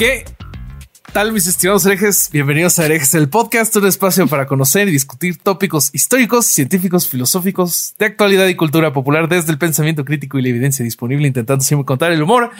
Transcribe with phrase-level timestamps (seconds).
[0.00, 0.24] ¿Qué
[1.12, 2.30] tal mis estimados herejes?
[2.32, 7.94] Bienvenidos a Herejes el podcast, un espacio para conocer y discutir tópicos históricos, científicos, filosóficos,
[7.98, 11.84] de actualidad y cultura popular desde el pensamiento crítico y la evidencia disponible, intentando siempre
[11.84, 12.50] contar el humor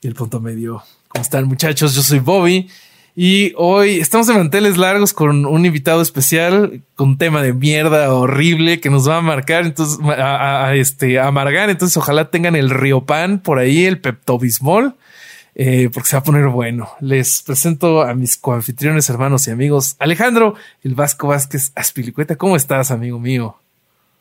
[0.00, 0.84] y el punto medio.
[1.08, 1.92] ¿Cómo están muchachos?
[1.92, 2.70] Yo soy Bobby
[3.16, 8.14] y hoy estamos en manteles largos con un invitado especial con un tema de mierda
[8.14, 13.40] horrible que nos va a marcar, entonces a, este amargar, entonces ojalá tengan el Riopan
[13.40, 14.94] por ahí, el Pepto-Bismol
[15.54, 16.90] eh, porque se va a poner bueno.
[17.00, 19.96] Les presento a mis coanfitriones, hermanos y amigos.
[19.98, 22.36] Alejandro, el Vasco Vázquez Aspilicueta.
[22.36, 23.56] ¿Cómo estás, amigo mío?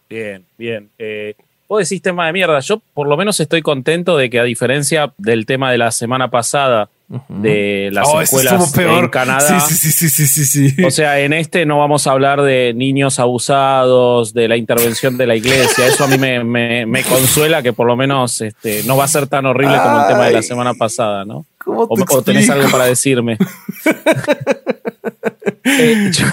[0.10, 0.90] Bien, bien.
[0.98, 1.36] Eh,
[1.68, 2.60] vos decís tema de mierda.
[2.60, 6.32] Yo por lo menos estoy contento de que a diferencia del tema de la semana
[6.32, 6.90] pasada
[7.28, 9.04] de las Oh, escuelas peor.
[9.04, 9.60] en Canadá.
[9.60, 10.84] Sí, sí, sí, sí, sí.
[10.84, 15.26] O sea, en este no vamos a hablar de niños abusados, de la intervención de
[15.26, 15.88] la iglesia.
[15.88, 19.08] Eso a mí me, me- me consuela que por lo menos este, no va a
[19.08, 21.46] ser tan horrible como el tema de la semana pasada, ¿no?
[21.64, 22.60] ¿Cómo O, te o tenés explico?
[22.66, 23.38] algo para decirme.
[25.64, 26.26] Eh, yo-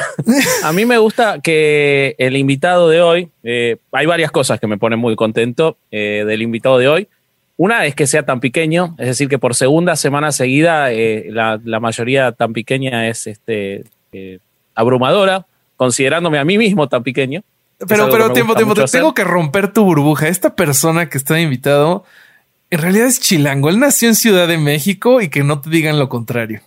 [0.64, 4.78] a mí me gusta que el invitado de hoy, eh, hay varias cosas que me
[4.78, 7.08] ponen muy contento eh, del invitado de hoy.
[7.56, 11.58] Una es que sea tan pequeño, es decir, que por segunda semana seguida eh, la,
[11.64, 14.38] la mayoría tan pequeña es este, eh,
[14.74, 17.42] abrumadora, considerándome a mí mismo tan pequeño.
[17.88, 18.70] Pero, pero tiempo, tiempo.
[18.70, 19.00] mucho Te hacer.
[19.00, 20.28] tengo que romper tu burbuja.
[20.28, 22.04] Esta persona que está invitado
[22.70, 23.68] en realidad es chilango.
[23.68, 26.60] Él nació en Ciudad de México y que no te digan lo contrario.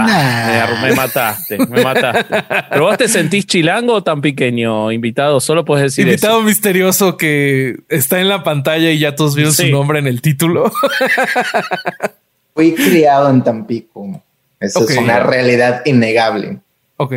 [0.00, 2.44] Ah, me, me mataste, me mataste.
[2.70, 5.40] ¿Pero vos te sentís chilango o tan pequeño, invitado?
[5.40, 6.12] Solo puedes decir eso.
[6.14, 10.20] invitado misterioso que está en la pantalla y ya todos vieron su nombre en el
[10.22, 10.72] título.
[12.54, 14.22] Fui criado en Tampico.
[14.60, 14.90] Esa Ok.
[14.90, 16.58] es una realidad innegable.
[16.96, 17.14] ok.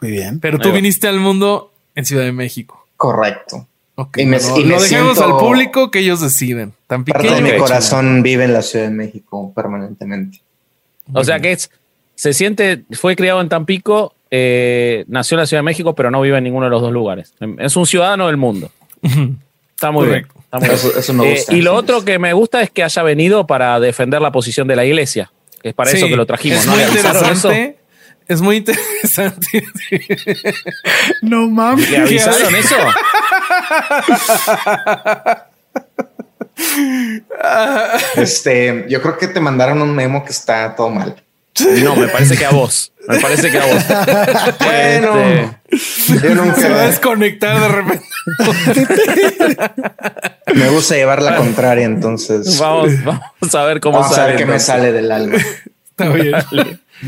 [0.00, 0.40] Muy bien.
[0.40, 2.86] Pero tú viniste al mundo en Ciudad de México.
[2.96, 3.68] Correcto.
[3.96, 4.16] Ok.
[4.16, 6.72] Y me- no, y me lo dejamos siento- al público que ellos deciden.
[6.86, 7.46] Tan Parte pequeño.
[7.46, 10.40] de mi corazón vive en la Ciudad de México permanentemente.
[11.12, 11.70] O sea que es,
[12.14, 16.20] se siente, fue criado en Tampico, eh, nació en la Ciudad de México, pero no
[16.20, 17.32] vive en ninguno de los dos lugares.
[17.58, 18.70] Es un ciudadano del mundo.
[19.02, 20.34] Está muy Correcto.
[20.34, 20.44] bien.
[20.44, 20.78] está muy bien.
[20.78, 21.54] Eso, eso me Eh, gusta.
[21.54, 24.76] y lo otro que me gusta es que haya venido para defender la posición de
[24.76, 25.30] la iglesia,
[25.62, 26.60] que es para eso que lo trajimos.
[26.60, 26.72] Es ¿no?
[26.72, 27.48] muy ¿Le avisaron eso?
[27.52, 27.78] interesante.
[28.26, 29.64] Es muy interesante.
[31.22, 31.90] No mames.
[31.90, 32.76] ¿Le avisaron eso?
[38.16, 41.16] Este, yo creo que te mandaron un memo que está todo mal.
[41.82, 42.92] No, me parece que a vos.
[43.06, 43.84] Me parece que a vos.
[44.60, 45.54] Bueno.
[45.68, 48.04] Este, Yo nunca- Se va a desconectar de repente.
[50.54, 54.28] me gusta llevar la contraria, entonces vamos, vamos a ver cómo vamos a sale.
[54.32, 55.38] ver qué me sale del alma.
[55.90, 56.34] Está bien.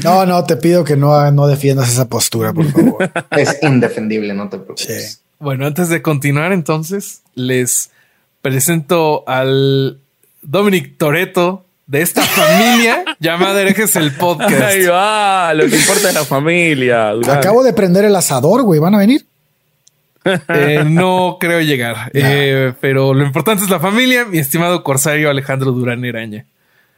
[0.02, 3.10] No, no, te pido que no, no defiendas esa postura, por favor.
[3.30, 5.12] Es indefendible, no te preocupes.
[5.12, 5.18] Sí.
[5.38, 7.90] Bueno, antes de continuar, entonces les
[8.42, 9.98] presento al
[10.42, 14.52] Dominic Toreto de esta familia llamada Herejes el Podcast.
[14.62, 17.10] Ahí va, lo que importa es la familia.
[17.12, 17.38] Durán.
[17.38, 18.80] Acabo de prender el asador, güey.
[18.80, 19.24] ¿Van a venir?
[20.48, 24.24] Eh, no creo llegar, Eh, pero lo importante es la familia.
[24.24, 26.44] Mi estimado corsario Alejandro Durán Eraña.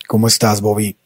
[0.07, 0.97] ¿Cómo estás, Bobby?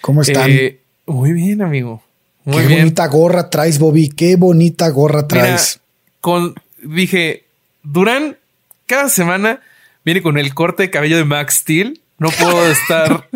[0.00, 0.50] ¿Cómo están?
[0.50, 2.02] Eh, muy bien, amigo.
[2.44, 2.78] Muy Qué bien.
[2.80, 4.08] bonita gorra traes, Bobby.
[4.08, 5.80] Qué bonita gorra Mira, traes.
[6.22, 7.44] con, dije,
[7.82, 8.38] Durán,
[8.86, 9.60] cada semana
[10.02, 12.00] viene con el corte de cabello de Max Steel.
[12.18, 13.28] No puedo estar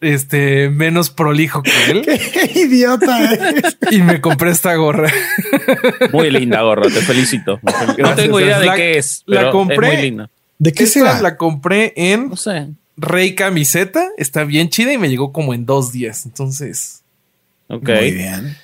[0.00, 2.02] este, menos prolijo que él.
[2.32, 3.76] Qué idiota eres.
[3.90, 5.10] Y me compré esta gorra.
[6.12, 7.60] Muy linda gorra, te felicito.
[7.98, 9.76] No tengo idea de la- qué es, la pero compré.
[9.88, 10.30] es muy linda.
[10.58, 11.20] ¿De qué Esta será?
[11.22, 12.68] la compré en No sé.
[12.96, 14.08] Rey Camiseta.
[14.18, 16.26] Está bien chida y me llegó como en dos días.
[16.26, 17.02] Entonces,
[17.68, 17.88] Ok.
[17.88, 18.56] Muy bien.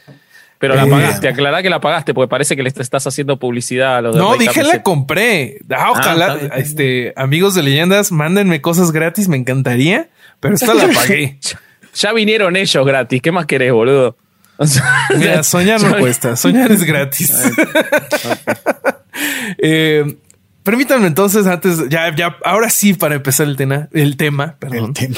[0.60, 1.32] Pero la Muy pagaste, bien.
[1.32, 4.36] aclará que la pagaste, porque parece que le estás haciendo publicidad a los de no,
[4.36, 5.56] dije la compré.
[5.70, 6.62] Ah, ojalá, está bien.
[6.62, 11.38] este, amigos de leyendas, mándenme cosas gratis, me encantaría, pero esta la pagué.
[11.94, 14.18] Ya vinieron ellos gratis, ¿qué más querés, boludo?
[14.58, 14.84] O sea,
[15.16, 17.32] Mira, soñar no cuesta, soñar es gratis.
[19.58, 20.16] Eh,
[20.62, 24.92] permítanme entonces, antes, ya, ya, ahora sí, para empezar el tema, el tema, perdón, El
[24.94, 25.16] tema.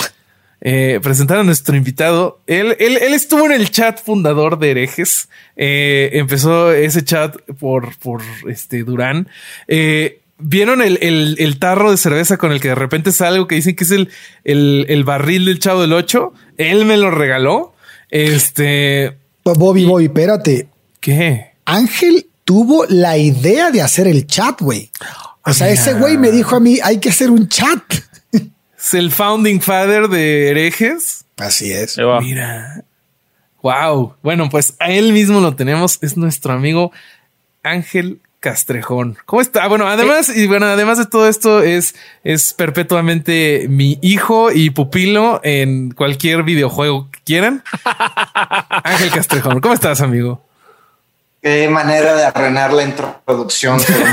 [0.64, 2.40] Eh, presentar a nuestro invitado.
[2.46, 5.28] Él, él, él estuvo en el chat fundador de herejes.
[5.56, 9.28] Eh, empezó ese chat por, por este Durán.
[9.66, 13.48] Eh, ¿Vieron el, el, el, tarro de cerveza con el que de repente sale algo
[13.48, 14.08] que dicen que es el,
[14.44, 16.32] el, el barril del chavo del 8?
[16.58, 17.74] Él me lo regaló.
[18.08, 19.16] Este.
[19.44, 20.68] Bobby, Bobby, espérate.
[21.00, 21.52] ¿Qué?
[21.64, 24.90] Ángel tuvo la idea de hacer el chat, güey.
[25.44, 27.82] O sea, ese güey me dijo a mí, hay que hacer un chat.
[28.82, 31.24] Es el founding father de herejes.
[31.36, 31.96] Así es.
[32.20, 32.82] Mira.
[33.62, 34.16] Wow.
[34.24, 36.00] Bueno, pues a él mismo lo tenemos.
[36.02, 36.90] Es nuestro amigo
[37.62, 39.16] Ángel Castrejón.
[39.24, 39.68] ¿Cómo está?
[39.68, 41.94] Bueno, además, y bueno, además de todo esto, es,
[42.24, 47.62] es perpetuamente mi hijo y pupilo en cualquier videojuego que quieran.
[48.82, 50.44] Ángel Castrejón, ¿cómo estás, amigo?
[51.42, 54.04] Qué manera de arruinar la introducción sobre,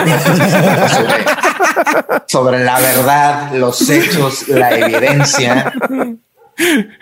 [2.27, 5.71] sobre la verdad, los hechos, la evidencia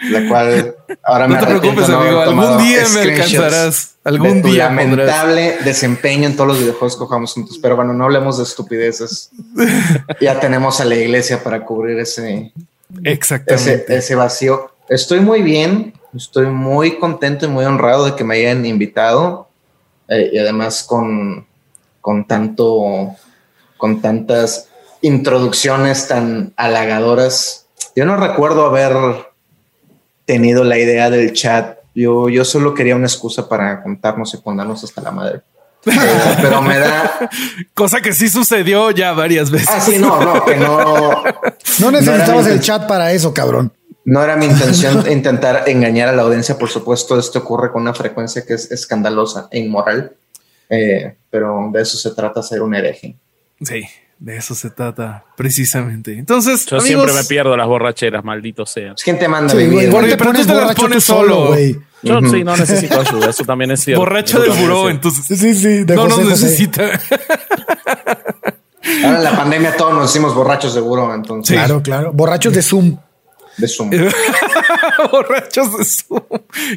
[0.09, 2.21] la cual ahora no me te preocupes, amigo.
[2.21, 3.95] Algún día me alcanzarás.
[4.03, 4.65] Algún día.
[4.65, 7.59] Lamentable desempeño en todos los videojuegos que jugamos juntos.
[7.61, 9.31] Pero bueno, no hablemos de estupideces.
[10.21, 12.53] ya tenemos a la iglesia para cubrir ese,
[13.03, 13.97] Exactamente.
[13.97, 14.71] ese, vacío.
[14.89, 15.93] Estoy muy bien.
[16.15, 19.46] Estoy muy contento y muy honrado de que me hayan invitado.
[20.09, 21.45] Eh, y además con,
[22.01, 23.15] con tanto,
[23.77, 24.69] con tantas
[25.01, 27.67] introducciones tan halagadoras.
[27.95, 28.95] Yo no recuerdo haber
[30.25, 31.79] tenido la idea del chat.
[31.95, 35.41] Yo, yo solo quería una excusa para contarnos y ponernos hasta la madre.
[36.41, 37.29] Pero, me da.
[37.73, 39.69] Cosa que sí sucedió ya varias veces.
[39.71, 41.23] Ah, sí, no, no, que no.
[41.79, 43.71] No necesitabas el chat para eso, cabrón.
[44.07, 46.57] No era mi intención intentar engañar a la audiencia.
[46.57, 50.13] Por supuesto, esto ocurre con una frecuencia que es escandalosa e inmoral.
[50.69, 53.17] Eh, pero de eso se trata ser un hereje.
[53.61, 53.83] Sí.
[54.17, 56.17] De eso se trata precisamente.
[56.17, 58.95] Entonces, yo siempre me pierdo las borracheras, maldito sea.
[59.03, 59.91] ¿Quién te manda a vivir?
[59.91, 61.77] Porque, pero tú te las pones solo, güey.
[62.01, 63.99] Yo sí no necesito ayuda, eso también es cierto.
[63.99, 65.37] Borracho del buró, entonces.
[65.37, 66.83] Sí, sí, no nos necesita.
[69.03, 71.55] Ahora en la pandemia todos nos hicimos borrachos de buró, entonces.
[71.55, 72.11] Claro, claro.
[72.13, 72.97] Borrachos de Zoom
[73.57, 73.89] de Zoom.
[75.11, 76.21] Borrachos de Zoom,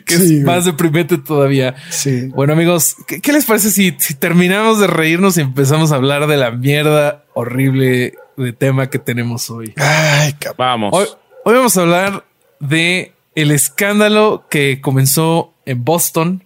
[0.05, 1.77] que es más deprimente todavía.
[1.91, 2.29] Sí.
[2.29, 6.37] Bueno, amigos, ¿qué, les parece si, si, terminamos de reírnos y empezamos a hablar de
[6.37, 9.75] la mierda horrible de tema que tenemos hoy?
[9.77, 10.91] Ay, Vamos.
[10.93, 11.07] Hoy,
[11.45, 12.25] hoy, vamos a hablar
[12.59, 16.45] de el escándalo que comenzó en Boston,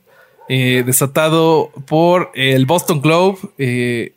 [0.48, 4.12] eh, desatado por el Boston Globe eh,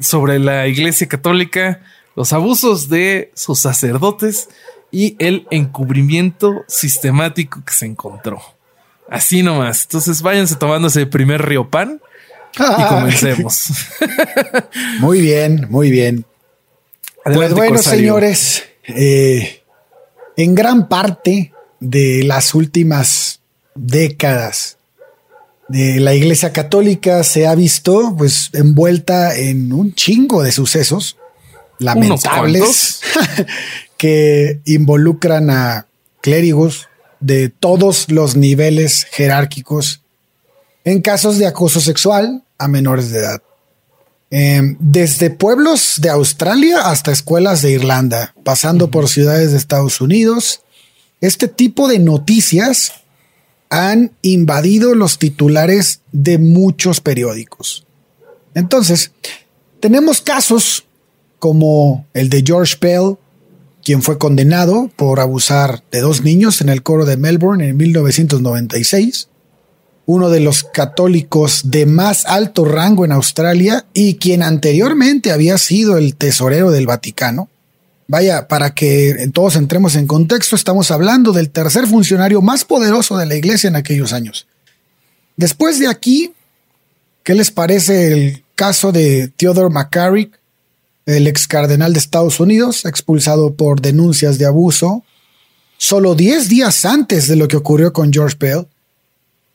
[0.00, 1.82] sobre la Iglesia Católica,
[2.14, 4.48] los abusos de sus sacerdotes
[4.94, 8.40] y el encubrimiento sistemático que se encontró.
[9.10, 9.82] Así nomás.
[9.82, 12.00] Entonces váyanse tomando ese primer río pan
[12.56, 13.70] y comencemos.
[15.00, 16.24] muy bien, muy bien.
[17.24, 19.64] pues bueno, señores, eh,
[20.36, 23.40] en gran parte de las últimas
[23.74, 24.78] décadas
[25.66, 31.16] de la Iglesia Católica se ha visto pues envuelta en un chingo de sucesos
[31.80, 33.00] lamentables
[33.96, 35.86] que involucran a
[36.20, 36.88] clérigos
[37.20, 40.02] de todos los niveles jerárquicos
[40.84, 43.42] en casos de acoso sexual a menores de edad.
[44.30, 50.62] Em, desde pueblos de Australia hasta escuelas de Irlanda, pasando por ciudades de Estados Unidos,
[51.20, 52.92] este tipo de noticias
[53.70, 57.86] han invadido los titulares de muchos periódicos.
[58.54, 59.12] Entonces,
[59.80, 60.84] tenemos casos
[61.38, 63.16] como el de George Pell,
[63.84, 69.28] quien fue condenado por abusar de dos niños en el coro de Melbourne en 1996,
[70.06, 75.98] uno de los católicos de más alto rango en Australia y quien anteriormente había sido
[75.98, 77.48] el tesorero del Vaticano.
[78.08, 83.26] Vaya, para que todos entremos en contexto, estamos hablando del tercer funcionario más poderoso de
[83.26, 84.46] la iglesia en aquellos años.
[85.36, 86.32] Después de aquí,
[87.22, 90.38] ¿qué les parece el caso de Theodore McCarrick,
[91.06, 95.04] el ex cardenal de Estados Unidos, expulsado por denuncias de abuso,
[95.76, 98.66] solo 10 días antes de lo que ocurrió con George Pell.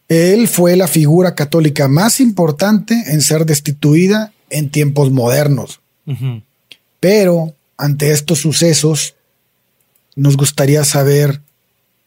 [0.08, 5.80] Él fue la figura católica más importante en ser destituida en tiempos modernos.
[7.00, 9.16] Pero ante estos sucesos,
[10.16, 11.42] nos gustaría saber,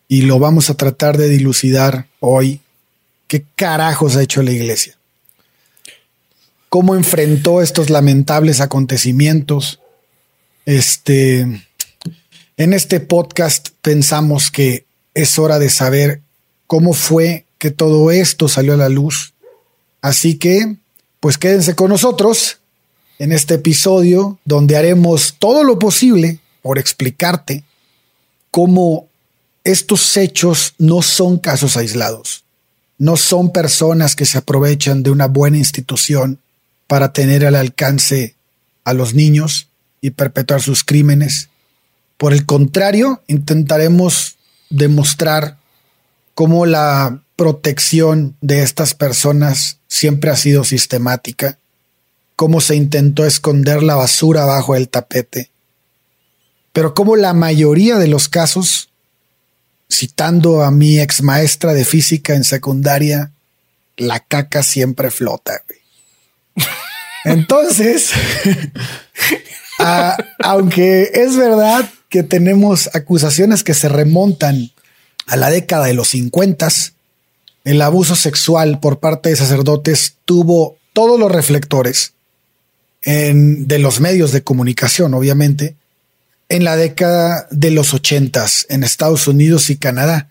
[0.08, 2.60] y lo vamos a tratar de dilucidar hoy,
[3.28, 4.98] qué carajos ha hecho la iglesia
[6.72, 9.80] cómo enfrentó estos lamentables acontecimientos.
[10.64, 11.40] Este,
[12.56, 16.22] en este podcast pensamos que es hora de saber
[16.66, 19.34] cómo fue que todo esto salió a la luz.
[20.00, 20.76] Así que,
[21.20, 22.60] pues quédense con nosotros
[23.18, 27.64] en este episodio donde haremos todo lo posible por explicarte
[28.50, 29.08] cómo
[29.62, 32.44] estos hechos no son casos aislados,
[32.96, 36.38] no son personas que se aprovechan de una buena institución
[36.92, 38.36] para tener al alcance
[38.84, 39.70] a los niños
[40.02, 41.48] y perpetuar sus crímenes.
[42.18, 44.36] Por el contrario, intentaremos
[44.68, 45.56] demostrar
[46.34, 51.56] cómo la protección de estas personas siempre ha sido sistemática,
[52.36, 55.50] cómo se intentó esconder la basura bajo el tapete,
[56.74, 58.90] pero cómo la mayoría de los casos,
[59.90, 63.32] citando a mi ex maestra de física en secundaria,
[63.96, 65.62] la caca siempre flota.
[67.24, 68.10] Entonces,
[70.38, 74.70] aunque es verdad que tenemos acusaciones que se remontan
[75.26, 76.68] a la década de los 50,
[77.64, 82.14] el abuso sexual por parte de sacerdotes tuvo todos los reflectores
[83.02, 85.76] en, de los medios de comunicación, obviamente,
[86.48, 90.28] en la década de los 80 en Estados Unidos y Canadá.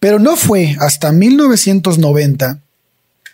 [0.00, 2.60] Pero no fue hasta 1990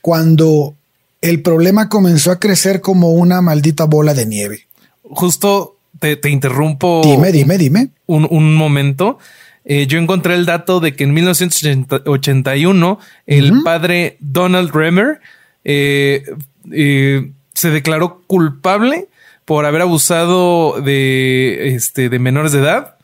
[0.03, 0.75] cuando
[1.21, 4.67] el problema comenzó a crecer como una maldita bola de nieve.
[5.03, 7.03] Justo te, interrumpo.
[7.05, 7.91] Dime, dime, dime.
[8.07, 9.19] Un, momento.
[9.65, 15.21] Eh, yo encontré el dato de que en 1981 el padre Donald Remer
[15.65, 16.25] eh,
[16.73, 19.09] eh, se declaró culpable
[19.45, 22.97] por haber abusado de, este, de menores de edad.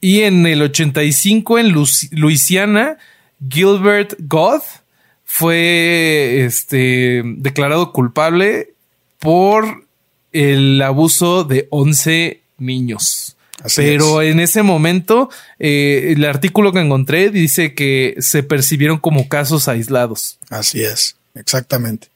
[0.00, 1.74] Y en el 85 en
[2.12, 2.96] Luisiana,
[3.48, 4.79] Gilbert Goth
[5.32, 8.74] fue este, declarado culpable
[9.20, 9.84] por
[10.32, 13.36] el abuso de 11 niños.
[13.76, 19.68] Pero en ese momento, eh, el artículo que encontré dice que se percibieron como casos
[19.68, 20.38] aislados.
[20.50, 22.08] Así es, exactamente.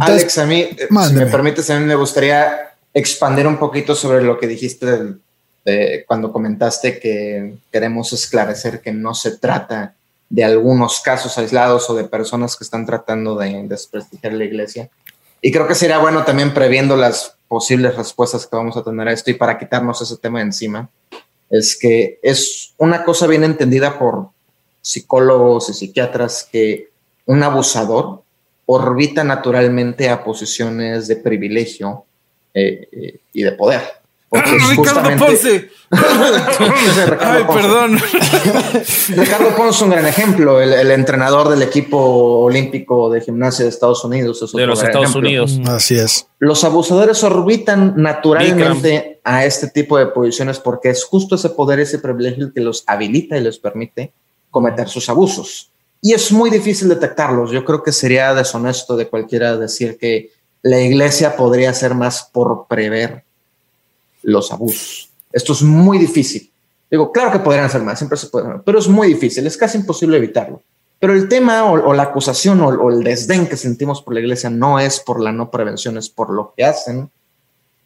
[0.00, 4.22] Alex, a mí, eh, si me permites, a mí me gustaría expandir un poquito sobre
[4.22, 4.86] lo que dijiste
[6.06, 9.94] cuando comentaste que queremos esclarecer que no se trata
[10.34, 14.90] de algunos casos aislados o de personas que están tratando de desprestigiar la iglesia.
[15.40, 19.12] Y creo que sería bueno también previendo las posibles respuestas que vamos a tener a
[19.12, 20.90] esto y para quitarnos ese tema de encima,
[21.50, 24.30] es que es una cosa bien entendida por
[24.82, 26.88] psicólogos y psiquiatras que
[27.26, 28.24] un abusador
[28.66, 32.06] orbita naturalmente a posiciones de privilegio
[32.54, 33.82] eh, eh, y de poder.
[34.70, 35.70] Ricardo Ponce.
[37.20, 37.98] Ay, perdón.
[39.16, 44.04] Ricardo Ponce es un gran ejemplo, el, entrenador del equipo olímpico de gimnasia de Estados
[44.04, 44.40] Unidos.
[44.52, 45.60] de los Estados Unidos.
[45.66, 46.26] Así es.
[46.38, 51.98] Los abusadores orbitan naturalmente a este tipo de posiciones porque es justo ese poder, ese
[51.98, 54.12] privilegio el que los habilita y les permite
[54.50, 55.70] cometer sus abusos.
[56.02, 57.50] Y es muy difícil detectarlos.
[57.50, 62.66] Yo creo que sería deshonesto de cualquiera decir que la iglesia podría ser más por
[62.66, 63.24] prever
[64.24, 65.08] los abusos.
[65.32, 66.50] Esto es muy difícil.
[66.90, 69.78] Digo, claro que podrían hacer más, siempre se puede, pero es muy difícil, es casi
[69.78, 70.62] imposible evitarlo.
[71.00, 74.78] Pero el tema o, la acusación o, el desdén que sentimos por la iglesia no
[74.78, 77.10] es por la no prevención, es por lo que hacen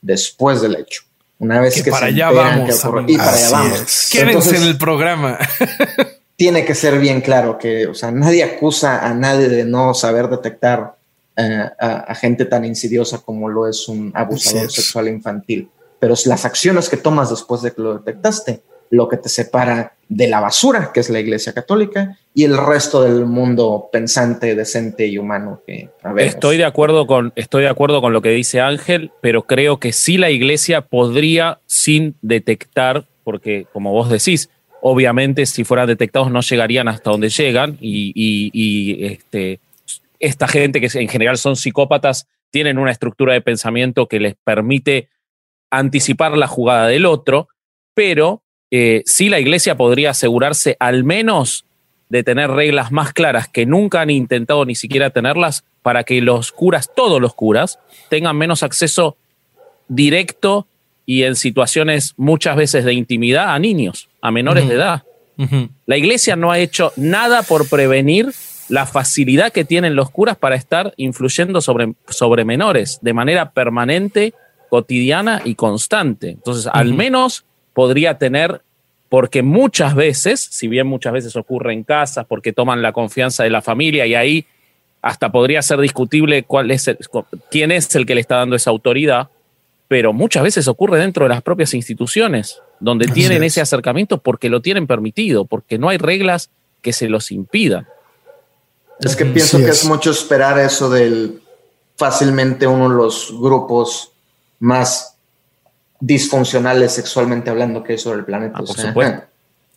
[0.02, 1.02] después del hecho.
[1.38, 2.84] Una vez que, para allá vamos.
[3.06, 4.08] y para allá vamos.
[4.12, 5.38] Quédense en el programa.
[6.36, 10.28] tiene que ser bien claro que, o sea, nadie acusa a nadie de no saber
[10.28, 10.94] detectar
[11.36, 15.68] eh, a, gente tan insidiosa como lo es un abusador sexual infantil
[15.98, 19.92] pero es las acciones que tomas después de que lo detectaste lo que te separa
[20.08, 25.06] de la basura, que es la Iglesia Católica, y el resto del mundo pensante, decente
[25.06, 29.12] y humano que Estoy de acuerdo con, estoy de acuerdo con lo que dice Ángel,
[29.20, 34.48] pero creo que sí la Iglesia podría, sin detectar, porque como vos decís,
[34.80, 39.60] obviamente si fueran detectados no llegarían hasta donde llegan, y, y este,
[40.18, 45.08] esta gente que en general son psicópatas tienen una estructura de pensamiento que les permite
[45.70, 47.48] anticipar la jugada del otro,
[47.94, 51.64] pero eh, sí la iglesia podría asegurarse al menos
[52.08, 56.52] de tener reglas más claras que nunca han intentado ni siquiera tenerlas para que los
[56.52, 59.16] curas, todos los curas, tengan menos acceso
[59.88, 60.66] directo
[61.06, 65.02] y en situaciones muchas veces de intimidad a niños, a menores de edad.
[65.86, 68.32] La iglesia no ha hecho nada por prevenir
[68.68, 74.34] la facilidad que tienen los curas para estar influyendo sobre, sobre menores de manera permanente
[74.68, 76.30] cotidiana y constante.
[76.30, 78.62] Entonces, al menos podría tener,
[79.08, 83.50] porque muchas veces, si bien muchas veces ocurre en casas, porque toman la confianza de
[83.50, 84.46] la familia y ahí
[85.00, 86.90] hasta podría ser discutible cuál es
[87.50, 89.28] quién es el que le está dando esa autoridad,
[89.86, 94.60] pero muchas veces ocurre dentro de las propias instituciones, donde tienen ese acercamiento porque lo
[94.60, 96.50] tienen permitido, porque no hay reglas
[96.82, 97.86] que se los impidan.
[99.00, 101.40] Es que pienso que es mucho esperar eso del
[101.96, 104.12] fácilmente uno de los grupos
[104.58, 105.16] más
[106.00, 108.58] disfuncionales sexualmente hablando que hay sobre el planeta.
[108.58, 109.22] Ah, por supuesto.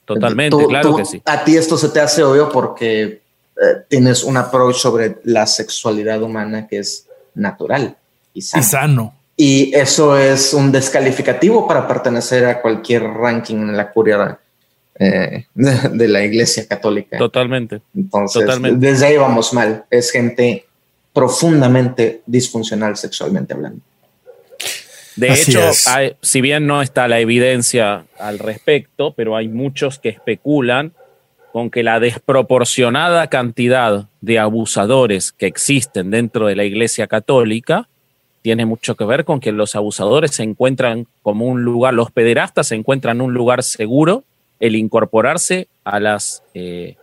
[0.06, 1.22] Totalmente, claro que sí.
[1.26, 6.22] A ti esto se te hace obvio porque eh, tienes un approach sobre la sexualidad
[6.22, 7.96] humana que es natural
[8.34, 9.14] y sano.
[9.38, 14.40] y eso es un descalificativo para pertenecer a cualquier ranking en la curia
[14.96, 17.18] eh, de, la Iglesia Católica.
[17.18, 17.82] Totalmente.
[17.96, 18.46] Entonces,
[18.76, 19.86] desde ahí vamos mal.
[19.90, 20.66] Es gente
[21.14, 23.82] profundamente disfuncional sexualmente hablando.
[25.16, 25.60] De hecho,
[26.22, 30.94] si bien no está la evidencia al respecto, pero hay muchos que especulan
[31.52, 37.90] con que la desproporcionada cantidad de abusadores que existen dentro de la Iglesia Católica
[38.42, 42.68] tiene mucho que ver con que los abusadores se encuentran como un lugar, los pederastas
[42.68, 44.24] se encuentran un lugar seguro
[44.60, 46.96] el incorporarse a las eh,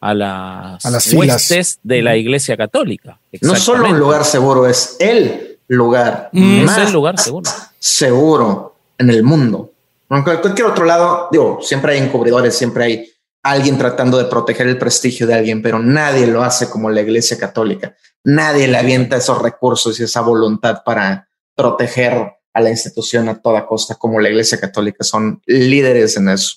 [0.00, 3.20] a las, a las de la Iglesia Católica.
[3.42, 6.64] No solo un lugar seguro, es el lugar mm.
[6.64, 7.50] más el lugar seguro.
[7.78, 9.72] seguro en el mundo.
[10.10, 13.12] En cualquier otro lado, digo, siempre hay encubridores, siempre hay
[13.44, 17.38] alguien tratando de proteger el prestigio de alguien, pero nadie lo hace como la Iglesia
[17.38, 17.96] Católica.
[18.24, 23.66] Nadie le avienta esos recursos y esa voluntad para proteger a la institución a toda
[23.66, 25.04] costa como la Iglesia Católica.
[25.04, 26.56] Son líderes en eso.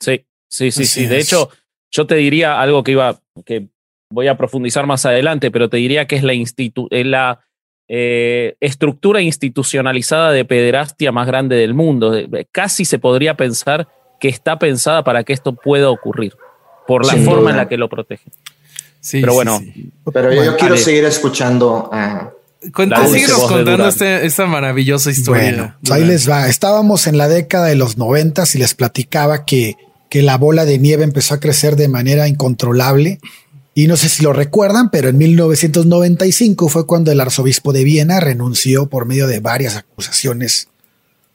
[0.00, 1.06] Sí, sí, sí, sí.
[1.06, 1.50] De hecho,
[1.92, 3.68] yo te diría algo que iba, que
[4.10, 7.44] voy a profundizar más adelante, pero te diría que es la, institu la
[7.88, 12.12] eh, estructura institucionalizada de pederastia más grande del mundo.
[12.52, 13.88] Casi se podría pensar
[14.20, 16.34] que está pensada para que esto pueda ocurrir,
[16.86, 18.30] por la forma en la que lo protege.
[19.00, 19.62] Sí, pero bueno,
[20.12, 22.32] pero yo quiero seguir escuchando a.
[22.72, 25.42] contando este, esta maravillosa historia.
[25.42, 26.48] Bueno, pues ahí les va.
[26.48, 29.76] Estábamos en la década de los noventas y les platicaba que,
[30.10, 33.18] que la bola de nieve empezó a crecer de manera incontrolable.
[33.78, 38.18] Y no sé si lo recuerdan, pero en 1995 fue cuando el arzobispo de Viena
[38.18, 40.66] renunció por medio de varias acusaciones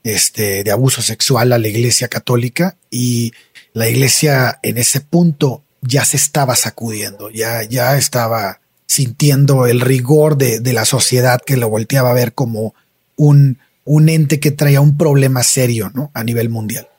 [0.03, 3.31] este, de abuso sexual a la Iglesia Católica y
[3.71, 10.35] la Iglesia en ese punto ya se estaba sacudiendo, ya, ya estaba sintiendo el rigor
[10.35, 12.75] de, de la sociedad que lo volteaba a ver como
[13.15, 16.11] un, un ente que traía un problema serio ¿no?
[16.13, 16.89] a nivel mundial.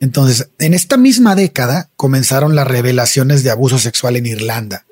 [0.00, 4.85] Entonces, en esta misma década comenzaron las revelaciones de abuso sexual en Irlanda.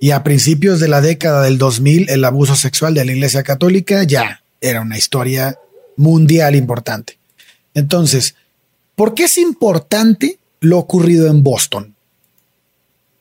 [0.00, 4.02] Y a principios de la década del 2000, el abuso sexual de la Iglesia Católica
[4.04, 5.58] ya era una historia
[5.96, 7.18] mundial importante.
[7.74, 8.34] Entonces,
[8.96, 11.94] ¿por qué es importante lo ocurrido en Boston?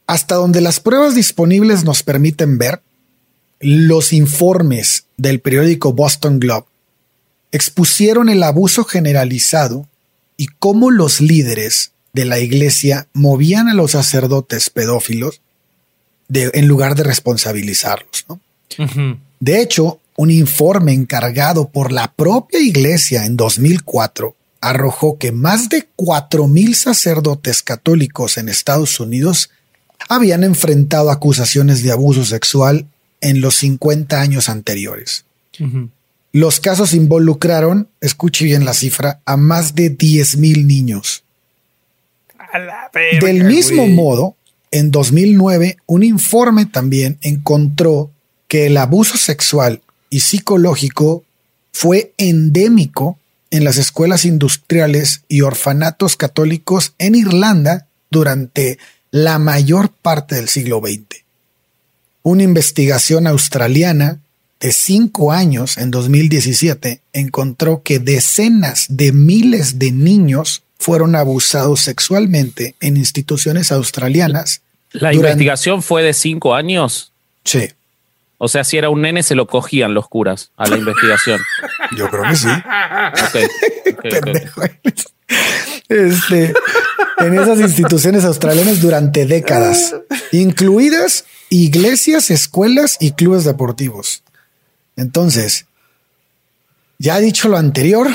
[0.07, 2.81] Hasta donde las pruebas disponibles nos permiten ver,
[3.59, 6.67] los informes del periódico Boston Globe
[7.51, 9.87] expusieron el abuso generalizado
[10.35, 15.41] y cómo los líderes de la iglesia movían a los sacerdotes pedófilos
[16.33, 18.25] en lugar de responsabilizarlos.
[19.39, 25.87] De hecho, un informe encargado por la propia iglesia en 2004 arrojó que más de
[25.97, 29.49] 4.000 sacerdotes católicos en Estados Unidos
[30.09, 32.87] habían enfrentado acusaciones de abuso sexual
[33.19, 35.25] en los 50 años anteriores.
[36.31, 41.23] Los casos involucraron, escuche bien la cifra, a más de 10.000 niños.
[43.21, 44.35] Del mismo modo,
[44.73, 48.09] en 2009, un informe también encontró
[48.47, 51.23] que el abuso sexual y psicológico
[51.71, 53.19] fue endémico
[53.51, 58.79] en las escuelas industriales y orfanatos católicos en Irlanda durante
[59.11, 61.21] la mayor parte del siglo XX.
[62.23, 64.21] Una investigación australiana
[64.59, 72.75] de cinco años en 2017 encontró que decenas de miles de niños fueron abusados sexualmente
[72.81, 74.61] en instituciones australianas.
[74.91, 77.11] ¿La investigación fue de cinco años?
[77.45, 77.69] Sí.
[78.37, 81.39] O sea, si era un nene, se lo cogían los curas a la investigación.
[81.97, 82.47] Yo creo que sí.
[85.89, 86.53] Este,
[87.19, 89.95] en esas instituciones australianas durante décadas,
[90.31, 94.23] incluidas iglesias, escuelas y clubes deportivos.
[94.95, 95.65] Entonces,
[96.97, 98.07] ya dicho lo anterior,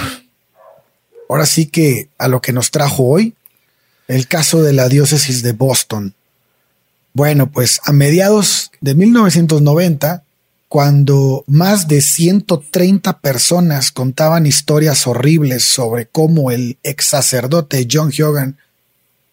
[1.28, 3.34] ahora sí que a lo que nos trajo hoy,
[4.08, 6.14] el caso de la diócesis de Boston.
[7.12, 10.22] Bueno, pues a mediados de 1990,
[10.68, 18.58] cuando más de 130 personas contaban historias horribles sobre cómo el ex sacerdote John Hogan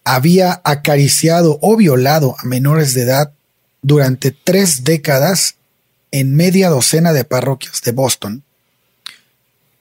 [0.04, 3.32] había acariciado o violado a menores de edad
[3.82, 5.56] durante tres décadas
[6.10, 8.42] en media docena de parroquias de Boston.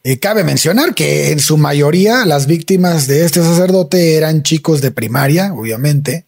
[0.06, 4.92] Y cabe mencionar que en su mayoría las víctimas de este sacerdote eran chicos de
[4.92, 6.26] primaria, obviamente,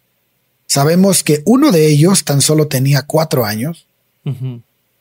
[0.68, 3.88] Sabemos que uno de ellos tan solo tenía cuatro años.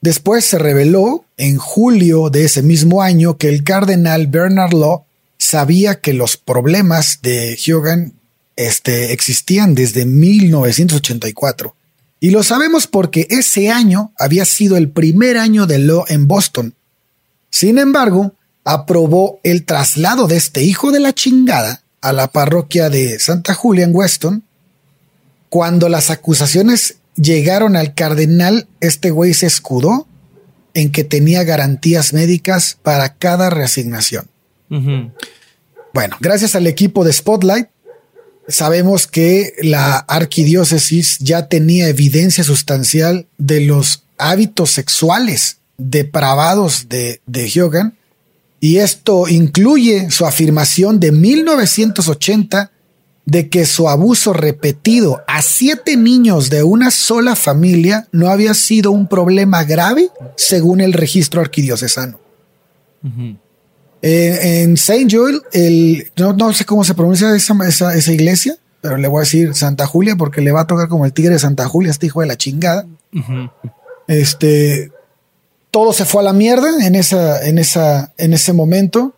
[0.00, 5.04] Después se reveló en julio de ese mismo año que el cardenal Bernard Law
[5.36, 8.12] sabía que los problemas de Hogan
[8.54, 11.74] este, existían desde 1984.
[12.20, 16.74] Y lo sabemos porque ese año había sido el primer año de Law en Boston.
[17.50, 18.32] Sin embargo,
[18.66, 23.84] aprobó el traslado de este hijo de la chingada a la parroquia de Santa Julia
[23.84, 24.42] en Weston.
[25.48, 30.08] Cuando las acusaciones llegaron al cardenal, este güey se escudó
[30.74, 34.26] en que tenía garantías médicas para cada reasignación.
[34.68, 37.68] Bueno, gracias al equipo de Spotlight,
[38.48, 47.48] sabemos que la arquidiócesis ya tenía evidencia sustancial de los hábitos sexuales depravados de, de
[47.48, 47.96] Hyogan,
[48.60, 52.70] y esto incluye su afirmación de 1980
[53.26, 58.92] de que su abuso repetido a siete niños de una sola familia no había sido
[58.92, 62.18] un problema grave según el registro arquidiocesano.
[64.00, 69.08] Eh, en Saint Joel, el, no, sé cómo se pronuncia esa, esa, iglesia, pero le
[69.08, 71.66] voy a decir Santa Julia porque le va a tocar como el tigre de Santa
[71.66, 72.86] Julia, este hijo de la chingada.
[74.06, 74.92] Este,
[75.76, 79.14] todo se fue a la mierda en, esa, en, esa, en ese momento.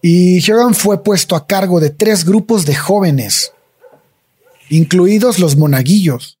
[0.00, 3.50] Y Huron fue puesto a cargo de tres grupos de jóvenes,
[4.68, 6.38] incluidos los monaguillos.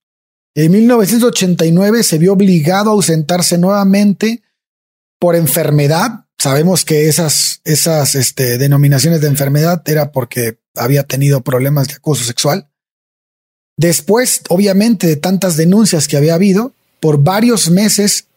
[0.54, 4.44] En 1989 se vio obligado a ausentarse nuevamente
[5.18, 6.26] por enfermedad.
[6.38, 12.22] Sabemos que esas, esas este, denominaciones de enfermedad era porque había tenido problemas de acoso
[12.22, 12.68] sexual.
[13.76, 18.27] Después, obviamente, de tantas denuncias que había habido, por varios meses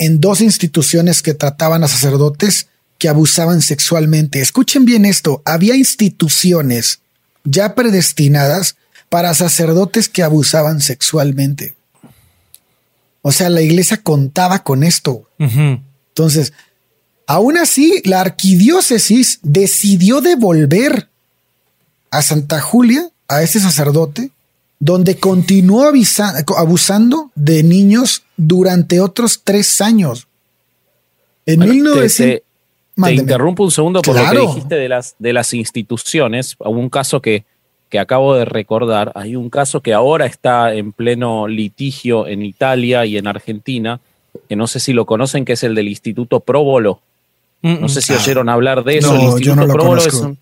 [0.00, 4.40] en dos instituciones que trataban a sacerdotes que abusaban sexualmente.
[4.40, 7.00] Escuchen bien esto, había instituciones
[7.44, 8.76] ya predestinadas
[9.10, 11.74] para sacerdotes que abusaban sexualmente.
[13.20, 15.28] O sea, la iglesia contaba con esto.
[15.38, 16.54] Entonces,
[17.26, 21.10] aún así, la arquidiócesis decidió devolver
[22.10, 24.30] a Santa Julia, a ese sacerdote,
[24.80, 25.92] donde continuó
[26.56, 30.26] abusando de niños durante otros tres años.
[31.46, 32.46] En 1900...
[33.02, 36.56] Te interrumpo un segundo por lo que dijiste de las, de las instituciones.
[36.58, 37.44] Un caso que,
[37.88, 43.06] que acabo de recordar, hay un caso que ahora está en pleno litigio en Italia
[43.06, 44.00] y en Argentina,
[44.48, 47.00] que no sé si lo conocen, que es el del Instituto Probolo.
[47.62, 48.18] No sé si ah.
[48.22, 49.14] oyeron hablar de eso.
[49.14, 50.38] el Instituto Probolo es un,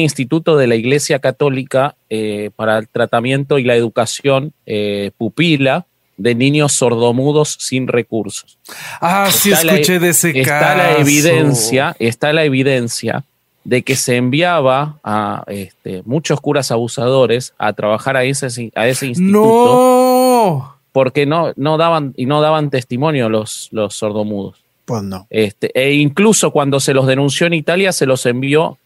[0.00, 5.86] instituto de la Iglesia Católica eh, para el tratamiento y la educación eh, pupila
[6.18, 8.58] de niños sordomudos sin recursos.
[9.00, 10.78] Ah, sí, escuché de ese está caso.
[10.78, 13.24] La evidencia, está la evidencia
[13.64, 19.06] de que se enviaba a este, muchos curas abusadores a trabajar a ese, a ese
[19.06, 19.38] instituto.
[19.40, 20.74] No.
[20.92, 24.64] Porque no, no daban, y no daban testimonio los, los sordomudos.
[24.84, 25.26] Pues no.
[25.30, 28.78] Este, e incluso cuando se los denunció en Italia, se los envió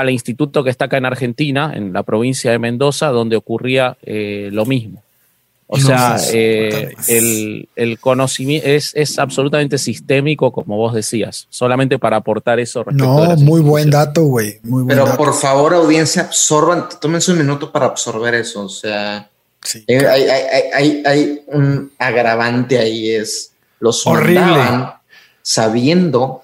[0.00, 4.50] al instituto que está acá en Argentina, en la provincia de Mendoza, donde ocurría eh,
[4.52, 5.02] lo mismo.
[5.68, 6.94] O sea, eh,
[7.74, 12.84] el, conocimiento es, absolutamente sistémico, como vos decías, solamente para aportar eso.
[12.92, 14.60] No, muy buen dato, güey.
[14.86, 18.64] Pero por favor, audiencia, absorban, tómense un minuto para absorber eso.
[18.64, 19.28] O sea,
[19.88, 20.06] eh,
[20.72, 24.92] hay, un agravante ahí, es los horrible
[25.42, 26.42] sabiendo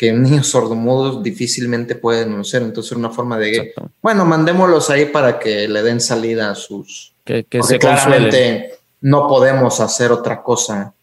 [0.00, 2.62] que niños sordomudos difícilmente pueden denunciar.
[2.62, 7.44] Entonces, una forma de, bueno, mandémoslos ahí para que le den salida a sus que,
[7.62, 10.94] se claramente no podemos hacer otra cosa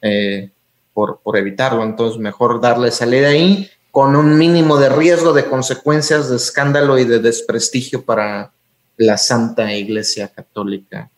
[0.00, 0.48] eh,
[0.94, 1.82] por, por, evitarlo.
[1.82, 7.04] Entonces, mejor darle salida ahí con un mínimo de riesgo de consecuencias de escándalo y
[7.04, 8.50] de desprestigio para
[8.96, 11.10] la Santa Iglesia Católica,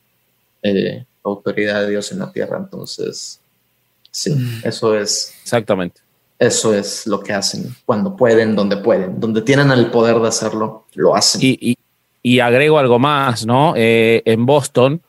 [0.64, 2.58] eh, autoridad de Dios en la tierra.
[2.58, 3.38] Entonces,
[4.10, 4.62] sí, mm.
[4.64, 5.32] eso es.
[5.44, 6.00] Exactamente.
[6.40, 10.86] Eso es lo que hacen cuando pueden, donde pueden, donde tienen el poder de hacerlo,
[10.94, 11.40] lo hacen.
[11.42, 11.76] y,
[12.22, 13.74] y agrego algo más, ¿no?
[13.76, 15.00] Eh, en Boston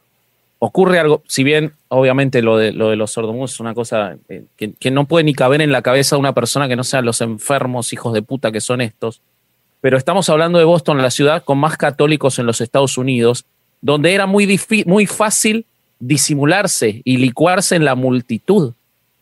[0.59, 4.45] ocurre algo, si bien obviamente lo de, lo de los sordomudos es una cosa eh,
[4.55, 7.19] que, no puede ni caber en la cabeza de una persona que no sean los
[7.21, 9.21] enfermos hijos de puta que son estos,
[9.81, 13.45] pero estamos hablando de Boston, la ciudad con más católicos en los Estados Unidos,
[13.81, 15.65] donde era muy, muy fácil
[15.99, 18.73] disimularse y licuarse en la multitud.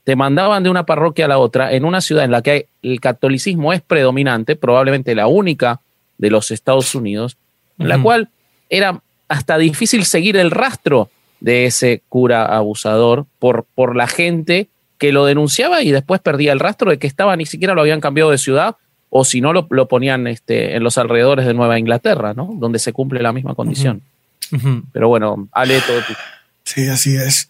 [0.03, 2.99] Te mandaban de una parroquia a la otra en una ciudad en la que el
[2.99, 5.81] catolicismo es predominante, probablemente la única
[6.17, 7.37] de los Estados Unidos,
[7.77, 8.29] en la cual
[8.69, 11.09] era hasta difícil seguir el rastro
[11.39, 16.59] de ese cura abusador por, por la gente que lo denunciaba y después perdía el
[16.59, 18.75] rastro de que estaba, ni siquiera lo habían cambiado de ciudad
[19.09, 22.51] o si no lo, ponían este, en los alrededores de Nueva Inglaterra, ¿no?
[22.53, 24.01] Donde se cumple la misma condición.
[24.91, 26.13] Pero bueno, Ale, todo tú.
[26.63, 27.49] Sí, así es.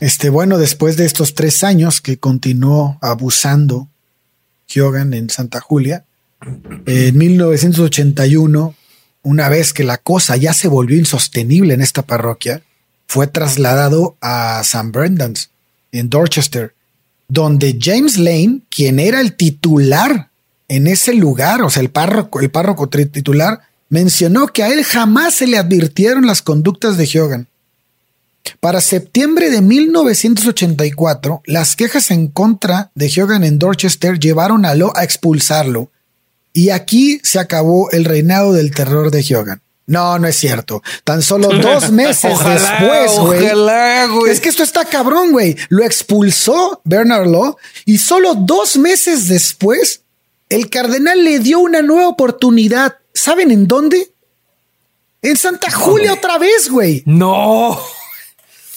[0.00, 3.88] Este, bueno, después de estos tres años que continuó abusando
[4.68, 6.04] Hyogan en Santa Julia,
[6.86, 8.74] en 1981
[9.22, 12.62] una vez que la cosa ya se volvió insostenible en esta parroquia,
[13.06, 14.88] fue trasladado a St.
[14.90, 15.50] Brendan's,
[15.92, 16.74] en Dorchester,
[17.28, 20.30] donde James Lane, quien era el titular
[20.68, 25.34] en ese lugar, o sea, el párroco, el párroco titular, mencionó que a él jamás
[25.34, 27.48] se le advirtieron las conductas de Hogan.
[28.60, 34.96] Para septiembre de 1984, las quejas en contra de Hogan en Dorchester llevaron a Lo
[34.96, 35.90] a expulsarlo.
[36.52, 39.62] Y aquí se acabó el reinado del terror de Hogan.
[39.86, 40.82] No, no es cierto.
[41.04, 44.30] Tan solo dos meses después, güey.
[44.30, 45.56] Es que esto está cabrón, güey.
[45.68, 50.02] Lo expulsó Bernard Law y solo dos meses después,
[50.48, 52.96] el cardenal le dio una nueva oportunidad.
[53.14, 54.12] ¿Saben en dónde?
[55.20, 57.02] En Santa Julia otra vez, güey.
[57.06, 57.78] No.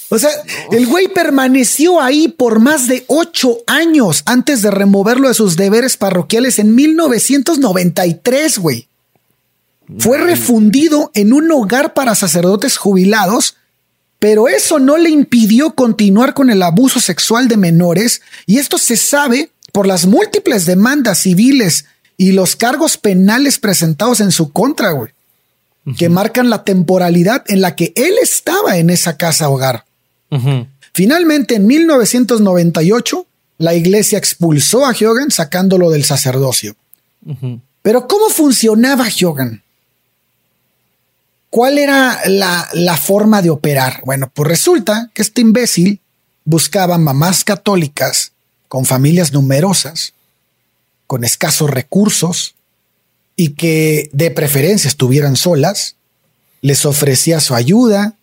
[0.09, 0.29] O sea,
[0.71, 5.97] el güey permaneció ahí por más de ocho años antes de removerlo de sus deberes
[5.97, 8.87] parroquiales en 1993, güey.
[9.97, 13.55] Fue refundido en un hogar para sacerdotes jubilados,
[14.19, 18.97] pero eso no le impidió continuar con el abuso sexual de menores y esto se
[18.97, 21.85] sabe por las múltiples demandas civiles
[22.17, 25.11] y los cargos penales presentados en su contra, güey,
[25.97, 29.84] que marcan la temporalidad en la que él estaba en esa casa hogar.
[30.93, 33.25] Finalmente, en 1998,
[33.57, 36.75] la iglesia expulsó a Hogan sacándolo del sacerdocio.
[37.81, 39.63] Pero ¿cómo funcionaba Hogan?
[41.49, 44.01] ¿Cuál era la, la, forma de operar?
[44.05, 46.01] Bueno, pues resulta que este imbécil
[46.43, 48.33] buscaba mamás católicas
[48.67, 50.13] con familias numerosas,
[51.07, 52.55] con escasos recursos
[53.35, 55.95] y que de preferencia estuvieran solas,
[56.61, 58.15] les ofrecía su ayuda,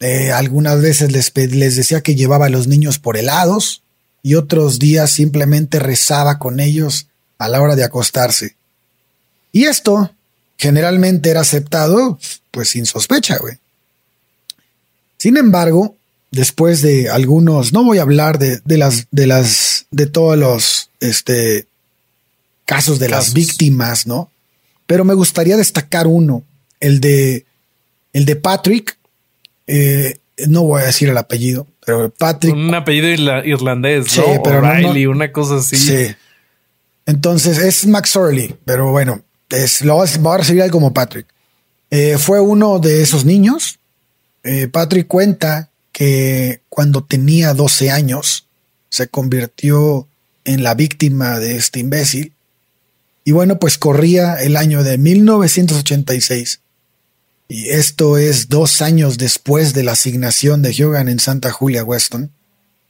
[0.00, 3.82] eh, algunas veces les, les decía que llevaba a los niños por helados
[4.22, 7.06] y otros días simplemente rezaba con ellos
[7.38, 8.56] a la hora de acostarse.
[9.52, 10.10] Y esto
[10.58, 12.18] generalmente era aceptado
[12.50, 13.58] pues sin sospecha, güey.
[15.18, 15.96] Sin embargo,
[16.30, 20.90] después de algunos, no voy a hablar de, de las, de las, de todos los,
[21.00, 21.66] este,
[22.66, 24.30] casos de las víctimas, ¿no?
[24.86, 26.42] Pero me gustaría destacar uno,
[26.80, 27.46] el de,
[28.12, 28.98] el de Patrick,
[29.66, 32.54] eh, no voy a decir el apellido, pero Patrick.
[32.54, 33.08] Un apellido
[33.44, 35.76] irlandés, sí, pero O'Reilly, una cosa así.
[35.76, 36.14] Sí.
[37.06, 38.18] Entonces es Max
[38.64, 41.26] pero bueno, es, lo va a recibir como Patrick.
[41.90, 43.78] Eh, fue uno de esos niños.
[44.42, 48.46] Eh, Patrick cuenta que cuando tenía 12 años
[48.88, 50.06] se convirtió
[50.44, 52.32] en la víctima de este imbécil.
[53.24, 56.60] Y bueno, pues corría el año de 1986.
[57.48, 62.32] Y esto es dos años después de la asignación de Hogan en Santa Julia Weston.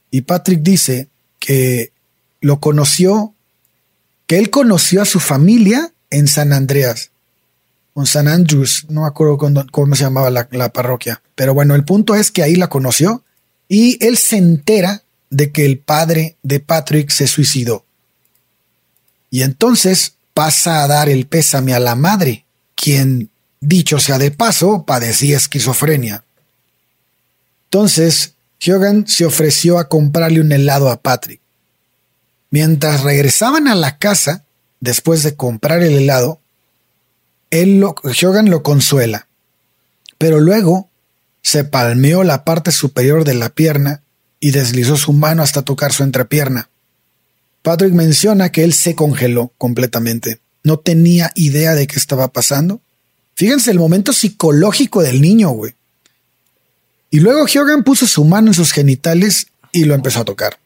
[0.09, 1.91] Y Patrick dice que
[2.41, 3.33] lo conoció,
[4.25, 7.11] que él conoció a su familia en San Andreas,
[7.95, 9.37] en San Andrews, no me acuerdo
[9.71, 11.21] cómo, se llamaba la, la parroquia.
[11.35, 13.23] Pero bueno, el punto es que ahí la conoció
[13.67, 17.85] y él se entera de que el padre de Patrick se suicidó.
[19.29, 24.85] Y entonces pasa a dar el pésame a la madre, quien Dicho sea de paso,
[24.85, 26.23] padecía esquizofrenia.
[27.65, 28.33] Entonces,
[28.65, 31.41] Hogan se ofreció a comprarle un helado a Patrick.
[32.49, 34.45] Mientras regresaban a la casa,
[34.79, 36.39] después de comprar el helado,
[37.49, 39.27] él Hogan lo consuela,
[40.17, 40.89] pero luego
[41.41, 44.01] se palmeó la parte superior de la pierna
[44.39, 46.69] y deslizó su mano hasta tocar su entrepierna.
[47.61, 50.39] Patrick menciona que él se congeló completamente.
[50.63, 52.81] No tenía idea de qué estaba pasando
[53.37, 55.75] Fíjense el momento psicológico del niño, güey.
[57.11, 60.57] Y luego Hogan puso su mano en sus genitales y lo empezó a tocar.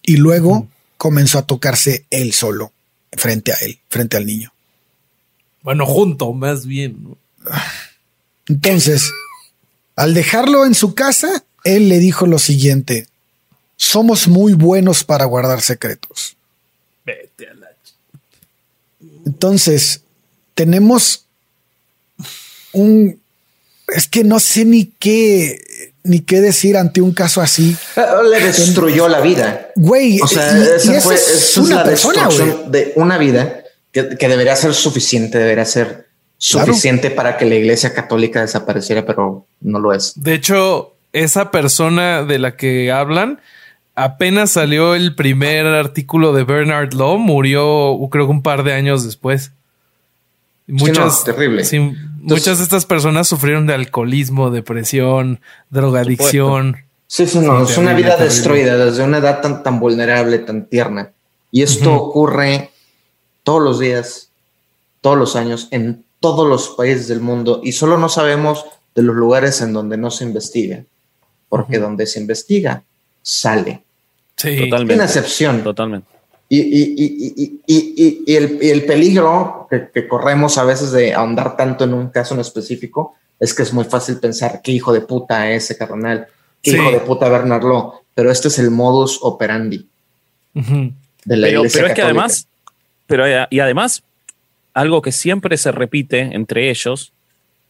[0.00, 2.72] Y luego comenzó a tocarse él solo,
[3.12, 4.54] frente a él, frente al niño.
[5.62, 7.14] Bueno, junto, más bien.
[8.48, 9.10] Entonces,
[9.94, 13.06] al dejarlo en su casa, él le dijo lo siguiente:
[13.76, 16.38] Somos muy buenos para guardar secretos.
[17.04, 17.68] Vete a la.
[19.26, 20.00] Entonces,
[20.54, 21.23] tenemos
[22.74, 23.18] un
[23.88, 25.58] es que no sé ni qué
[26.04, 27.76] ni qué decir ante un caso así.
[28.30, 29.70] Le destruyó la vida.
[29.74, 35.64] Güey, o sea, es una la destrucción de una vida que, debería ser suficiente, debería
[35.64, 36.06] ser
[36.36, 40.12] suficiente para que la iglesia católica desapareciera, pero no lo es.
[40.16, 43.40] De hecho, esa persona de la que hablan,
[43.94, 49.04] apenas salió el primer artículo de Bernard Law, murió creo que un par de años
[49.04, 49.52] después.
[50.66, 51.64] Muchas, terrible.
[52.24, 56.76] Muchas de estas personas sufrieron de alcoholismo, depresión, drogadicción.
[57.06, 61.12] Sí, sí, no, es una vida destruida desde una edad tan, tan vulnerable, tan tierna.
[61.50, 62.70] Y esto ocurre
[63.44, 64.30] todos los días,
[65.00, 69.14] todos los años, en todos los países del mundo y solo no sabemos de los
[69.14, 70.84] lugares en donde no se investiga,
[71.48, 72.82] porque donde se investiga,
[73.22, 73.84] sale.
[74.36, 74.94] Sí, totalmente.
[74.94, 75.62] Una excepción.
[75.62, 76.08] Totalmente.
[76.56, 81.84] Y, y, y, y el, el, peligro que, que, corremos a veces de ahondar tanto
[81.84, 85.50] en un caso en específico es que es muy fácil pensar qué hijo de puta
[85.50, 86.28] ese carnal,
[86.62, 89.88] qué hijo de puta Bernardo, pero este es el modus operandi
[90.54, 92.48] de la pero, iglesia pero es que además,
[93.06, 94.02] pero y además,
[94.72, 97.12] algo que siempre se repite entre ellos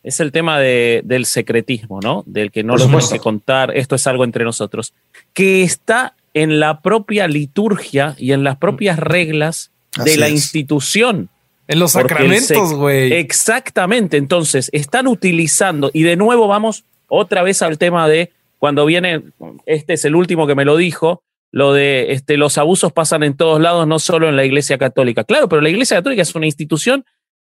[0.02, 2.22] es el tema de, del secretismo, ¿no?
[2.26, 4.92] Del que no lo tenemos que contar, esto es algo entre nosotros,
[5.32, 9.70] que está en la propia liturgia y en las propias reglas
[10.04, 11.30] de la institución.
[11.66, 13.12] En los sacramentos, güey.
[13.14, 14.16] Exactamente.
[14.18, 19.22] Entonces, están utilizando, y de nuevo vamos otra vez al tema de cuando viene,
[19.66, 23.36] este es el último que me lo dijo, lo de este, los abusos pasan en
[23.36, 25.22] todos lados, no solo en la Iglesia Católica.
[25.22, 27.04] Claro, pero la Iglesia Católica es una institución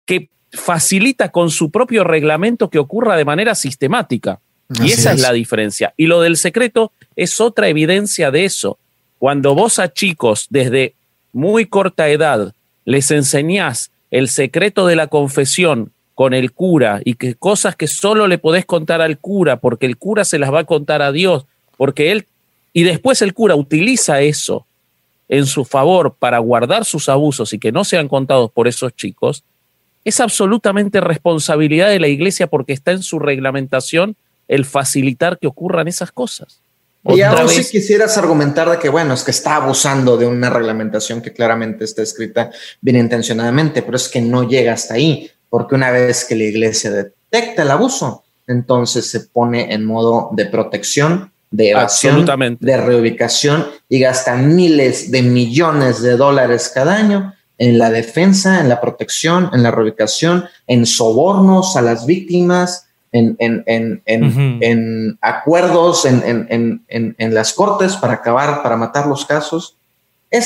[0.04, 4.40] que facilita con su propio reglamento que ocurra de manera sistemática.
[4.83, 5.20] Y esa es.
[5.20, 5.94] la diferencia.
[5.96, 8.79] Y lo del secreto es otra evidencia de eso.
[9.18, 10.94] Cuando vos a chicos desde
[11.33, 12.53] muy corta edad
[12.85, 18.29] les enseñás el secreto de la confesión con el cura y que cosas que solo
[18.29, 21.46] le podés contar al cura porque el cura se las va a contar a Dios,
[21.77, 22.27] porque él
[22.72, 24.66] y después el cura utiliza eso
[25.29, 29.42] en su favor para guardar sus abusos y que no sean contados por esos chicos,
[30.05, 34.16] es absolutamente responsabilidad de la iglesia porque está en su reglamentación
[34.48, 36.61] el facilitar que ocurran esas cosas.
[37.07, 41.20] Y aún si quisieras argumentar de que, bueno, es que está abusando de una reglamentación
[41.20, 45.90] que claramente está escrita bien intencionadamente, pero es que no llega hasta ahí, porque una
[45.90, 51.70] vez que la iglesia detecta el abuso, entonces se pone en modo de protección, de
[51.70, 52.24] evasión,
[52.59, 58.68] de reubicación y gasta miles de millones de dólares cada año en la defensa, en
[58.68, 66.05] la protección, en la reubicación, en sobornos a las víctimas, en, en, en, en acuerdos
[66.05, 69.77] en, las cortes para acabar, para matar los casos.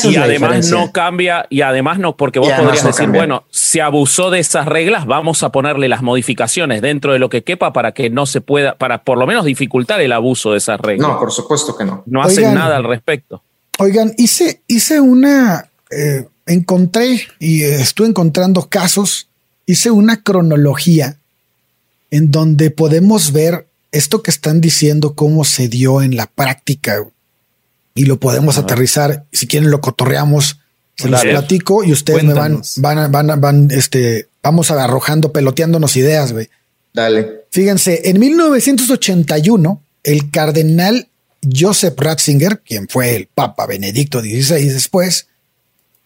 [0.04, 4.40] y además no cambia, y además no, porque vos podrías decir, bueno, se abusó de
[4.40, 8.26] esas reglas, vamos a ponerle las modificaciones dentro de lo que quepa para que no
[8.26, 11.08] se pueda, para por lo menos dificultar el abuso de esas reglas.
[11.08, 12.02] No, por supuesto que no.
[12.04, 13.42] No hacen nada al respecto.
[13.78, 19.30] Oigan, hice, hice una, eh, encontré y estuve encontrando casos,
[19.64, 21.17] hice una cronología
[22.10, 27.06] en donde podemos ver esto que están diciendo, cómo se dio en la práctica
[27.94, 29.24] y lo podemos aterrizar.
[29.32, 30.60] Si quieren, lo cotorreamos,
[30.96, 36.32] se los platico y ustedes me van, van, van, van, este, vamos arrojando, peloteándonos ideas,
[36.32, 36.48] güey.
[36.92, 37.44] Dale.
[37.50, 41.08] Fíjense, en 1981, el cardenal
[41.42, 45.28] Joseph Ratzinger, quien fue el Papa Benedicto XVI después,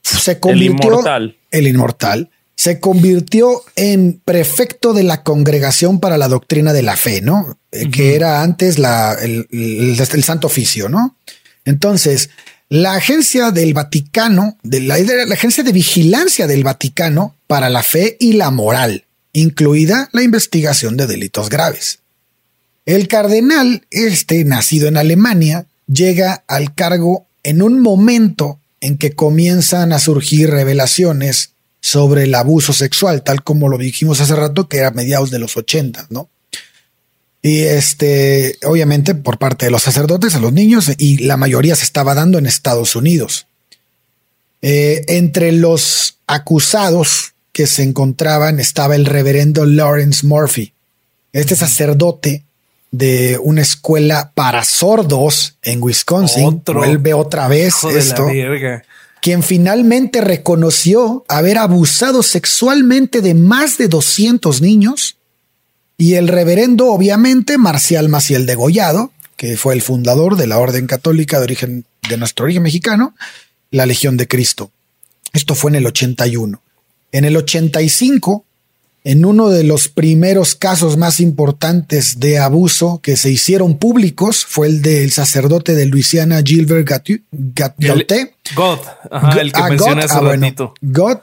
[0.02, 1.36] se convirtió el inmortal.
[1.50, 2.30] El inmortal
[2.62, 7.58] se convirtió en prefecto de la Congregación para la Doctrina de la Fe, ¿no?
[7.72, 11.16] Eh, que era antes la, el, el, Santo Oficio, ¿no?
[11.64, 12.30] Entonces,
[12.68, 18.16] la agencia del Vaticano, de la, la, agencia de vigilancia del Vaticano para la fe
[18.20, 21.98] y la moral, incluida la investigación de delitos graves.
[22.86, 29.92] El cardenal, este nacido en Alemania, llega al cargo en un momento en que comienzan
[29.92, 31.51] a surgir revelaciones
[31.82, 35.56] sobre el abuso sexual, tal como lo dijimos hace rato, que era mediados de los
[35.56, 36.30] 80, ¿no?
[37.42, 41.84] Y este, obviamente por parte de los sacerdotes a los niños, y la mayoría se
[41.84, 43.46] estaba dando en Estados Unidos.
[44.62, 50.72] Eh, entre los acusados que se encontraban estaba el reverendo Lawrence Murphy,
[51.32, 52.44] este sacerdote
[52.92, 56.62] de una escuela para sordos en Wisconsin.
[56.64, 58.28] Vuelve otra vez esto
[59.22, 65.16] quien finalmente reconoció haber abusado sexualmente de más de 200 niños,
[65.96, 71.38] y el reverendo, obviamente, Marcial Maciel Degollado, que fue el fundador de la Orden Católica
[71.38, 73.14] de origen de nuestro origen mexicano,
[73.70, 74.72] la Legión de Cristo.
[75.32, 76.60] Esto fue en el 81.
[77.12, 78.44] En el 85,
[79.04, 84.68] en uno de los primeros casos más importantes de abuso que se hicieron públicos fue
[84.68, 87.22] el del sacerdote de Luisiana Gilbert Gauté.
[88.54, 88.78] God,
[89.38, 91.18] el que ah, mencioné hace ah, God,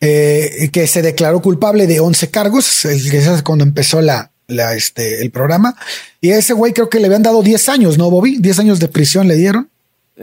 [0.00, 5.30] eh, que se declaró culpable de 11 cargos, es cuando empezó la, la, este, el
[5.30, 5.74] programa.
[6.20, 8.38] Y a ese güey creo que le habían dado 10 años, ¿no, Bobby?
[8.38, 9.70] 10 años de prisión le dieron.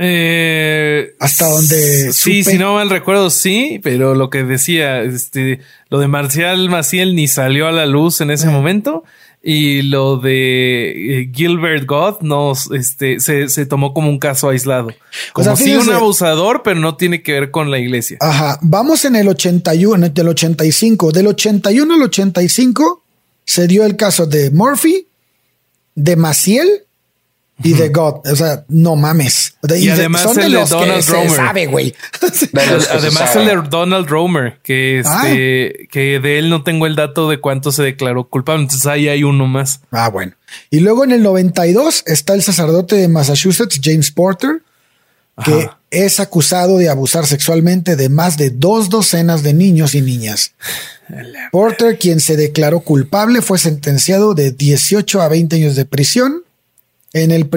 [0.02, 2.14] Eh, Hasta donde.
[2.14, 7.18] Sí, si no mal recuerdo, sí, pero lo que decía, este, lo de Marcial Maciel
[7.18, 8.52] ni salió a la luz en ese eh.
[8.52, 9.04] momento.
[9.44, 14.90] Y lo de eh, Gilbert God no, este, se, tomó como un caso aislado.
[15.34, 18.18] Como si un abusador, pero no tiene que ver con la iglesia.
[18.22, 18.58] Ajá.
[18.62, 21.12] Vamos en el 81, del 85.
[21.12, 23.04] Del 81 al 85
[23.44, 25.08] se dio el caso de Murphy,
[25.96, 26.86] de Maciel
[27.64, 28.28] y The God.
[28.32, 29.56] O sea, no mames.
[29.76, 31.32] y, además son el de, Donald Romer.
[31.32, 31.94] sabe, güey.
[32.92, 37.40] además el de Donald Romer, que este, que de él no tengo el dato de
[37.40, 38.64] cuánto se declaró culpable.
[38.64, 39.82] Entonces ahí hay uno más.
[39.92, 40.34] Ah, bueno.
[40.70, 44.62] Y luego en el 92 está el sacerdote de Massachusetts, James Porter,
[45.44, 50.54] que es acusado de abusar sexualmente de más de dos docenas de niños y niñas.
[51.52, 56.44] Porter, quien se declaró culpable, fue sentenciado de 18 a 20 años de prisión.
[57.14, 57.50] En el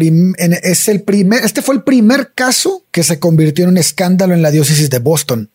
[0.63, 4.43] es el primer, este fue el primer caso que se convirtió en un escándalo en
[4.43, 5.51] la diócesis de Boston.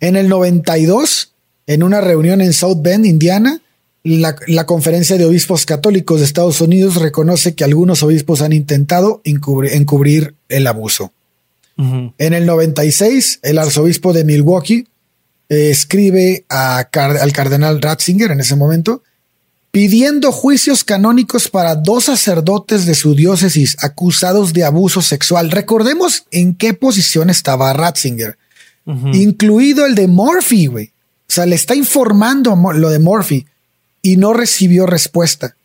[0.00, 1.32] En el 92,
[1.68, 3.60] en una reunión en South Bend, Indiana,
[4.02, 10.34] la, Conferencia de Obispos Católicos de Estados Unidos reconoce que algunos obispos han intentado encubrir
[10.48, 11.12] el abuso.
[11.76, 14.86] En el 96, el arzobispo de Milwaukee
[15.48, 19.02] eh, escribe al cardenal Ratzinger en ese momento,
[19.74, 25.50] pidiendo juicios canónicos para dos sacerdotes de su diócesis acusados de abuso sexual.
[25.50, 28.38] Recordemos en qué posición estaba Ratzinger,
[29.12, 30.92] incluido el de Murphy, güey.
[31.28, 33.46] O sea, le está informando lo de Murphy
[34.00, 35.56] y no recibió respuesta.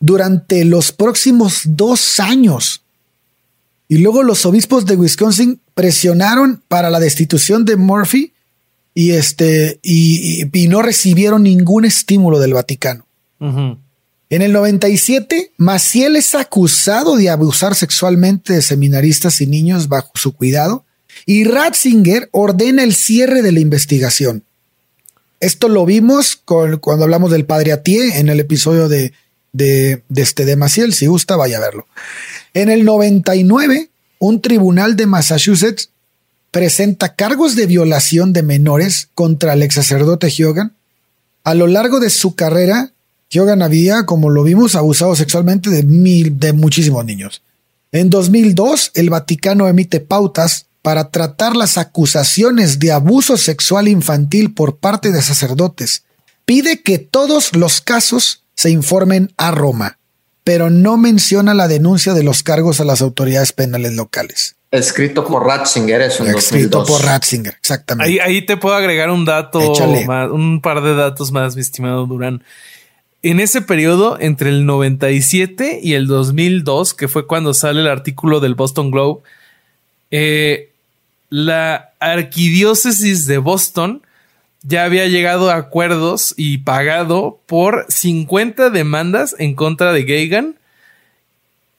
[0.00, 2.84] Durante los próximos dos años,
[3.86, 8.32] y luego los obispos de Wisconsin presionaron para la destitución de Murphy
[8.94, 13.05] y, este, y, no recibieron ningún estímulo del Vaticano.
[13.40, 20.32] En el 97, Maciel es acusado de abusar sexualmente de seminaristas y niños bajo su
[20.32, 20.84] cuidado
[21.24, 24.44] y Ratzinger ordena el cierre de la investigación.
[25.40, 29.12] Esto lo vimos cuando hablamos del padre Atié en el episodio de,
[29.52, 30.92] de, este, de Maciel.
[30.92, 31.86] Si gusta, vaya a verlo.
[32.54, 35.90] En el 99, un tribunal de Massachusetts
[36.50, 40.74] presenta cargos de violación de menores contra el ex sacerdote Hyogan.
[41.44, 42.92] A lo largo de su carrera,
[43.30, 47.42] Hyogan había, como lo vimos, abusado sexualmente de, mil, de muchísimos niños.
[47.92, 54.76] En 2002, el Vaticano emite pautas para tratar las acusaciones de abuso sexual infantil por
[54.76, 56.04] parte de sacerdotes.
[56.44, 59.98] Pide que todos los casos se informen a Roma
[60.46, 64.54] pero no menciona la denuncia de los cargos a las autoridades penales locales.
[64.70, 68.22] Escrito por Ratzinger, eso en Escrito por Ratzinger, exactamente.
[68.22, 72.44] Ahí, te puedo agregar un dato, un par de datos más, mi estimado Durán.
[73.22, 78.40] En ese periodo, entre el 97 y el 2002, que fue cuando sale el artículo
[78.40, 79.22] del Boston Globe,
[80.10, 80.70] eh,
[81.28, 84.02] la arquidiócesis de Boston
[84.62, 90.56] ya había llegado a acuerdos y pagado por 50 demandas en contra de Geigan.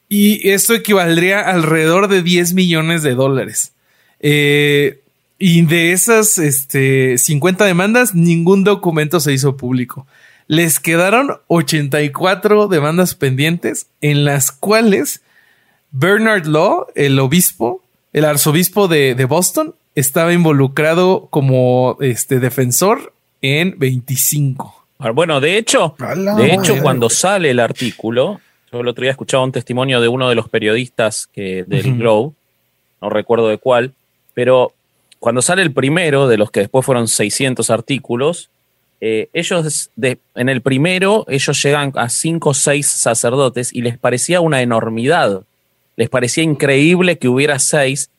[0.09, 3.73] Y esto equivaldría alrededor de 10 millones de dólares.
[4.21, 5.01] Eh,
[5.37, 10.07] y de esas este, 50 demandas, ningún documento se hizo público.
[10.47, 15.21] Les quedaron 84 demandas pendientes en las cuales
[15.91, 17.83] Bernard Law, el obispo,
[18.13, 24.85] el arzobispo de, de Boston, estaba involucrado como este defensor en 25.
[24.99, 25.95] Ah, bueno, de hecho,
[26.37, 28.39] de hecho, cuando sale el artículo,
[28.71, 32.33] yo el otro día escuchaba un testimonio de uno de los periodistas que, del Globe,
[33.01, 33.93] no recuerdo de cuál,
[34.33, 34.73] pero
[35.19, 38.49] cuando sale el primero, de los que después fueron 600 artículos,
[38.99, 44.41] eh, ellos, en el primero, ellos llegan a 5 o 6 sacerdotes y les parecía
[44.41, 45.43] una enormidad.
[45.95, 48.09] Les parecía increíble que hubiera 6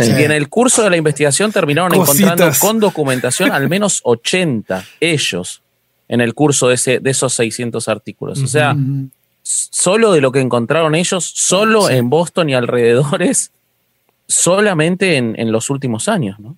[0.00, 5.62] y en el curso de la investigación terminaron encontrando con documentación al menos 80 ellos
[6.08, 8.42] en el curso de, ese, de esos 600 artículos.
[8.42, 8.76] O sea,
[9.42, 13.52] solo de lo que encontraron ellos, solo en Boston y alrededores,
[14.26, 16.56] solamente en, los últimos años, ¿no?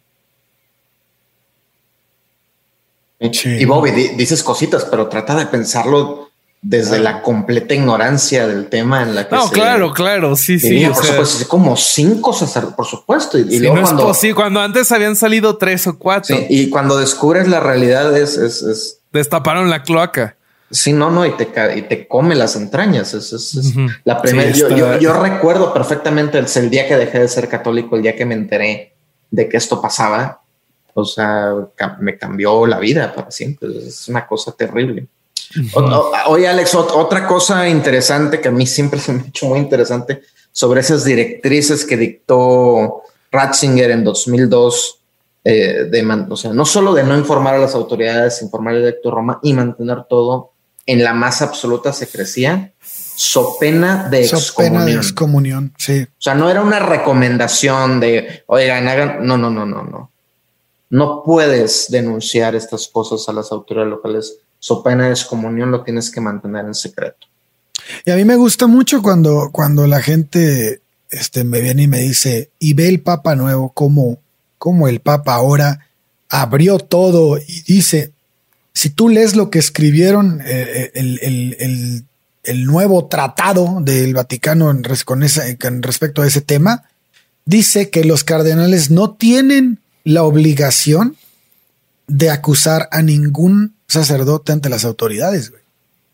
[3.18, 6.26] Y Bobby, dices cositas, pero trata de pensarlo
[6.60, 10.84] desde la completa ignorancia del tema en la que no, claro, claro, sí, sí.
[10.86, 12.36] Por supuesto, como cinco,
[12.76, 13.38] por supuesto.
[13.38, 16.36] Y, luego cuando, sí, cuando antes habían salido tres o cuatro.
[16.48, 20.36] y cuando descubres la realidad es, es, Destaparon la cloaca.
[20.70, 23.14] Sí, no, no, y te, y te come las entrañas.
[23.14, 23.54] Es,
[24.04, 24.50] la primera.
[24.50, 28.26] yo, yo, recuerdo perfectamente el, el día que dejé de ser católico, el día que
[28.26, 28.94] me enteré
[29.30, 30.42] de que esto pasaba.
[30.98, 31.54] O sea,
[32.00, 33.68] me cambió la vida para siempre.
[33.86, 35.06] Es una cosa terrible.
[36.28, 40.22] Oye, Alex, otra cosa interesante que a mí siempre se me ha hecho muy interesante
[40.50, 45.00] sobre esas directrices que dictó Ratzinger en 2002,
[45.44, 49.10] eh, de o sea, no solo de no informar a las autoridades, informar al electo
[49.10, 50.52] Roma y mantener todo
[50.86, 54.86] en la más absoluta secrecía, so pena de excomunión.
[54.86, 56.04] de excomunión, sí.
[56.04, 60.10] O sea, no era una recomendación de, oigan, hagan, no, no, no, no, no.
[60.90, 66.10] No puedes denunciar estas cosas a las autoridades locales so pena de excomunión lo tienes
[66.10, 67.26] que mantener en secreto.
[68.04, 70.80] Y a mí me gusta mucho cuando, cuando la gente
[71.10, 74.18] este, me viene y me dice, y ve el Papa nuevo, como,
[74.58, 75.86] como el Papa ahora
[76.28, 78.12] abrió todo y dice,
[78.72, 84.66] si tú lees lo que escribieron eh, el, nuevo tratado del Vaticano
[85.04, 85.22] con,
[85.82, 86.84] respecto a ese tema,
[87.44, 91.16] dice que los cardenales no tienen la obligación
[92.06, 95.52] de acusar a ningún sacerdote ante las autoridades.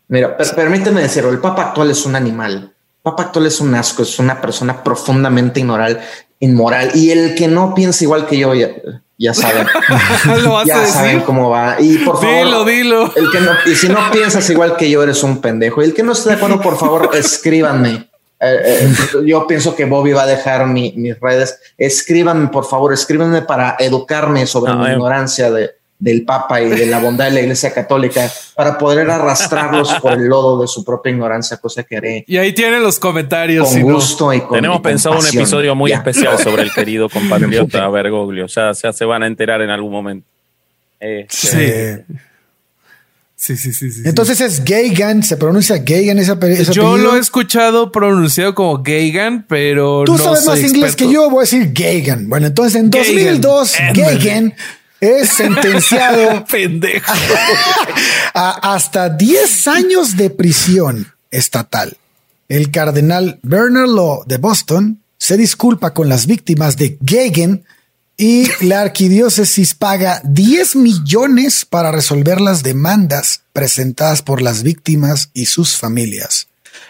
[0.07, 2.73] Mira, permíteme decirlo, el Papa actual es un animal.
[2.73, 6.01] El Papa actual es un asco, es una persona profundamente inmoral,
[6.39, 6.89] inmoral.
[6.95, 9.67] Y el que no piensa igual que yo, ya, saben.
[10.65, 11.79] ya saben cómo va.
[11.79, 13.15] Y por favor, dilo, dilo.
[13.15, 15.83] El que no, y si no piensas igual que yo, eres un pendejo.
[15.83, 18.09] Y el que no esté de acuerdo, por favor, escríbanme.
[18.43, 18.93] Eh, eh,
[19.25, 21.59] yo pienso que Bobby va a dejar mis redes.
[21.77, 26.99] Escríbanme, por favor, escríbanme para educarme sobre mi ignorancia de, del Papa y de la
[26.99, 31.57] bondad de la Iglesia Católica para poder arrastrarlos por el lodo de su propia ignorancia,
[31.57, 32.25] cosa que haré.
[32.27, 33.69] Y ahí tienen los comentarios.
[33.69, 38.45] Con gusto y con Tenemos pensado un episodio muy especial sobre el querido compatriota Bergoglio.
[38.45, 40.27] O sea, se van a enterar en algún momento.
[40.99, 42.13] Este, sí.
[43.45, 47.91] Sí, sí, sí, Entonces es Gaygan, se pronuncia Gaygan esa, esa Yo lo he escuchado
[47.91, 52.29] pronunciado como Gaygan, pero Tú sabes más inglés que yo, voy a decir Gaygan.
[52.29, 54.53] Bueno, entonces en 2002 Gaygan
[55.01, 56.45] es sentenciado
[58.33, 61.97] a hasta 10 años de prisión estatal.
[62.47, 67.65] El cardenal Bernard Law de Boston se disculpa con las víctimas de Gegen
[68.17, 75.47] y la arquidiócesis paga 10 millones para resolver las demandas presentadas por las víctimas y
[75.47, 76.47] sus familias.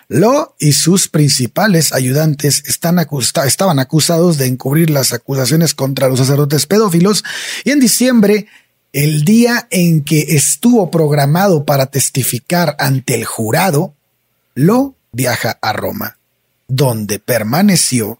[0.08, 3.00] Lo y sus principales ayudantes están
[3.46, 7.24] estaban acusados de encubrir las acusaciones contra los sacerdotes pedófilos
[7.64, 8.48] y en diciembre,
[8.92, 13.96] el día en que estuvo programado para testificar ante el jurado,
[14.56, 16.18] Lo viaja a Roma,
[16.68, 18.20] donde permaneció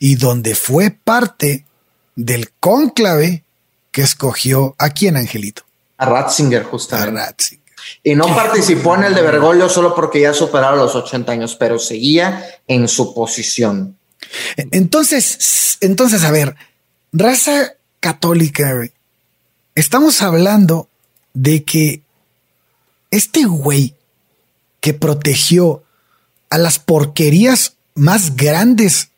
[0.00, 1.64] y donde fue parte
[2.24, 3.44] del cónclave
[3.90, 5.62] que escogió a quién, Angelito.
[5.96, 7.20] A Ratzinger, justamente.
[7.20, 7.60] A Ratzinger.
[8.02, 11.78] Y no participó en el de Bergoglio solo porque ya superaba los 80 años, pero
[11.78, 13.96] seguía en su posición.
[14.70, 16.54] Entonces, entonces, a ver,
[17.12, 18.88] raza católica,
[19.74, 20.88] estamos hablando
[21.32, 22.02] de que
[23.10, 23.94] este güey
[24.80, 25.82] que protegió
[26.48, 29.09] a las porquerías más grandes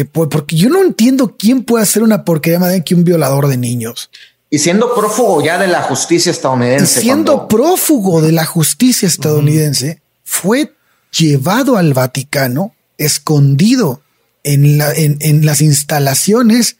[0.00, 3.48] que puede, porque yo no entiendo quién puede hacer una porquería más que un violador
[3.48, 4.08] de niños.
[4.48, 7.02] Y siendo prófugo ya de la justicia estadounidense.
[7.02, 10.72] siendo prófugo de la justicia estadounidense, fue
[11.12, 14.00] llevado al Vaticano, escondido
[14.42, 16.78] en, la, en, las instalaciones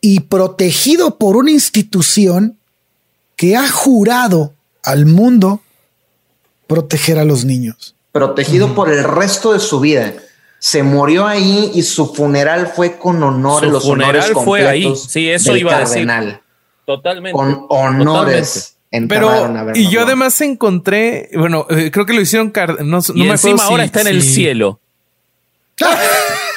[0.00, 2.56] y protegido por una institución
[3.36, 5.60] que ha jurado al mundo
[6.66, 7.94] proteger a los niños.
[8.12, 10.14] Protegido por el resto de su vida.
[10.58, 13.64] Se murió ahí y su funeral fue con honor.
[13.64, 14.92] Su los funeral fue ahí.
[14.96, 16.08] Sí, eso iba a decir.
[16.84, 17.32] Totalmente.
[17.32, 18.74] Con honores.
[18.90, 22.54] Pero, y yo además encontré, bueno, eh, creo que lo hicieron,
[22.84, 24.80] no, y me encima ahora está en el cielo.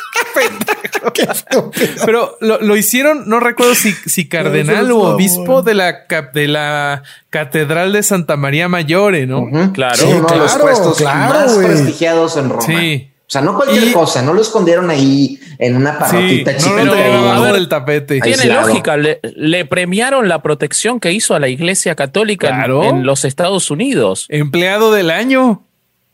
[2.06, 7.94] Pero lo, hicieron, no recuerdo si, si cardenal o obispo de la, de la Catedral
[7.94, 9.50] de Santa María Mayore, ¿no?
[9.74, 12.62] Claro, uno de los puestos más prestigiados en Roma.
[12.62, 13.11] Sí.
[13.32, 16.84] O sea, no cualquier cosa, no lo escondieron ahí en una parrotita sí, chiquita.
[16.84, 18.20] No del tapete.
[18.20, 23.72] Tiene lógica, le, premiaron la protección que hizo a la Iglesia Católica en, los Estados
[23.72, 24.26] Unidos.
[24.28, 25.64] Empleado del año.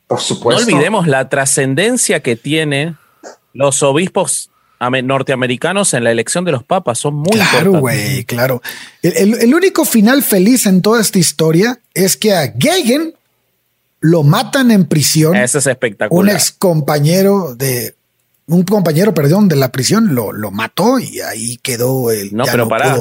[0.05, 0.61] Por supuesto.
[0.61, 2.97] No olvidemos la trascendencia que tienen
[3.51, 6.99] los obispos norteamericanos en la elección de los papas.
[6.99, 8.61] Son muy Claro, güey, claro.
[9.01, 13.15] El, único final feliz en toda esta historia es que a Gegen
[13.99, 15.35] lo matan en prisión.
[15.35, 16.23] Eso es espectacular.
[16.23, 17.95] Un ex compañero de
[18.47, 22.33] un compañero, perdón, de la prisión lo, lo mató y ahí quedó el.
[22.35, 22.97] No, pero para.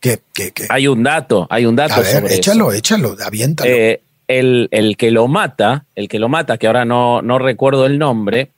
[0.00, 0.20] Que,
[0.68, 1.94] Hay un dato, hay un dato.
[1.94, 3.70] A ver, échalo, échalo, aviéntalo.
[3.70, 7.86] Eh, el, el, que lo mata, el que lo mata, que ahora no, no recuerdo
[7.86, 8.50] el nombre,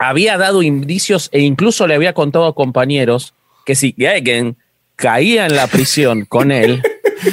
[0.00, 3.34] había dado indicios e incluso le había contado a compañeros
[3.64, 4.56] que si Gegen
[4.96, 6.82] caía en la prisión con él,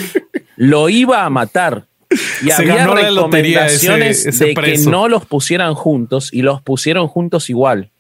[0.56, 1.88] lo iba a matar.
[2.44, 7.92] Y había recomendaciones de que no los pusieran juntos y los pusieron juntos igual.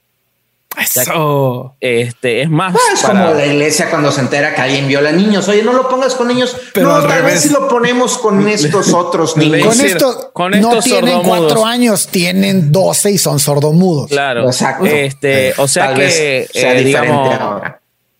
[0.77, 1.75] Eso.
[1.79, 2.75] Este, es más.
[2.93, 5.47] es como la iglesia cuando se entera que alguien viola niños.
[5.47, 6.55] Oye, no lo pongas con niños.
[6.73, 9.65] Pero no, tal vez si lo ponemos con estos otros niños.
[9.65, 14.09] Con, esto, con estos no tienen cuatro años, tienen doce y son sordomudos.
[14.09, 14.45] Claro.
[14.45, 14.85] Exacto.
[14.85, 17.37] Este, o sea que, eh, digamos,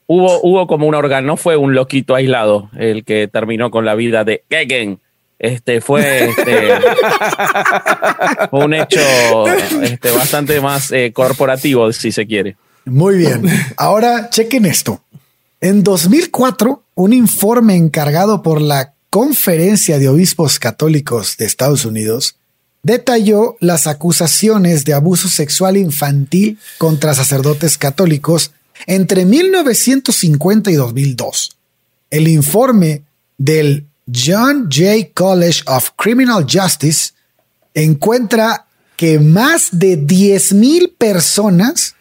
[0.08, 3.96] Hubo, hubo como un órgano, no fue un loquito aislado el que terminó con la
[3.96, 5.00] vida de Gegen
[5.40, 6.70] este, fue, este,
[8.52, 9.02] un hecho
[9.82, 12.56] este, bastante más eh, corporativo, si se quiere.
[12.86, 13.44] Muy bien.
[13.78, 15.02] Ahora chequen esto.
[15.62, 22.36] En 2004, un informe encargado por la Conferencia de Obispos Católicos de Estados Unidos
[22.84, 28.52] detalló las acusaciones de abuso sexual infantil contra sacerdotes católicos
[28.86, 31.58] entre 1950 y 2002.
[32.12, 33.02] El informe
[33.38, 37.14] del John Jay College of Criminal Justice
[37.74, 41.96] encuentra que más de 10.000 personas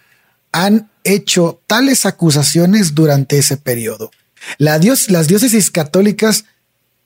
[0.53, 4.11] han hecho tales acusaciones durante ese periodo.
[4.59, 6.45] las diócesis católicas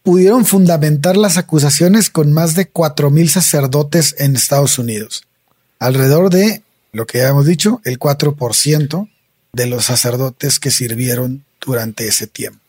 [0.03, 5.24] pudieron fundamentar las acusaciones con más de 4.000 sacerdotes en Estados Unidos.
[5.78, 9.09] Alrededor de, lo que ya hemos dicho, el 4%
[9.53, 12.67] de los sacerdotes que sirvieron durante ese tiempo.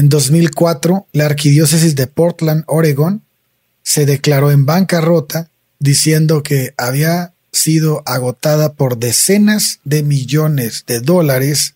[0.00, 3.22] En 2004, la arquidiócesis de Portland, Oregon,
[3.82, 11.74] se declaró en bancarrota diciendo que había sido agotada por decenas de millones de dólares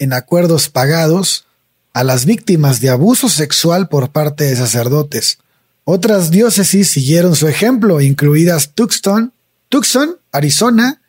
[0.00, 1.46] en acuerdos pagados
[1.92, 5.38] a las víctimas de abuso sexual por parte de sacerdotes.
[5.84, 9.32] Otras diócesis siguieron su ejemplo, incluidas Tucson,
[9.68, 11.00] Tucson, Arizona,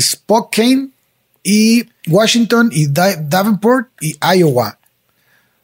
[0.00, 0.92] Spokane
[1.42, 4.78] y Washington y Davenport y Iowa.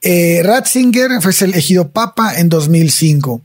[0.03, 3.43] Eh, Ratzinger fue elegido papa en 2005.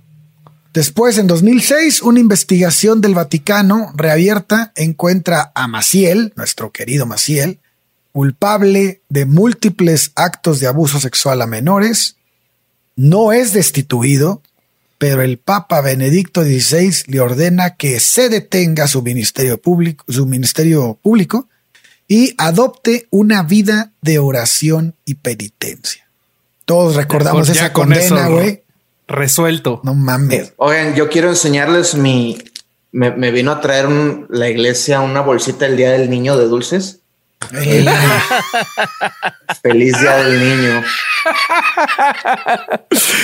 [0.74, 7.60] Después, en 2006, una investigación del Vaticano reabierta encuentra a Maciel, nuestro querido Maciel,
[8.12, 12.16] culpable de múltiples actos de abuso sexual a menores.
[12.96, 14.42] No es destituido,
[14.98, 20.98] pero el Papa Benedicto XVI le ordena que se detenga su ministerio público, su ministerio
[21.02, 21.50] público
[22.08, 26.05] y adopte una vida de oración y penitencia.
[26.66, 28.66] Todos recordamos esa condena, güey
[29.08, 29.82] resuelto.
[29.84, 30.54] No mames.
[30.58, 32.38] Oigan, yo quiero enseñarles mi.
[32.92, 33.90] Me, vino a traer
[34.30, 37.02] la iglesia una bolsita del Día del Niño de dulces.
[39.62, 40.84] Feliz Día del Niño.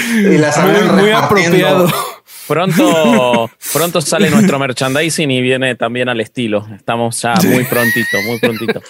[0.33, 1.89] y las muy, muy apropiado.
[2.51, 6.67] Pronto, pronto sale nuestro merchandising y viene también al estilo.
[6.75, 8.81] Estamos ya muy prontito, muy prontito.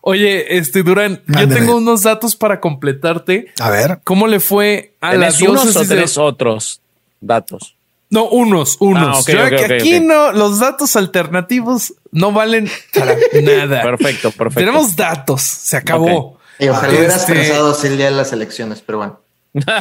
[0.00, 3.52] Oye, este Durán, yo tengo unos datos para completarte.
[3.60, 4.00] A ver.
[4.02, 6.80] ¿Cómo le fue a la unos o tres otros
[7.20, 7.76] datos?
[8.10, 9.24] No, unos, unos.
[9.28, 13.82] Ah, aquí no, los datos alternativos no valen para nada.
[13.82, 14.58] Perfecto, perfecto.
[14.58, 16.40] Tenemos datos, se acabó.
[16.58, 17.34] Y ojalá hubieras este...
[17.34, 19.23] pensado el día de las elecciones, pero bueno.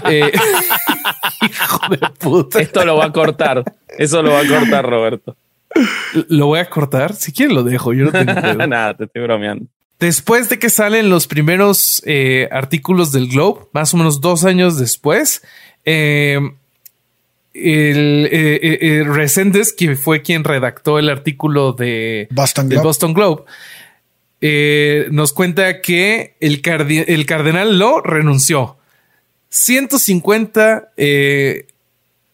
[0.10, 0.32] Eh,
[1.42, 2.60] hijo de puta.
[2.60, 3.64] Esto lo va a cortar.
[3.98, 5.36] Eso lo va a cortar, Roberto.
[6.30, 7.14] ¿Lo voy a cortar?
[7.16, 7.94] Si quieres lo dejo.
[7.94, 8.34] Yo no tengo
[8.68, 9.66] Nada, te estoy bromeando.
[10.00, 14.78] Después de que salen los primeros eh, artículos del Globe, más o menos dos años
[14.78, 15.44] después,
[15.86, 16.40] eh,
[17.54, 23.44] el eh, Resendes, que fue quien redactó el artículo de Boston Globe, Boston Globe
[25.12, 26.62] nos cuenta que el,
[27.08, 28.76] el cardenal lo renunció
[29.54, 31.68] 150 eh,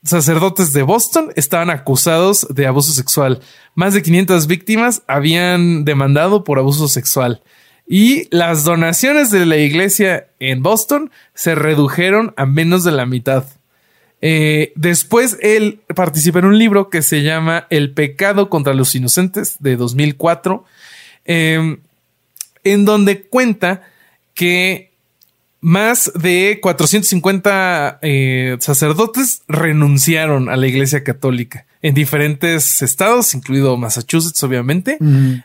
[0.05, 3.41] sacerdotes de Boston estaban acusados de abuso sexual.
[3.75, 7.41] Más de 500 víctimas habían demandado por abuso sexual.
[7.85, 13.43] Y las donaciones de la iglesia en Boston se redujeron a menos de la mitad.
[14.21, 19.57] Eh, después él participa en un libro que se llama El pecado contra los inocentes
[19.59, 20.63] de 2004,
[21.25, 21.81] em,
[22.63, 23.81] en donde cuenta
[24.33, 24.88] que
[25.61, 34.41] más de 450 eh, sacerdotes renunciaron a la Iglesia Católica en diferentes estados, incluido Massachusetts,
[34.43, 34.97] obviamente.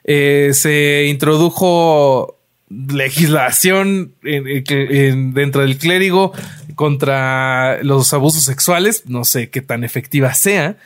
[0.04, 2.38] Eh, se introdujo
[2.68, 6.32] legislación dentro del clérigo
[6.74, 9.04] contra los abusos sexuales.
[9.06, 10.76] No sé qué tan efectiva sea.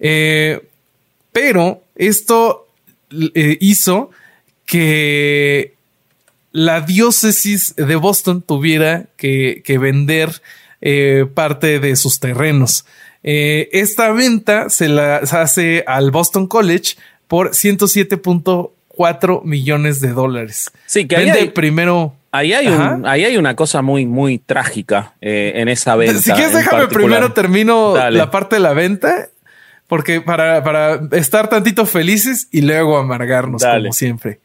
[0.00, 0.60] Eh,
[1.32, 2.66] pero esto
[3.10, 4.10] hizo
[4.66, 5.74] que
[6.52, 10.42] la diócesis de Boston tuviera que, vender
[10.80, 12.84] eh, parte de sus terrenos.
[13.22, 16.94] Eh, esta venta se la hace al Boston College
[17.28, 20.70] por 107.4 millones de dólares.
[20.86, 22.14] Sí, que Vende hay, primero.
[22.32, 22.68] Ahí hay,
[23.04, 26.20] ahí hay una cosa muy, muy trágica eh, en esa venta.
[26.20, 29.28] Si quieres, déjame primero termino la parte de la venta
[29.90, 34.38] porque para, para, estar tantito felices y luego amargarnos, como siempre.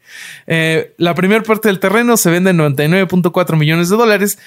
[0.48, 4.40] Eh, la primera parte del terreno se vende en 99.4 millones de dólares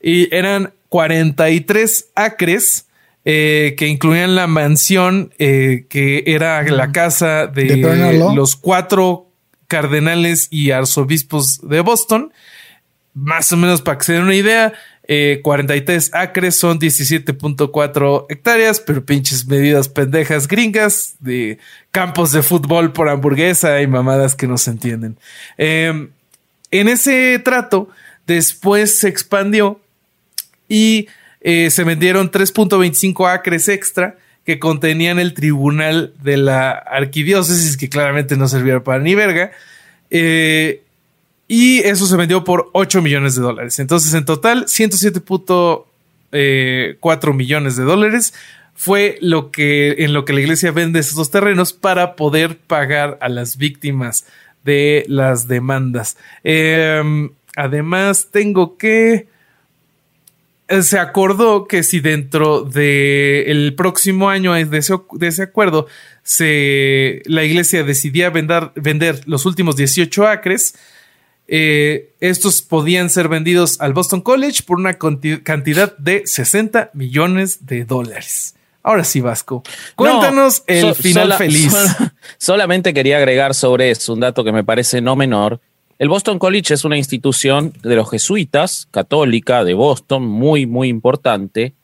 [0.00, 2.86] y eran 43 acres
[3.24, 7.76] eh, que incluían la mansión eh, que era la casa de,
[8.36, 9.26] los cuatro
[9.66, 12.32] cardenales y arzobispos de Boston.
[13.12, 14.72] Más o menos para que se den una idea,
[15.06, 21.58] 43 acres son 17.4 hectáreas, pero pinches medidas pendejas gringas de
[21.90, 25.18] campos de fútbol por hamburguesa y mamadas que no se entienden.
[25.58, 26.08] Em,
[26.70, 27.90] en ese trato,
[28.26, 29.80] después se expandió
[30.68, 31.08] y
[31.42, 38.36] eh, se vendieron 3.25 acres extra que contenían el tribunal de la arquidiócesis, que claramente
[38.36, 39.52] no servía para ni verga.
[40.10, 40.82] Eh,
[41.46, 43.78] y eso se vendió por 8 millones de dólares.
[43.78, 45.84] Entonces, en total, 107.4
[46.32, 46.96] eh,
[47.34, 48.32] millones de dólares
[48.74, 53.28] fue lo que en lo que la iglesia vende esos terrenos para poder pagar a
[53.28, 54.26] las víctimas
[54.64, 56.16] de las demandas.
[56.42, 59.28] Em, además, tengo que
[60.66, 65.86] eh, se acordó que si dentro del el próximo año de ese, de ese acuerdo
[66.22, 70.74] se, la iglesia decidía vender, vender los últimos 18 acres,
[71.46, 77.84] eh, estos podían ser vendidos al Boston College por una cantidad de 60 millones de
[77.84, 78.54] dólares.
[78.82, 79.62] Ahora sí, Vasco.
[79.96, 81.74] Cuéntanos el final feliz.
[82.38, 85.60] solamente quería agregar sobre eso un dato que me parece no menor
[85.98, 91.74] el Boston College es una institución de los jesuitas, católica, de Boston, muy, muy importante,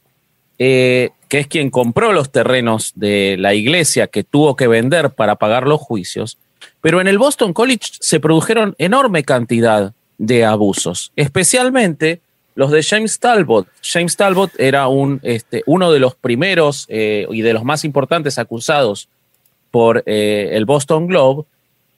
[0.59, 5.37] eh, que es quien compró los terrenos de la iglesia que tuvo que vender para
[5.37, 6.39] pagar los juicios.
[6.81, 12.21] Pero en el Boston College se produjeron enorme cantidad de abusos, especialmente
[12.55, 13.67] los de James Talbot.
[13.83, 18.39] James Talbot era un, este, uno de los primeros eh, y de los más importantes
[18.39, 19.09] acusados
[19.71, 21.45] por eh, el Boston Globe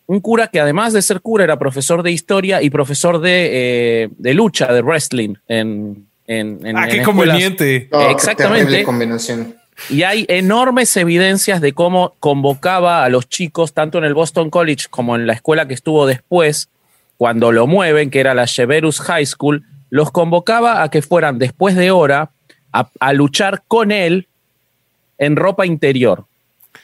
[0.07, 4.35] un cura que además de ser cura era profesor de historia y profesor de, eh,
[4.35, 6.07] lucha, de wrestling en...
[6.27, 7.89] en, ah, qué conveniente.
[8.11, 8.85] Exactamente.
[8.85, 9.57] combinación.
[9.89, 14.87] Y hay enormes evidencias de cómo convocaba a los chicos, tanto en el Boston College
[14.91, 16.69] como en la escuela que estuvo después,
[17.17, 21.77] cuando lo mueven, que era la Cheverus High School, los convocaba a que fueran después
[21.77, 22.31] de hora
[22.73, 24.29] a luchar con él
[25.19, 26.25] en ropa interior.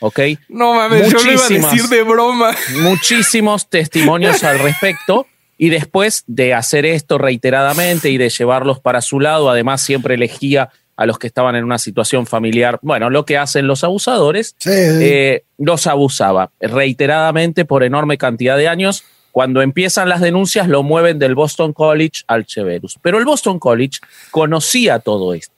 [0.01, 0.21] ¿ok?
[0.49, 2.55] No mames, yo lo iba a decir de broma.
[2.83, 5.27] Muchísimos testimonios al respecto.
[5.61, 10.71] Y después de hacer esto reiteradamente y de llevarlos para su lado, además siempre elegía
[10.99, 15.45] a los que estaban en una situación familiar, bueno, lo que hacen los abusadores, eh,
[15.57, 19.05] los abusaba reiteradamente por enorme cantidad de años.
[19.31, 22.99] Cuando empiezan las denuncias, lo mueven del Boston College al Cheverus.
[23.01, 24.01] Pero el Boston College
[24.33, 25.55] conocía todo esto.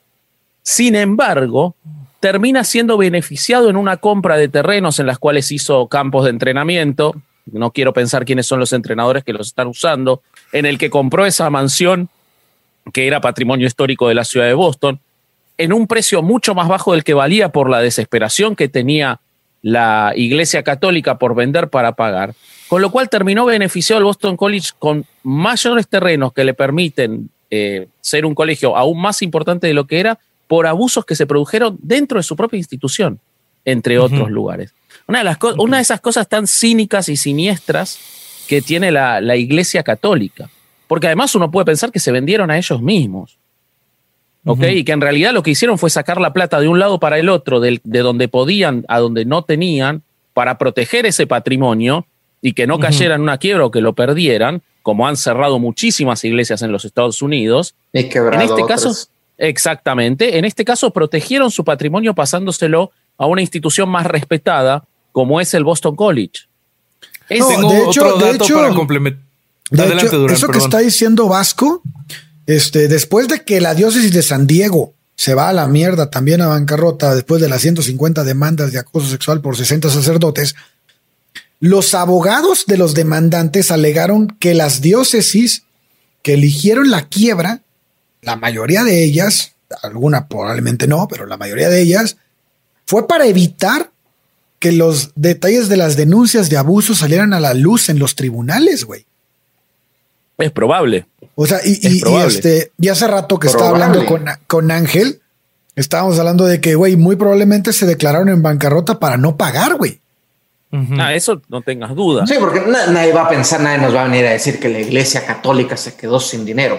[0.62, 1.74] Sin embargo,
[2.20, 7.14] termina siendo beneficiado en una compra de terrenos en las cuales hizo campos de entrenamiento.
[7.47, 10.20] No quiero pensar quiénes son los entrenadores que los están usando,
[10.53, 12.11] en el que compró esa mansión
[12.93, 15.01] que era patrimonio histórico de la ciudad de Boston,
[15.61, 19.20] en un precio mucho más bajo del que valía por la desesperación que tenía
[19.62, 22.34] la Iglesia Católica por vender para pagar,
[22.68, 27.88] con lo cual terminó beneficiado el Boston College con mayores terrenos que le permiten eh,
[28.00, 31.78] ser un colegio aún más importante de lo que era por abusos que se produjeron
[31.82, 33.20] dentro de su propia institución,
[33.64, 34.72] entre otros lugares.
[35.06, 37.98] Una de, las una de esas cosas tan cínicas y siniestras
[38.48, 40.48] que tiene la, Iglesia Católica.
[40.88, 43.38] Porque además uno puede pensar que se vendieron a ellos mismos.
[44.45, 44.64] ¿Ok?
[44.74, 47.18] Y que en realidad lo que hicieron fue sacar la plata de un lado para
[47.18, 52.07] el otro, de, donde podían a donde no tenían, para proteger ese patrimonio
[52.41, 56.24] y que no cayera en una quiebra o que lo perdieran, como han cerrado muchísimas
[56.24, 57.74] iglesias en los Estados Unidos.
[57.93, 58.95] Y en este caso,
[59.41, 60.36] Exactamente.
[60.36, 65.64] En este caso, protegieron su patrimonio pasándoselo a una institución más respetada, como es el
[65.64, 66.43] Boston College.
[67.26, 69.22] Tengo de hecho, otro dato para complementar.
[70.30, 71.82] eso que está diciendo Vasco,
[72.47, 76.41] este, después de que la diócesis de San Diego se va a la mierda también
[76.41, 80.55] a bancarrota después de las 150 demandas de acoso sexual por 60 sacerdotes,
[81.61, 85.64] los abogados de los demandantes alegaron que las diócesis
[86.22, 87.62] que eligieron la quiebra
[88.22, 92.16] la mayoría de ellas, alguna probablemente no, pero la mayoría de ellas,
[92.86, 93.91] fue para evitar
[94.59, 98.84] que los detalles de las denuncias de abuso salieran a la luz en los tribunales,
[98.84, 99.07] güey.
[100.36, 101.07] Es probable.
[101.43, 105.20] O sea, y, este, y hace rato que estaba hablando con, con Ángel,
[105.74, 110.01] estábamos hablando de que, güey, muy probablemente se declararon en bancarrota para no pagar, güey.
[110.99, 112.26] Ah, eso no tengas duda.
[112.26, 114.78] Sí, porque nadie va a pensar, nadie nos va a venir a decir que la
[114.78, 116.78] iglesia católica se quedó sin dinero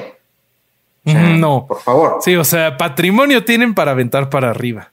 [1.03, 1.65] no.
[1.67, 2.17] Por favor.
[2.21, 4.91] Sí, o sea, patrimonio tienen para aventar para arriba.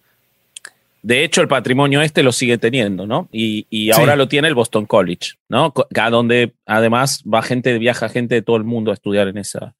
[1.03, 3.29] De hecho, el patrimonio este lo sigue teniendo, ¿no?
[3.31, 5.73] Y, ahora lo tiene el Boston College, ¿no?
[5.97, 9.75] A donde además va gente, viaja gente de todo el mundo a estudiar en esa,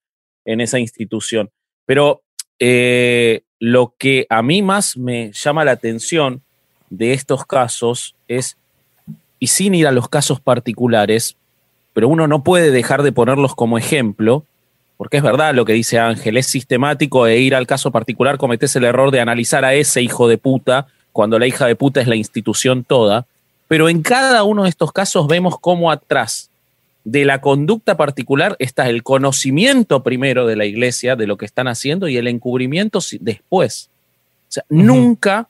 [0.45, 1.51] en esa institución.
[1.87, 2.23] Pero
[2.61, 6.43] eh, lo que a mí más me llama la atención
[6.91, 8.57] de estos casos es,
[9.39, 11.37] y sin ir a los casos particulares,
[11.93, 14.45] pero uno no puede dejar de ponerlos como ejemplo,
[14.97, 18.75] porque es verdad lo que dice Ángel, es sistemático e ir al caso particular cometes
[18.77, 20.87] el error de analizar a ese hijo de puta
[21.19, 23.27] cuando la hija de puta es la institución toda,
[23.67, 26.49] pero en cada uno de estos casos vemos cómo atrás
[27.03, 31.67] de la conducta particular está el conocimiento primero de la iglesia de lo que están
[31.67, 33.91] haciendo y el encubrimiento después.
[34.49, 35.49] O sea, nunca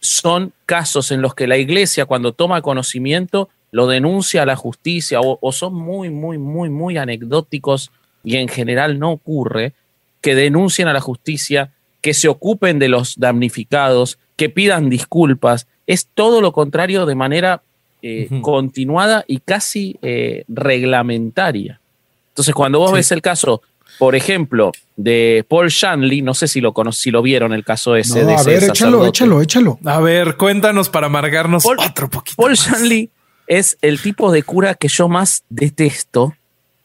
[0.00, 5.20] son casos en los que la iglesia cuando toma conocimiento lo denuncia a la justicia
[5.20, 7.90] o, son muy, muy, muy, muy anecdóticos
[8.24, 9.74] y en general no ocurre
[10.22, 15.66] que denuncien a la justicia, que se ocupen de los damnificados, que pidan disculpas.
[15.86, 17.62] Es todo lo contrario de manera
[18.02, 21.80] eh, continuada y casi eh, reglamentaria.
[22.28, 23.62] Entonces, cuando vos ves el caso
[23.98, 28.24] por ejemplo, de Paul Shanley, no sé si lo si lo vieron el caso ese
[28.24, 29.78] de A ver, échalo, échalo, échalo.
[29.84, 32.42] A ver, cuéntanos para amargarnos Paul, otro poquito.
[32.42, 33.10] Paul Shanley
[33.46, 36.34] es el tipo de cura que yo más detesto,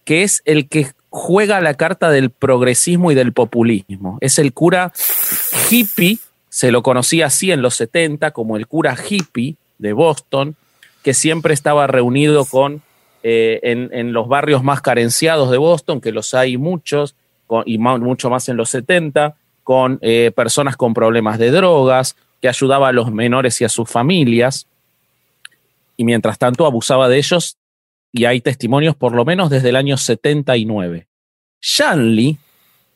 [0.03, 4.17] que es el que juega la carta del progresismo y del populismo.
[4.21, 4.91] Es el cura
[5.69, 6.19] hippie,
[6.57, 10.55] se lo conocía así en los 70 como el cura hippie de Boston,
[11.03, 12.81] que siempre estaba reunido con
[13.21, 17.13] eh, en, los barrios más carenciados de Boston, que los hay muchos,
[17.67, 22.87] y mucho más en los 70, con eh, personas con problemas de drogas, que ayudaba
[22.87, 24.65] a los menores y a sus familias,
[25.95, 27.55] y mientras tanto abusaba de ellos,
[28.11, 31.05] y hay testimonios por lo menos desde el año 79.
[31.61, 32.39] Shanley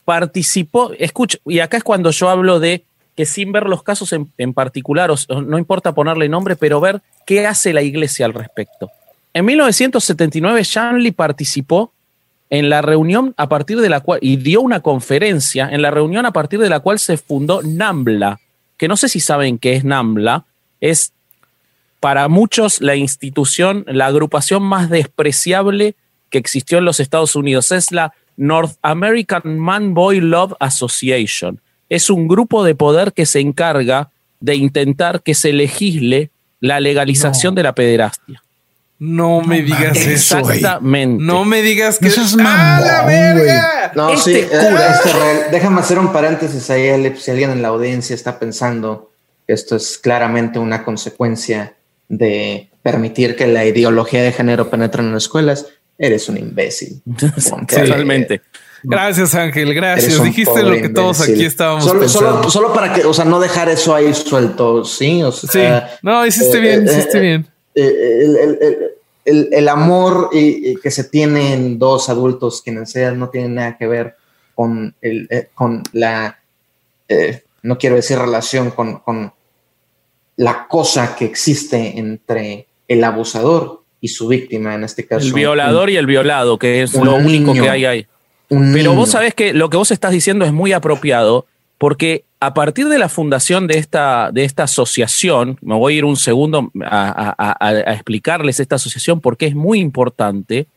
[0.04, 2.86] participó, escucha, y acá es cuando yo hablo de
[3.16, 7.46] que sin ver los casos en, en particular, no importa ponerle nombre, pero ver qué
[7.46, 8.90] hace la iglesia al respecto.
[9.34, 11.94] En 1979, Shanley participó
[12.50, 16.26] en la reunión a partir de la cual, y dio una conferencia en la reunión
[16.26, 18.40] a partir de la cual se fundó NAMBLA,
[18.78, 20.46] que no sé si saben qué es NAMBLA,
[20.82, 21.14] es
[22.02, 25.96] para muchos la institución, la agrupación más despreciable
[26.30, 31.62] que existió en los Estados Unidos, es la North American Man Boy Love Association.
[31.92, 36.32] Es un grupo de poder que se encarga de intentar que se legisle
[36.62, 38.42] la legalización de la pederastia.
[38.98, 40.38] No, me digas eso.
[40.38, 41.22] Exactamente.
[41.22, 43.92] No me digas que eso es mamón, la verga!
[43.94, 44.94] No, este sí, cura.
[44.94, 49.12] Este, déjame hacer un paréntesis ahí, si alguien en la audiencia está pensando
[49.46, 51.74] que esto es claramente una consecuencia
[52.08, 55.66] de permitir que la ideología de género penetre en las escuelas,
[55.98, 57.02] eres un imbécil.
[57.68, 58.42] Totalmente.
[58.84, 59.74] Gracias, Ángel.
[59.74, 60.24] Gracias.
[60.24, 62.50] Dijiste lo que todos aquí estábamos solo, pensando.
[62.50, 65.22] Solo, para que, o sea, no dejar eso ahí suelto, sí.
[65.24, 65.98] O sea, sí.
[66.02, 67.48] No, hiciste eh, bien, eh, hiciste eh, bien.
[69.26, 74.16] el, el, amor que se tienen dos adultos, quienes sean, no tiene nada que ver
[74.62, 76.40] con, el, eh, con la,
[77.08, 79.34] eh, no quiero decir relación, con, con,
[80.38, 85.28] la cosa que existe entre el abusador y su víctima, en este caso.
[85.28, 88.08] El violador y el violado, que es lo único que hay ahí.
[88.74, 91.46] Pero vos sabés que lo que vos estás diciendo es muy apropiado,
[91.78, 96.06] porque a partir de la fundación de esta, de esta asociación, me voy a ir
[96.06, 100.68] un segundo a, explicarles esta asociación porque es muy importante.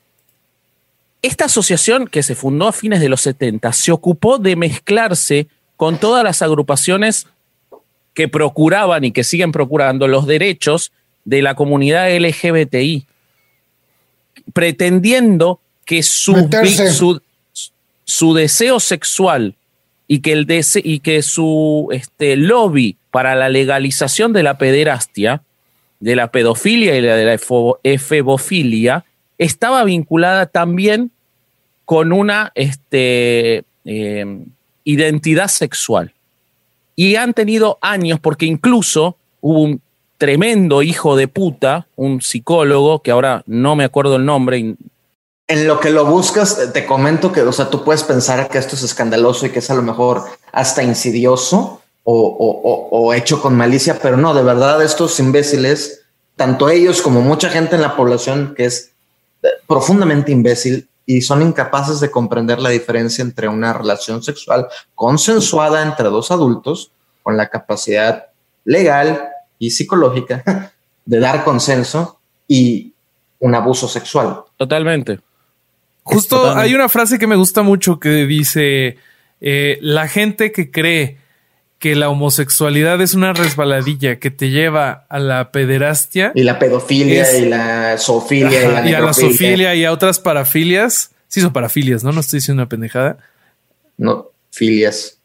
[1.21, 5.99] Esta asociación que se fundó a fines de los 70 se ocupó de mezclarse con
[5.99, 7.27] todas las agrupaciones
[8.13, 10.93] que procuraban y que siguen procurando los derechos
[11.25, 13.07] de la comunidad LGBTI,
[14.53, 16.49] pretendiendo que su,
[16.93, 17.21] su,
[18.05, 19.55] su deseo sexual
[20.07, 20.47] y que, el
[20.85, 25.43] y que su este, lobby para la legalización de la pederastia,
[26.01, 27.39] de la pedofilia y de la
[27.83, 29.05] efebofilia,
[29.39, 31.11] estaba vinculada también
[31.85, 34.47] con una este, em,
[34.85, 36.13] identidad sexual.
[36.97, 39.81] Y han tenido años, porque incluso hubo un
[40.19, 44.77] tremendo hijo de puta, un psicólogo, que ahora no me acuerdo el nombre,
[45.47, 48.77] en lo que lo buscas, te comento que, o sea, tú puedes pensar que esto
[48.77, 54.17] es escandaloso y que es a lo mejor hasta insidioso o, hecho con malicia, pero
[54.17, 56.03] no, de verdad estos imbéciles,
[56.37, 58.93] tanto ellos como mucha gente en la población que es
[59.43, 65.83] eh, profundamente imbécil y son incapaces de comprender la diferencia entre una relación sexual consensuada
[65.83, 66.91] entre dos adultos
[67.23, 68.27] con la capacidad
[68.65, 69.29] legal
[69.59, 70.73] y psicológica
[71.05, 72.19] de dar consenso
[72.49, 72.93] y
[73.39, 74.43] un abuso sexual.
[74.57, 75.21] Totalmente.
[76.05, 78.99] Justo hay una frase que me gusta mucho que dice,
[79.41, 81.19] eh, la gente que cree
[81.79, 86.33] que la homosexualidad es una resbaladilla que te lleva a la pederastia.
[86.35, 88.87] Y la pedofilia y la zoofilia.
[88.87, 91.11] y, a la zoofilia y a otras parafilias.
[91.29, 92.13] Sí, son parafilias, ¿no?
[92.13, 93.19] No estoy diciendo una pendejada.
[93.97, 95.19] No, filias.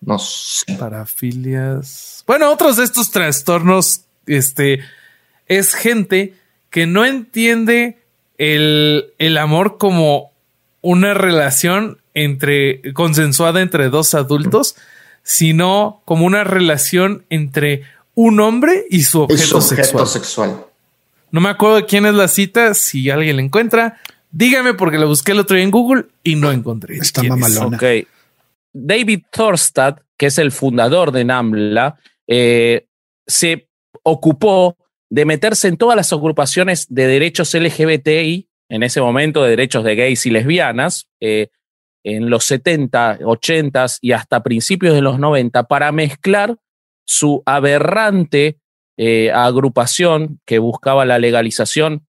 [0.00, 0.74] No sé.
[0.78, 2.24] Parafilias.
[2.26, 4.80] Bueno, otros de estos trastornos, este,
[5.46, 6.34] es gente
[6.70, 7.98] que no entiende
[8.38, 10.32] el, amor como
[10.82, 14.76] una relación entre consensuada entre dos adultos,
[15.22, 17.82] sino como una relación entre
[18.14, 20.64] un hombre y su objeto, sexual.
[21.30, 22.72] No me acuerdo de quién es la cita.
[22.74, 26.52] Si alguien la encuentra, dígame porque la busqué el otro día en Google y no
[26.52, 26.96] encontré.
[26.96, 27.78] Está mamalona.
[28.72, 32.86] David Thorstad, que es el fundador de NAMLA, eh,
[33.26, 33.68] se
[34.02, 34.76] ocupó
[35.10, 39.94] de meterse en todas las agrupaciones de derechos LGBTI, en ese momento de derechos de
[39.94, 41.48] gays y lesbianas, eh,
[42.04, 46.56] en los 70, 80 y hasta principios de los 90, para mezclar
[47.04, 48.58] su aberrante
[48.96, 52.06] eh, agrupación que buscaba la legalización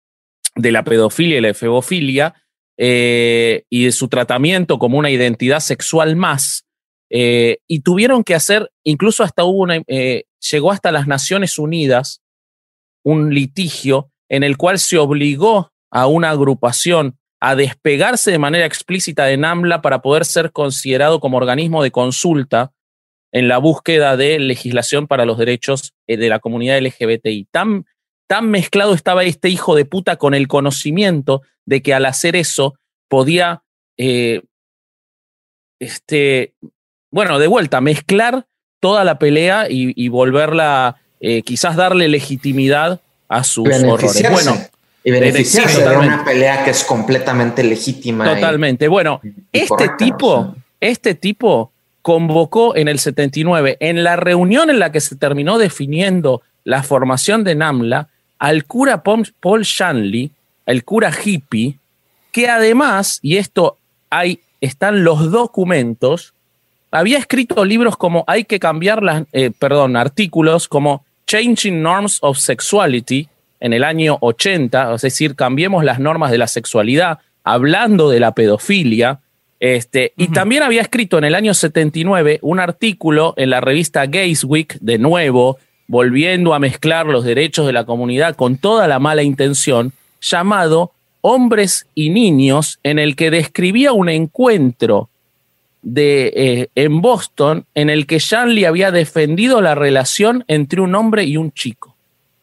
[0.56, 2.34] de la pedofilia y la efebofilia
[2.76, 6.64] eh, y de su tratamiento como una identidad sexual más.
[7.12, 9.82] y tuvieron que hacer, incluso hasta hubo una,
[10.50, 12.22] llegó hasta las Naciones Unidas
[13.04, 19.24] un litigio en el cual se obligó a una agrupación a despegarse de manera explícita
[19.24, 22.72] de NAMLA para poder ser considerado como organismo de consulta
[23.32, 27.48] en la búsqueda de legislación para los derechos eh, de la comunidad LGBTI.
[27.50, 27.86] Tan,
[28.28, 32.74] tan mezclado estaba este hijo de puta con el conocimiento de que al hacer eso
[33.08, 33.62] podía,
[33.96, 34.42] eh,
[35.80, 36.54] este,
[37.10, 38.46] bueno, de vuelta, mezclar
[38.80, 44.30] toda la pelea y volverla eh, quizás darle legitimidad a sus horrores.
[44.30, 44.56] Bueno,
[45.04, 48.24] y beneficiarse de una pelea que es completamente legítima.
[48.24, 48.88] Totalmente.
[48.88, 49.20] bueno,
[49.52, 55.16] este tipo, este tipo convocó en el 79, en la reunión en la que se
[55.16, 58.08] terminó definiendo la formación de NAMLA,
[58.38, 60.30] al cura Paul Shanley,
[60.66, 61.78] el cura hippie,
[62.32, 63.76] que además, y esto
[64.08, 66.32] hay, están los documentos,
[66.90, 72.38] había escrito libros como hay que cambiar las, eh, perdón, artículos como Changing Norms of
[72.38, 73.28] Sexuality
[73.60, 78.34] en el año 80, es decir, cambiemos las normas de la sexualidad, hablando de la
[78.34, 79.20] pedofilia.
[79.60, 84.42] Este, Y también había escrito en el año 79 un artículo en la revista Gays
[84.42, 89.22] Week, de nuevo, volviendo a mezclar los derechos de la comunidad con toda la mala
[89.22, 95.09] intención, llamado Hombres y Niños, en el que describía un encuentro
[95.82, 101.24] de, eh, en Boston en el que Shanley había defendido la relación entre un hombre
[101.24, 101.96] y un chico.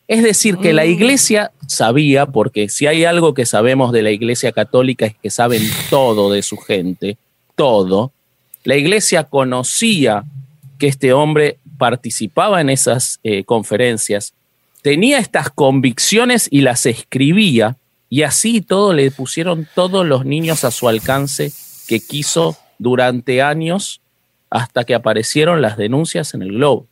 [0.07, 0.89] Es decir, que la mm.
[0.89, 5.61] iglesia sabía, porque si hay algo que sabemos de la iglesia católica es que saben
[5.89, 7.17] todo de su gente,
[7.55, 8.11] todo.
[8.63, 10.23] La iglesia conocía
[10.79, 14.33] que este hombre participaba en esas eh, conferencias,
[14.81, 17.75] tenía estas convicciones y las escribía,
[18.09, 21.51] y así todo le pusieron todos los niños a su alcance
[21.87, 24.01] que quiso durante años
[24.49, 26.87] hasta que aparecieron las denuncias en el Globo.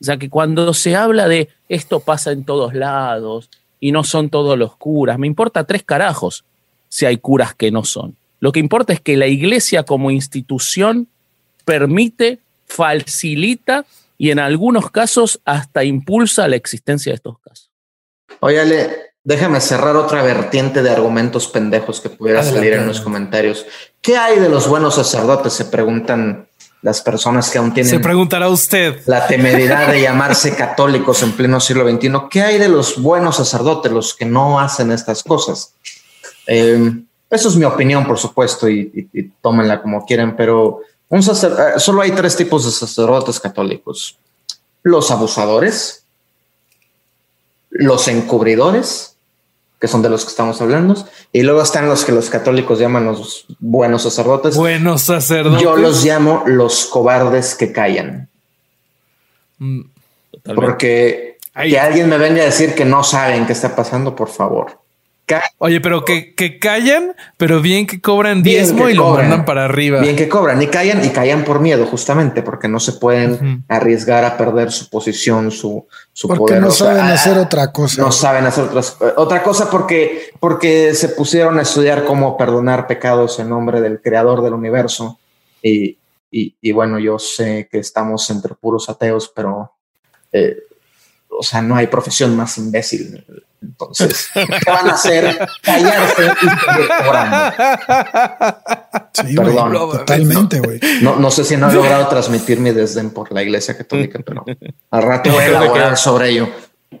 [0.00, 3.48] O sea que cuando se habla de esto pasa en todos lados
[3.80, 6.44] y no son todos los curas, me importa tres carajos
[6.88, 8.16] si hay curas que no son.
[8.40, 11.08] Lo que importa es que la iglesia como institución
[11.64, 13.86] permite, facilita
[14.18, 17.70] y en algunos casos hasta impulsa la existencia de estos casos.
[18.40, 23.64] Óyale, Déjame cerrar otra vertiente de argumentos pendejos que pudiera salir en los comentarios.
[24.02, 25.54] ¿Qué hay de los buenos sacerdotes?
[25.54, 26.46] Se preguntan
[26.82, 27.90] las personas que aún tienen.
[27.90, 29.00] Se preguntará usted.
[29.06, 32.12] La temeridad de llamarse católicos en pleno siglo XXI.
[32.30, 35.72] ¿Qué hay de los buenos sacerdotes, los que no hacen estas cosas?
[36.46, 36.92] Eh,
[37.30, 42.10] eso es mi opinión, por supuesto, y, tómenla como quieran, pero un eh, solo hay
[42.10, 44.18] tres tipos de sacerdotes católicos:
[44.82, 46.04] los abusadores,
[47.70, 49.13] los encubridores
[49.84, 50.94] que son de los que estamos hablando.
[51.30, 54.56] Y luego están los que los católicos llaman los buenos sacerdotes.
[54.56, 55.60] Buenos sacerdotes.
[55.60, 58.30] Yo los llamo los cobardes que callan.
[59.58, 59.80] Mm,
[60.54, 64.80] Porque que alguien me venga a decir que no saben qué está pasando, por favor.
[65.58, 70.00] Oye, pero que, que, callan, pero bien que cobran diezmo y lo mandan para arriba.
[70.00, 74.24] Bien que cobran y callan y callan por miedo, justamente porque no se pueden arriesgar
[74.24, 78.02] a perder su posición, su, su porque no saben hacer otra cosa.
[78.02, 78.66] No saben hacer
[79.16, 84.42] otra cosa porque, porque se pusieron a estudiar cómo perdonar pecados en nombre del creador
[84.42, 85.18] del universo.
[85.62, 85.98] Y,
[86.30, 89.72] y, bueno, yo sé que estamos entre puros ateos, pero
[90.32, 90.56] eh,
[91.38, 93.24] o sea, no hay profesión más imbécil.
[93.62, 95.48] Entonces, ¿qué van a hacer?
[95.62, 97.56] Callarse y seguir cobrando.
[99.12, 99.72] Sí, Perdón.
[99.72, 100.80] totalmente, güey.
[101.00, 104.44] No, no, sé si no he logrado transmitir mi desdén por la iglesia católica, pero
[104.90, 106.48] al rato voy a elaborar sobre ello.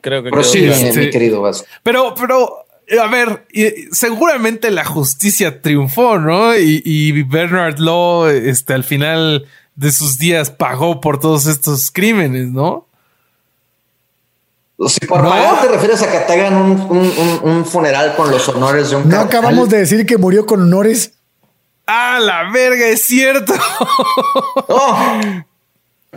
[0.00, 1.66] Creo que pero sí, mi querido Vasco.
[1.82, 2.64] Pero, pero,
[3.00, 3.46] a ver,
[3.92, 6.56] seguramente la justicia triunfó, ¿no?
[6.56, 12.50] Y, y Bernard Law, este, al final de sus días pagó por todos estos crímenes,
[12.50, 12.88] ¿no?
[14.88, 15.60] Si por ¿No?
[15.60, 19.68] te refieres a que te hagan un, funeral con los honores de un No acabamos
[19.68, 21.12] de decir que murió con honores.
[21.86, 23.54] Ah, la verga, es cierto.
[24.68, 25.20] Oh.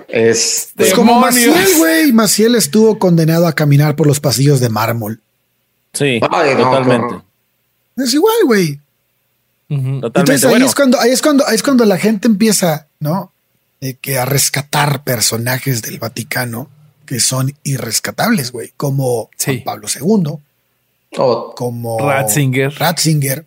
[0.07, 2.13] Es pues como Maciel, güey.
[2.13, 5.21] Maciel estuvo condenado a caminar por los pasillos de mármol.
[5.91, 7.23] Sí, totalmente.
[7.97, 8.79] Es igual, güey.
[9.67, 13.33] Entonces ahí, es cuando, ahí, es cuando, ahí es cuando la gente empieza, ¿no?
[14.01, 16.69] que a rescatar personajes del Vaticano
[17.07, 19.31] que son irrescatables, güey, como
[19.65, 20.37] Pablo II,
[21.55, 22.73] como Ratzinger.
[22.77, 23.45] Ratzinger.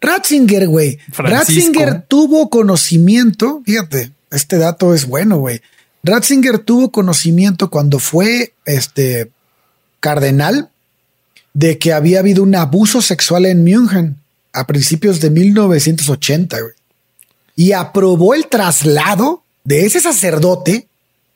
[0.00, 0.98] Ratzinger, güey.
[1.16, 5.60] Ratzinger tuvo conocimiento, fíjate, este dato es bueno, güey.
[6.04, 9.30] Ratzinger tuvo conocimiento cuando fue este
[10.00, 10.70] cardenal
[11.54, 14.16] de que había habido un abuso sexual en München
[14.52, 16.72] a principios de 1980 güey,
[17.56, 20.88] y aprobó el traslado de ese sacerdote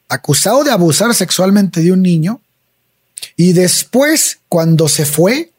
[0.09, 2.41] acusado de abusar sexualmente de un niño
[3.37, 5.53] y después cuando se fue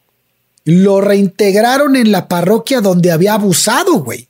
[0.63, 4.27] lo reintegraron en la parroquia donde había abusado, güey.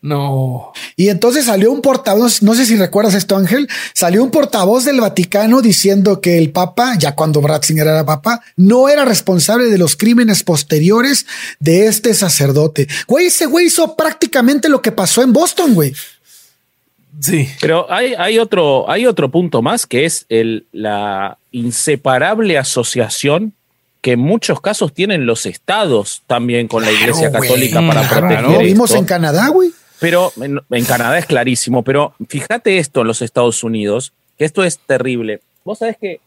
[0.00, 0.72] No.
[0.94, 5.00] Y entonces salió un portavoz, no sé si recuerdas esto, Ángel, salió un portavoz del
[5.00, 9.96] Vaticano diciendo que el Papa, ya cuando Ratzinger era Papa, no era responsable de los
[9.96, 11.26] crímenes posteriores
[11.58, 12.86] de este sacerdote.
[13.08, 15.92] Güey, ese güey hizo prácticamente lo que pasó en Boston, güey.
[17.20, 17.48] Sí.
[17.60, 23.54] Pero hay, hay, otro, hay otro punto más que es el, la inseparable asociación
[24.00, 28.42] que en muchos casos tienen los estados también con la Iglesia Católica para proteger.
[28.42, 29.72] Lo vimos en Canadá, güey.
[30.00, 34.78] Pero en, Canadá es clarísimo, pero fíjate esto en los Estados Unidos, que esto es
[34.78, 35.40] terrible.
[35.64, 36.20] Vos sabés que,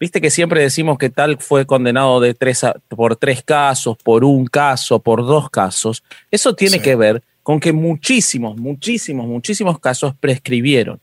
[0.00, 4.46] viste que siempre decimos que tal fue condenado de tres por tres casos, por un
[4.46, 6.02] caso, por dos casos.
[6.30, 11.00] Eso tiene que ver con que muchísimos, muchísimos, muchísimos casos prescribieron.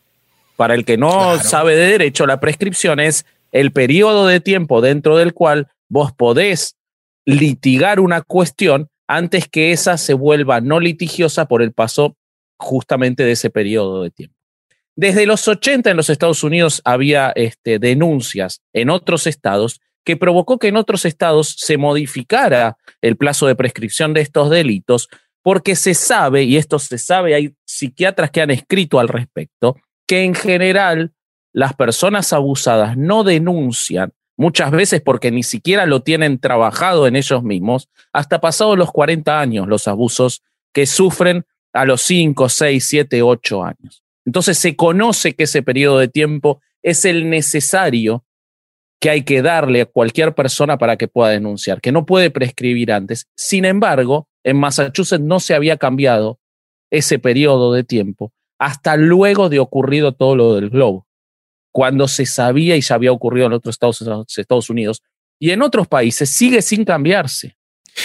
[0.56, 5.16] Para el que no sabe de derecho, la prescripción es el periodo de tiempo dentro
[5.16, 6.76] del cual vos podés
[7.24, 12.16] litigar una cuestión antes que esa se vuelva no litigiosa por el paso
[12.58, 14.36] justamente de ese periodo de tiempo.
[14.96, 20.58] Desde los 80 en los Estados Unidos había este, denuncias en otros estados que provocó
[20.58, 25.08] que en otros estados se modificara el plazo de prescripción de estos delitos,
[25.42, 29.76] porque se sabe, y esto se sabe, hay psiquiatras que han escrito al respecto,
[30.06, 31.12] que en general
[31.52, 37.42] las personas abusadas no denuncian muchas veces porque ni siquiera lo tienen trabajado en ellos
[37.42, 43.22] mismos, hasta pasados los 40 años, los abusos que sufren a los 5, 6, 7,
[43.22, 44.02] 8 años.
[44.24, 48.24] Entonces se conoce que ese periodo de tiempo es el necesario
[48.98, 52.92] que hay que darle a cualquier persona para que pueda denunciar, que no puede prescribir
[52.92, 53.28] antes.
[53.34, 56.38] Sin embargo, en Massachusetts no se había cambiado
[56.90, 61.06] ese periodo de tiempo hasta luego de ocurrido todo lo del globo
[61.72, 64.04] cuando se sabía y ya había ocurrido en otros Estados,
[64.36, 65.02] Estados Unidos.
[65.38, 67.56] Y en otros países sigue sin cambiarse.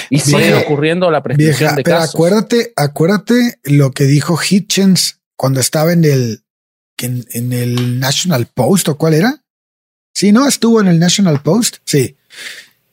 [0.10, 5.94] Y sigue ocurriendo la prescripción de pero Acuérdate, acuérdate lo que dijo Hitchens cuando estaba
[5.94, 6.44] en el,
[6.98, 9.44] en, en, el National Post o cuál era.
[10.14, 11.78] Sí, no estuvo en el National Post.
[11.86, 12.18] Sí.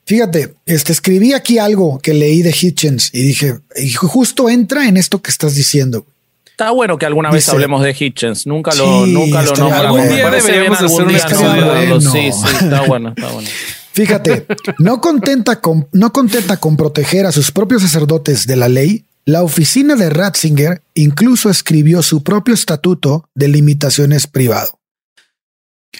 [0.05, 4.97] Fíjate, este escribí aquí algo que leí de Hitchens y dije, y justo entra en
[4.97, 6.07] esto que estás diciendo.
[6.47, 8.47] Está bueno que alguna vez hablemos de Hitchens.
[8.47, 10.01] Nunca lo, nunca lo nombramos.
[10.01, 12.01] Algún día deberíamos hacer un estudio.
[12.01, 13.49] Sí, sí, está bueno, está bueno.
[13.93, 14.47] Fíjate,
[14.79, 19.43] no contenta con, no contenta con proteger a sus propios sacerdotes de la ley, la
[19.43, 24.81] oficina de Ratzinger incluso escribió su propio estatuto de limitaciones privado.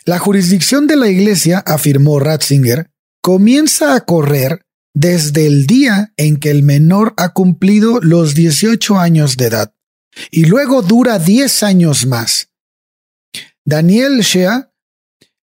[0.05, 2.89] La jurisdicción de la iglesia, afirmó Ratzinger,
[3.23, 9.37] comienza a correr desde el día en que el menor ha cumplido los 18 años
[9.37, 9.75] de edad
[10.31, 12.51] y luego dura 10 años más.
[13.65, 14.73] Daniel Shea,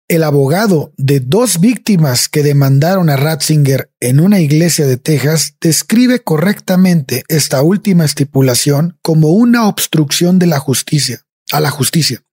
[0.08, 6.18] el abogado de dos víctimas que demandaron a Ratzinger en una iglesia de Texas, describe
[6.18, 12.24] correctamente esta última estipulación como una obstrucción de la justicia, a la justicia.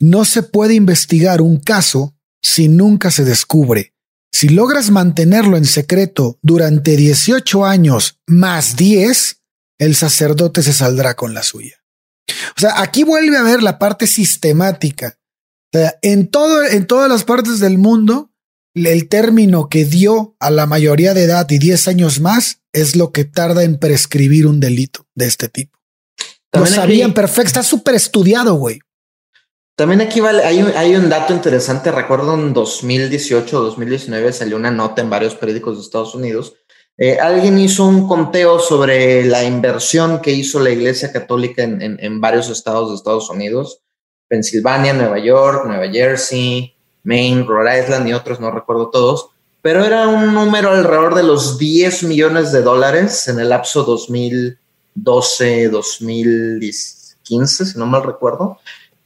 [0.00, 3.94] No se puede investigar un caso si nunca se descubre.
[4.32, 9.42] Si logras mantenerlo en secreto durante 18 años más 10,
[9.78, 11.76] el sacerdote se saldrá con la suya.
[12.56, 15.18] O sea, aquí vuelve a ver la parte sistemática.
[15.72, 18.32] O sea, en todo, en todas las partes del mundo,
[18.74, 23.12] el término que dio a la mayoría de edad y 10 años más es lo
[23.12, 25.78] que tarda en prescribir un delito de este tipo.
[26.52, 28.80] Lo sabían perfecto, está súper estudiado, güey.
[29.78, 31.92] También aquí vale, hay, un, dato interesante.
[31.92, 36.56] Recuerdo en 2018 o 2019 salió una nota en varios periódicos de Estados Unidos
[37.00, 42.50] eh, alguien hizo un conteo sobre la inversión que hizo la Iglesia Católica en, varios
[42.50, 43.82] estados de Estados Unidos,
[44.26, 46.74] Pensilvania, Nueva York, Nueva Jersey,
[47.04, 49.28] Maine, Rhode Island y otros, no recuerdo todos,
[49.62, 54.58] pero era un número alrededor de los 10 millones de dólares en el lapso 2000,
[54.96, 58.58] 2012, 2015, si no mal recuerdo.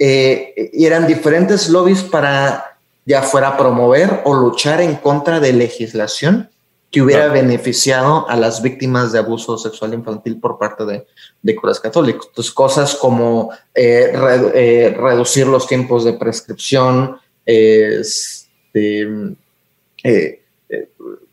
[0.04, 6.50] Eh, y eran diferentes lobbies para ya fuera promover o luchar en contra de legislación
[6.90, 11.06] que hubiera beneficiado a las víctimas de abuso sexual infantil por parte de,
[11.40, 12.26] de curas católicos.
[12.30, 14.12] Entonces, cosas como eh,
[14.54, 19.08] eh, reducir los tiempos de prescripción, este,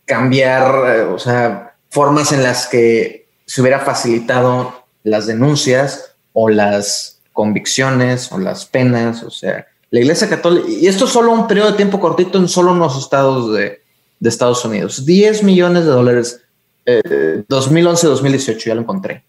[0.06, 8.34] cambiar, o sea, formas en las que se hubiera facilitado las denuncias o las convicciones
[8.34, 11.78] o las penas, o sea, la Iglesia Católica, y esto es solo un periodo de
[11.78, 13.82] tiempo cortito en solo unos estados de,
[14.20, 15.06] de Estados Unidos.
[15.06, 16.42] 10 millones de dólares,
[16.86, 19.24] 2011-2018, eh, ya lo encontré.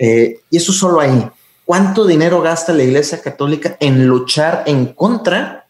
[0.00, 1.30] Eh, y eso solo ahí.
[1.64, 5.68] ¿Cuánto dinero gasta la Iglesia Católica en luchar en contra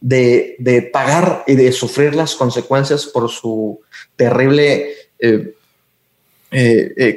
[0.00, 3.80] de, de pagar y de sufrir las consecuencias por su
[4.14, 5.56] terrible eh,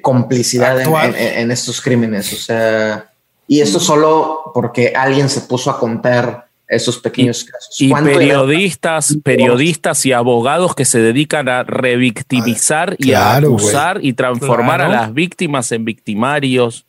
[0.01, 2.33] complicidad en, en, estos crímenes?
[2.33, 3.06] O sea,
[3.47, 7.75] y esto solo porque alguien se puso a contar esos pequeños casos.
[7.79, 14.81] Y periodistas, periodistas y abogados que se dedican a revictimizar y a acusar y transformar
[14.81, 16.85] a las víctimas en victimarios.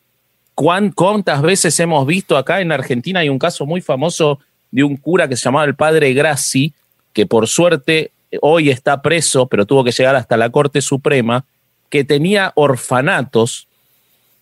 [0.53, 3.21] ¿Cuántas veces hemos visto acá en Argentina?
[3.21, 4.39] Hay un caso muy famoso
[4.71, 6.73] de un cura que se llamaba el padre Grassi,
[7.13, 8.11] que por suerte
[8.41, 11.45] hoy está preso, pero tuvo que llegar hasta la Corte Suprema,
[11.89, 13.68] que tenía orfanatos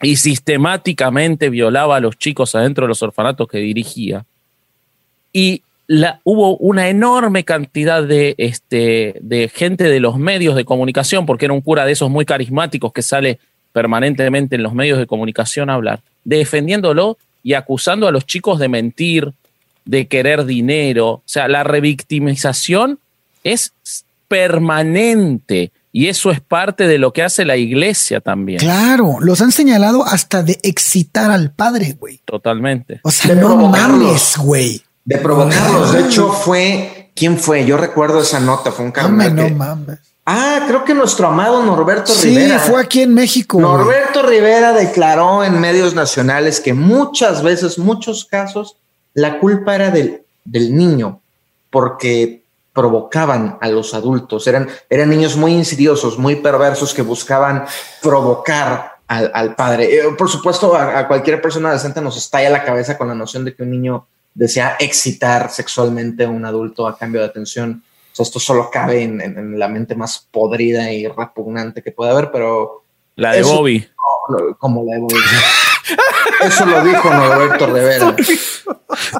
[0.01, 4.25] y sistemáticamente violaba a los chicos adentro de los orfanatos que dirigía
[5.33, 5.63] y
[6.23, 11.53] hubo una enorme cantidad de, este, de gente de los medios de comunicación, porque era
[11.53, 13.39] un cura de esos muy carismáticos que sale
[13.71, 18.67] permanentemente en los medios de comunicación a hablar, defendiéndolo y acusando a los chicos de
[18.67, 19.31] mentir,
[19.85, 21.07] de querer dinero.
[21.07, 22.99] O sea, la revictimización
[23.43, 23.71] es
[24.27, 28.59] permanente y eso es parte de lo que hace la iglesia también.
[28.59, 32.21] Claro, los han señalado hasta de excitar al padre, güey.
[32.25, 32.99] Totalmente.
[33.03, 35.93] O sea, no mames, güey de provocarlos.
[35.93, 37.65] De hecho, fue, ¿quién fue?
[37.65, 39.33] Yo recuerdo esa nota, fue un carnal.
[39.33, 39.99] No, mames.
[40.25, 42.59] Ah, creo que nuestro amado Norberto Rivera.
[42.59, 43.61] Sí, fue aquí en México.
[43.61, 48.75] Norberto Rivera declaró en medios nacionales que muchas veces, muchos casos,
[49.13, 51.21] la culpa era del, del niño,
[51.69, 52.43] porque
[52.77, 54.45] provocaban a los adultos.
[54.45, 57.65] Eran, eran niños muy insidiosos, muy perversos que buscaban
[58.03, 59.95] provocar al, padre.
[59.95, 63.45] Eh, por supuesto, a, a, cualquier persona decente nos estalla la cabeza con la noción
[63.45, 64.05] de que un niño
[64.35, 67.81] desea excitar sexualmente a un adulto a cambio de atención.
[68.13, 72.29] O sea, esto solo cabe en, la mente más podrida y repugnante que puede haber,
[72.29, 72.83] pero...
[73.15, 73.89] La de Bobby.
[74.59, 75.15] como la de Bobby.
[76.41, 78.15] Eso lo dijo Norberto Rivera.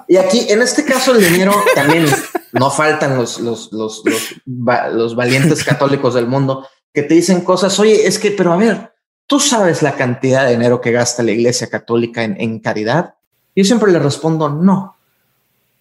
[0.08, 2.06] Y aquí, en este caso, el dinero también
[2.54, 4.04] no faltan los, los, los,
[4.46, 7.80] los, valientes católicos del mundo que te dicen cosas.
[7.80, 8.94] Oye, es que, pero a ver,
[9.26, 13.16] tú sabes la cantidad de dinero que gasta la Iglesia Católica en, en caridad.
[13.56, 14.98] Yo siempre le respondo no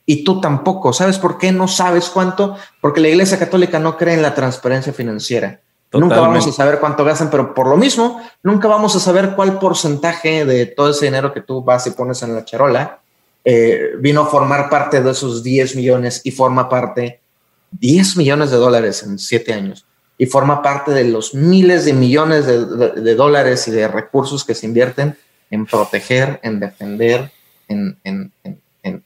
[0.06, 0.92] y tú tampoco.
[0.92, 2.56] ¿Sabes por qué no sabes cuánto?
[2.80, 5.60] Porque la Iglesia Católica no cree en la transparencia financiera.
[5.92, 9.58] Nunca vamos a saber cuánto gastan, pero por lo mismo, nunca vamos a saber cuál
[9.58, 13.00] porcentaje de todo ese dinero que tú vas y pones en la charola
[13.44, 17.20] eh, vino a formar parte de esos 10 millones y forma parte
[17.70, 19.86] 10 millones de dólares en siete años
[20.18, 24.66] y forma parte de los miles de millones de, dólares y de recursos que se
[24.66, 25.16] invierten
[25.50, 27.30] en proteger, en defender,
[27.68, 28.32] en, en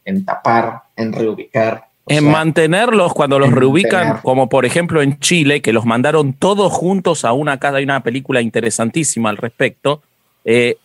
[0.05, 1.90] en, tapar, en reubicar.
[2.11, 7.25] En mantenerlos cuando los reubican, como por ejemplo en Chile, que los mandaron todos juntos
[7.25, 10.03] a una casa, hay una película interesantísima al respecto,
[10.45, 10.77] eh,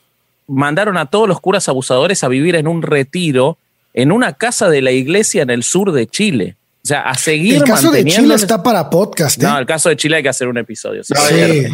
[0.47, 3.57] mandaron a todos los curas abusadores a vivir en un retiro
[3.95, 6.57] en una casa de la iglesia en el sur de Chile.
[6.84, 7.56] O sea, a seguir.
[7.56, 9.41] El caso de Chile está para podcast.
[9.41, 9.61] No, ¿eh?
[9.61, 11.03] el caso de Chile hay que hacer un episodio.
[11.03, 11.14] Sí,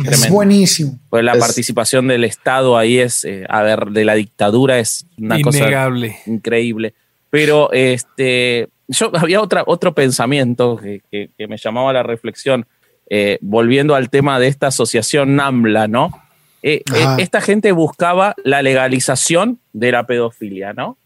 [0.06, 0.98] es, buenísimo.
[1.10, 5.42] Pues la participación del Estado ahí es, eh, a ver, de la dictadura es una
[5.42, 5.90] cosa
[6.28, 6.94] increíble.
[7.30, 12.68] Pero este, yo había otra, otro pensamiento que, me llamaba la reflexión,
[13.10, 16.12] eh, volviendo al tema de esta asociación NAMLA, ¿no?
[16.64, 20.98] Eh, eh, esta gente buscaba la legalización de la pedofilia, ¿no?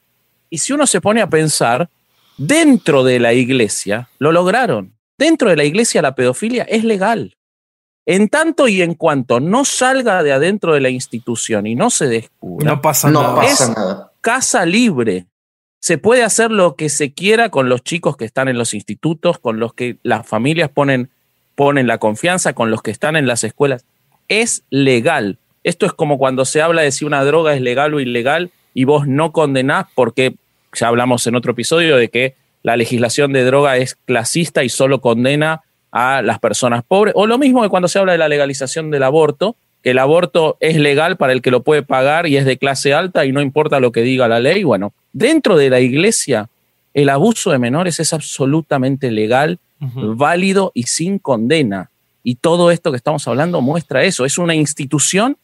[0.50, 1.90] Y si uno se pone a pensar,
[2.38, 4.94] dentro de la iglesia lo lograron.
[5.18, 7.38] Dentro de la iglesia la pedofilia es legal.
[8.06, 12.08] En tanto y en cuanto no salga de adentro de la institución y no se
[12.08, 13.44] descubra, no pasa nada.
[13.46, 13.72] Es
[14.22, 15.26] casa libre
[15.86, 19.38] se puede hacer lo que se quiera con los chicos que están en los institutos,
[19.38, 21.12] con los que las familias ponen,
[21.54, 23.86] ponen la confianza, con los que están en las escuelas.
[24.28, 25.38] Es legal.
[25.64, 28.86] Esto es como cuando se habla de si una droga es legal o ilegal y
[28.86, 30.34] vos no condenás porque
[30.74, 32.34] ya hablamos en otro episodio de que
[32.64, 37.14] la legislación de droga es clasista y solo condena a las personas pobres.
[37.16, 40.58] O lo mismo que cuando se habla de la legalización del aborto, que el aborto
[40.62, 43.40] es legal para el que lo puede pagar y es de clase alta y no
[43.40, 44.64] importa lo que diga la ley.
[44.64, 46.50] Bueno, dentro de la iglesia,
[46.94, 51.90] el abuso de menores es absolutamente legal, válido y sin condena.
[52.24, 54.26] Y todo esto que estamos hablando muestra eso.
[54.26, 55.38] Es una institución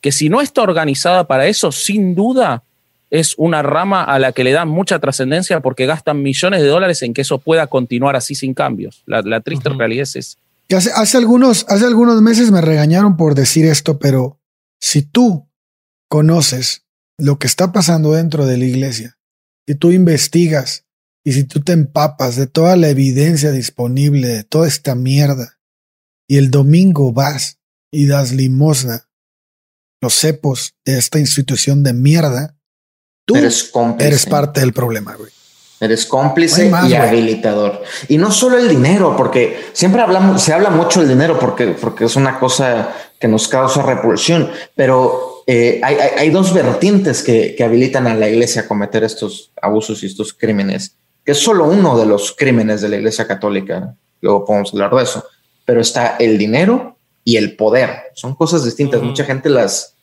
[0.00, 2.62] que si no está organizada para eso, sin duda
[3.10, 7.02] es una rama a la que le dan mucha trascendencia porque gastan millones de dólares
[7.02, 9.02] en que eso pueda continuar así sin cambios.
[9.06, 10.38] La, triste realidad es esa.
[10.74, 14.38] Hace, hace, algunos, hace algunos meses me regañaron por decir esto, pero
[14.80, 15.46] si tú
[16.08, 16.85] conoces
[17.18, 19.18] lo que está pasando dentro de la iglesia,
[19.66, 20.84] si tú investigas
[21.24, 25.58] y si tú te empapas de toda la evidencia disponible de toda esta mierda,
[26.28, 27.58] y el domingo vas
[27.90, 29.08] y das limosna,
[30.00, 32.56] los cepos de esta institución de mierda,
[33.24, 35.30] tú eres, eres parte del problema, güey.
[35.78, 37.82] Eres cómplice y habilitador.
[38.08, 42.06] Y no solo el dinero, porque siempre hablamos, se habla mucho del dinero porque, porque
[42.06, 48.06] es una cosa que nos causa repulsión, pero eh, hay, dos vertientes que, que, habilitan
[48.06, 52.06] a la iglesia a cometer estos abusos y estos crímenes, que es solo uno de
[52.06, 53.94] los crímenes de la iglesia católica.
[54.20, 55.24] Luego podemos hablar de eso,
[55.64, 58.04] pero está el dinero y el poder.
[58.14, 59.02] Son cosas distintas.
[59.02, 59.94] Mucha gente las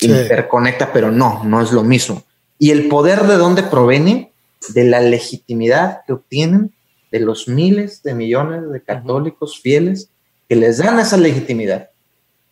[0.00, 2.24] interconecta, pero no, no es lo mismo.
[2.58, 4.32] Y el poder de dónde proviene
[4.68, 6.72] de la legitimidad que obtienen
[7.10, 10.08] de los miles de millones de católicos fieles
[10.48, 11.90] que les dan esa legitimidad.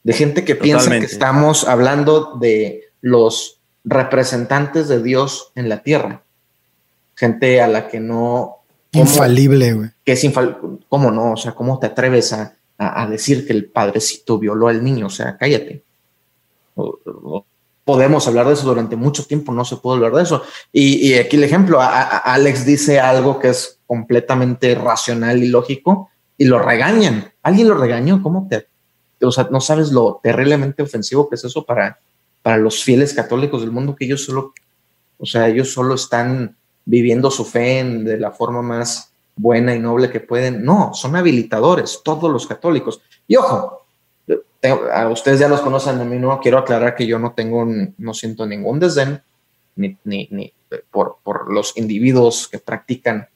[0.03, 6.23] De gente que piensa que estamos hablando de los representantes de Dios en la tierra.
[7.15, 8.57] Gente a la que no...
[8.93, 9.91] Infalible, güey.
[10.05, 10.57] Que es infalible.
[10.89, 11.33] ¿Cómo no?
[11.33, 12.57] O sea, ¿cómo te atreves a,
[13.09, 15.07] decir que el padrecito violó al niño?
[15.07, 15.85] O sea, cállate
[17.91, 20.43] podemos hablar de eso durante mucho tiempo, no se puede hablar de eso.
[20.73, 26.09] Y, aquí el ejemplo, Alex dice algo que es completamente racional y lógico
[26.39, 27.33] y lo regañan.
[27.43, 28.23] ¿Alguien lo regañó?
[28.23, 28.69] ¿Cómo te...
[29.23, 31.99] O sea, no sabes lo terriblemente ofensivo que es eso para,
[32.43, 34.55] para los fieles católicos del mundo, que ellos solo,
[35.19, 40.11] o sea, ellos solo están viviendo su fe de la forma más buena y noble
[40.11, 40.65] que pueden.
[40.65, 43.01] No, son habilitadores, todos los católicos.
[43.27, 43.87] Y ojo,
[44.93, 47.67] a ustedes ya los conocen, a mí no quiero aclarar que yo no tengo,
[47.97, 49.23] no siento ningún desdén
[49.77, 50.53] ni, ni, ni
[50.91, 53.29] por, por, los individuos que practican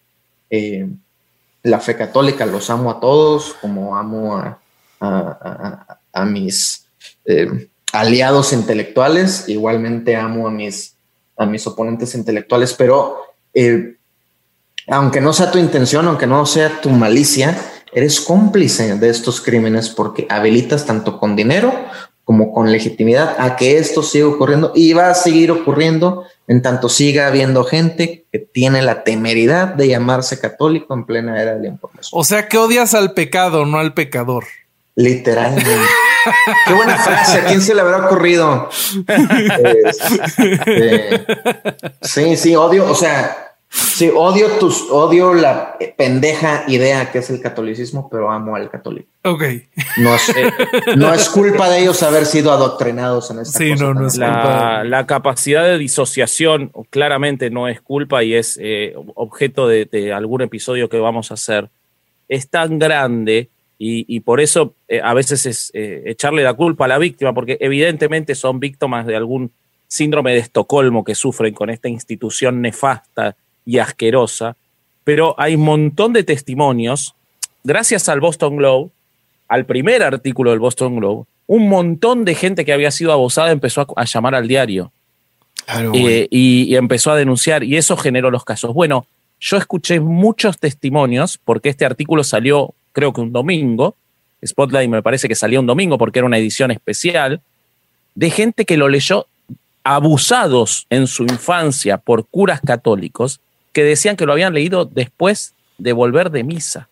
[0.50, 0.86] eh,
[1.62, 4.60] la fe católica, los amo a todos, como amo a,
[5.04, 6.86] a, mis
[7.26, 10.96] eh, aliados intelectuales, igualmente amo a mis,
[11.36, 13.18] a mis oponentes intelectuales, pero
[13.52, 13.96] eh,
[14.88, 17.56] aunque no sea tu intención, aunque no sea tu malicia,
[17.92, 21.72] eres cómplice de estos crímenes porque habilitas tanto con dinero
[22.24, 26.88] como con legitimidad a que esto siga ocurriendo y va a seguir ocurriendo en tanto
[26.88, 31.68] siga habiendo gente que tiene la temeridad de llamarse católico en plena era de la
[31.68, 32.18] información.
[32.18, 34.44] O sea que odias al pecado, no al pecador.
[34.96, 35.70] Literalmente.
[36.66, 37.40] Qué buena frase.
[37.40, 38.68] ¿A quién se le habrá ocurrido?
[39.84, 41.26] Este,
[42.02, 42.90] sí, sí, odio.
[42.90, 43.44] O sea,
[43.74, 49.08] Sí, odio tus, odio la pendeja idea que es el catolicismo, pero amo al católico.
[49.24, 49.42] Ok.
[49.96, 50.52] No es, eh,
[50.96, 54.84] no es culpa de ellos haber sido adoctrinados en esta sí, No, no es la,
[54.84, 60.88] la, capacidad de disociación claramente no es culpa y es eh, objeto de, algún episodio
[60.88, 61.68] que vamos a hacer.
[62.28, 63.48] Es tan grande
[63.86, 68.34] y, por eso eh, a veces es echarle la culpa a la víctima, porque evidentemente
[68.34, 69.52] son víctimas de algún
[69.88, 73.36] síndrome de Estocolmo que sufren con esta institución nefasta
[73.66, 74.56] y asquerosa,
[75.04, 77.14] pero hay un montón de testimonios,
[77.62, 78.90] gracias al Boston Globe,
[79.48, 83.86] al primer artículo del Boston Globe, un montón de gente que había sido abusada empezó
[83.96, 84.92] a, llamar al diario
[85.94, 88.72] eh, y, empezó a denunciar y eso generó los casos.
[88.72, 89.06] Bueno,
[89.38, 93.96] yo escuché muchos testimonios porque este artículo salió creo que un domingo,
[94.44, 97.42] Spotlight me parece que salió un domingo porque era una edición especial,
[98.14, 99.26] de gente que lo leyó
[99.82, 103.40] abusados en su infancia por curas católicos
[103.72, 106.88] que decían que lo habían leído después de volver de misa.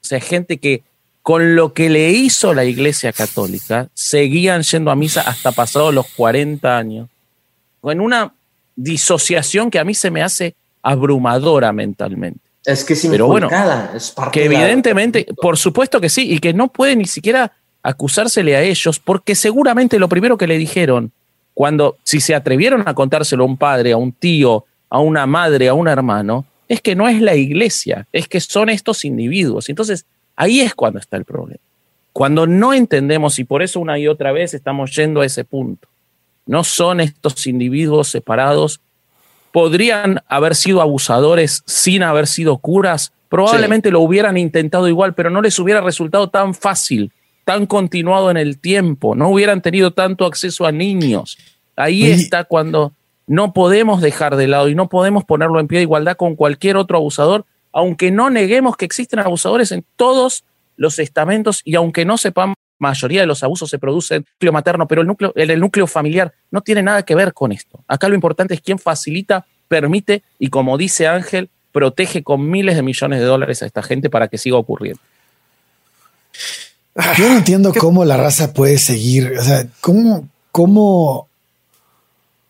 [0.00, 0.82] O sea, gente que
[1.22, 6.06] con lo que le hizo la Iglesia Católica seguían yendo a misa hasta pasados los
[6.08, 7.08] 40 años.
[7.82, 8.32] En una
[8.76, 12.41] disociación que a mí se me hace abrumadora mentalmente.
[12.64, 13.48] Es que es Pero bueno,
[13.94, 17.52] es que evidentemente, por supuesto que sí, y que no puede ni siquiera
[17.82, 21.12] acusársele a ellos, porque seguramente lo primero que le dijeron,
[21.54, 25.68] cuando, si se atrevieron a contárselo a un padre, a un tío, a una madre,
[25.68, 29.68] a un hermano, es que no es la iglesia, es que son estos individuos.
[29.68, 30.06] Entonces,
[30.36, 31.60] ahí es cuando está el problema.
[32.12, 35.88] Cuando no entendemos, y por eso una y otra vez estamos yendo a ese punto,
[36.46, 38.80] no son estos individuos separados,
[39.52, 45.42] podrían haber sido abusadores sin haber sido curas, probablemente lo hubieran intentado igual, pero no
[45.42, 47.12] les hubiera resultado tan fácil,
[47.44, 51.38] tan continuado en el tiempo, no hubieran tenido tanto acceso a niños.
[51.76, 52.92] Ahí está cuando
[53.26, 56.76] no podemos dejar de lado y no podemos ponerlo en pie de igualdad con cualquier
[56.76, 60.44] otro abusador, aunque no neguemos que existen abusadores en todos
[60.76, 64.52] los estamentos y aunque no sepamos mayoría de los abusos se producen en el núcleo
[64.52, 67.82] materno, pero el núcleo, el, núcleo familiar no tiene nada que ver con esto.
[67.86, 72.82] Acá lo importante es quién facilita, permite y, como dice Ángel, protege con miles de
[72.82, 75.00] millones de dólares a esta gente para que siga ocurriendo.
[77.16, 81.28] Yo no entiendo cómo la raza puede seguir, o sea, cómo, cómo,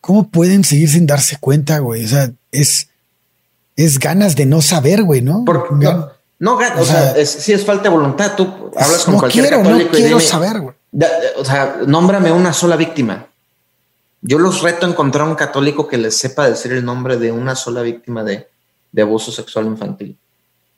[0.01, 2.05] cómo pueden seguir sin darse cuenta, güey.
[2.05, 2.89] O sea, es,
[3.77, 5.45] es ganas de no saber, güey, ¿no?
[5.79, 6.11] No,
[6.51, 8.35] o, sea, si es falta de voluntad.
[8.37, 10.75] Tú hablas con cualquier católico no quiero saber, güey.
[11.37, 13.27] O sea, nómbrame una sola víctima.
[14.21, 17.55] Yo los reto a encontrar un católico que les sepa decir el nombre de una
[17.57, 18.49] sola víctima de,
[18.93, 20.17] de abuso sexual infantil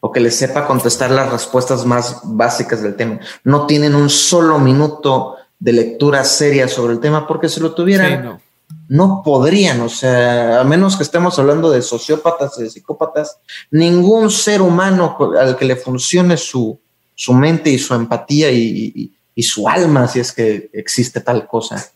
[0.01, 3.21] o que les sepa contestar las respuestas más básicas del tema.
[3.43, 8.23] No tienen un solo minuto de lectura seria sobre el tema porque si lo tuvieran,
[8.23, 8.41] no
[9.25, 13.39] podrían, o sea, a menos que estemos hablando de sociópatas, de psicópatas,
[13.71, 16.79] ningún ser humano al que le funcione su,
[17.15, 19.11] su mente y su empatía y,
[19.43, 21.91] su alma, si es que existe tal cosa,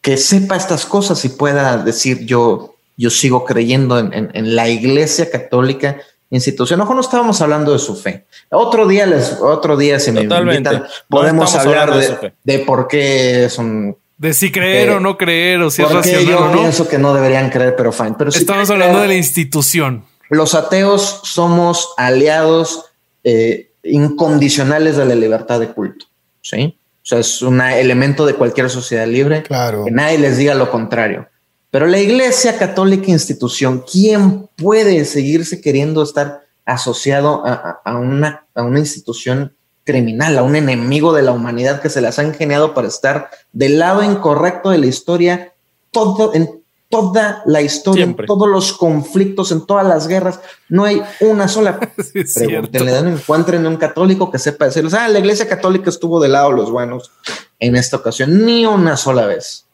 [0.00, 5.98] que sepa estas cosas y pueda decir yo, yo sigo creyendo en, la iglesia católica
[6.30, 6.80] institución.
[6.80, 8.26] Ojo, no estábamos hablando de su fe.
[8.50, 13.96] Otro día les, otro día si me invitan, podemos hablar de, de, por qué son
[14.18, 16.60] de si creer o no creer, o si es racional yo o no.
[16.60, 18.14] pienso que no deberían creer, pero fine.
[18.16, 20.04] Pero Estamos hablando de la institución.
[20.30, 22.86] Los ateos somos aliados
[23.24, 26.06] eh, incondicionales de la libertad de culto.
[26.40, 26.78] Sí.
[26.78, 29.42] O sea, es un elemento de cualquier sociedad libre.
[29.42, 29.84] Claro.
[29.84, 31.28] Que nadie les diga lo contrario.
[31.70, 38.78] Pero la Iglesia Católica institución, ¿quién puede seguirse queriendo estar asociado a, una, a una
[38.80, 39.54] institución
[39.86, 43.78] criminal, a un enemigo de la humanidad que se las ha ingeniado para estar del
[43.78, 45.54] lado incorrecto de la historia,
[45.92, 50.40] todo, en toda la historia, en todos los conflictos, en todas las guerras.
[50.68, 51.78] No hay una sola.
[52.34, 56.56] Pregúntenle, encuentren un católico que sepa decirles, ah, la iglesia católica estuvo del lado de
[56.56, 57.12] los buenos
[57.60, 58.44] en esta ocasión.
[58.44, 59.66] Ni una sola vez.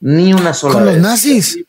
[0.00, 0.84] Ni una sola vez.
[0.84, 1.64] ¿Con los nazis?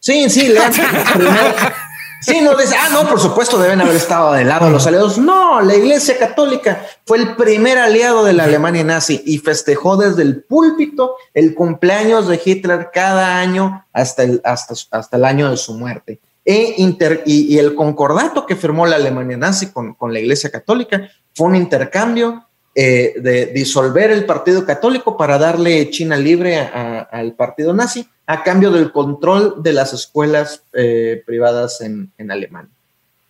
[0.00, 0.72] Sí, sí, lean
[2.22, 5.18] Sí, no dice, ah, no, por supuesto deben haber estado del lado de los aliados.
[5.18, 10.22] No, la Iglesia Católica fue el primer aliado de la Alemania nazi y festejó desde
[10.22, 15.56] el púlpito el cumpleaños de Hitler cada año hasta el, hasta, hasta el año de
[15.56, 16.20] su muerte.
[16.44, 21.10] E inter, y, el concordato que firmó la Alemania nazi con, con la Iglesia Católica
[21.34, 22.45] fue un intercambio
[22.78, 28.70] eh, de disolver el Partido Católico para darle China libre al Partido Nazi a cambio
[28.70, 32.70] del control de las escuelas eh, privadas en, Alemania.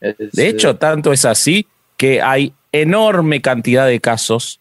[0.01, 4.59] de hecho, tanto es así que hay enorme cantidad de casos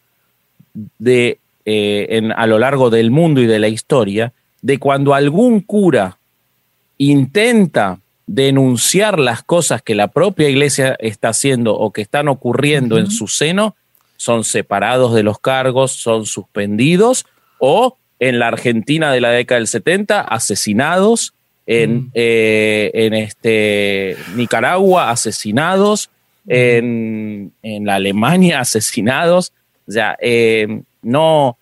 [1.00, 6.20] de, eh, a lo largo del mundo y de la historia de cuando algún cura
[7.00, 7.98] intenta
[8.28, 13.28] denunciar las cosas que la propia iglesia está haciendo o que están ocurriendo en su
[13.28, 13.76] seno,
[14.18, 17.26] son separados de los cargos, son suspendidos
[17.60, 21.34] o en la Argentina de la década del 70, asesinados,
[21.66, 22.12] en, mm.
[22.14, 26.10] eh, en este, Nicaragua, asesinados,
[26.48, 29.52] en, la Alemania, asesinados.
[29.88, 31.58] O sea, eh, no.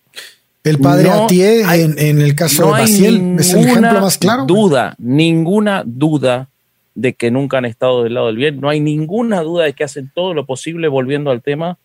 [0.64, 4.46] El padre Atié, en, el caso de Baciel, es el ejemplo más claro.
[4.46, 6.48] Duda, ninguna duda
[6.96, 8.62] de que nunca han estado del lado del bien.
[8.62, 11.78] No hay ninguna duda de que hacen todo lo posible, volviendo al tema,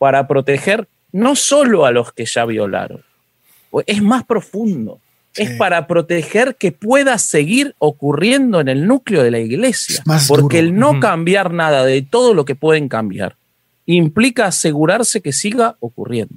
[0.00, 3.02] para proteger no solo a los que ya violaron,
[3.86, 4.98] es más profundo.
[5.36, 10.02] Es para proteger que pueda seguir ocurriendo en el núcleo de la iglesia.
[10.26, 13.36] Porque el no cambiar nada de todo lo que pueden cambiar
[13.86, 16.34] implica asegurarse que siga ocurriendo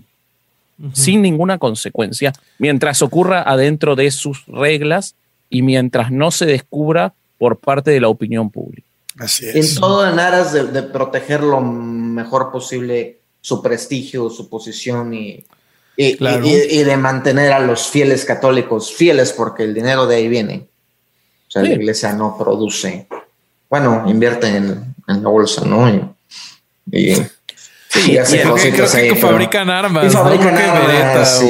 [0.91, 5.15] sin ninguna consecuencia, mientras ocurra adentro de sus reglas
[5.49, 8.87] y mientras no se descubra por parte de la opinión pública.
[9.17, 9.75] Así es.
[9.75, 15.45] En todo en aras de proteger lo mejor posible su prestigio, su posición y,
[15.97, 20.69] y, de mantener a los fieles católicos fieles porque el dinero de ahí viene.
[21.49, 23.05] O sea, la iglesia no produce.
[23.69, 25.89] Bueno, invierte en, la bolsa, ¿no?
[26.89, 27.15] Y,
[27.89, 29.09] sí, hace cositas ahí.
[29.09, 30.13] Que fabrican armas.
[30.13, 31.41] fabrican armas.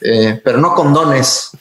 [0.00, 1.52] Eh, pero no con dones.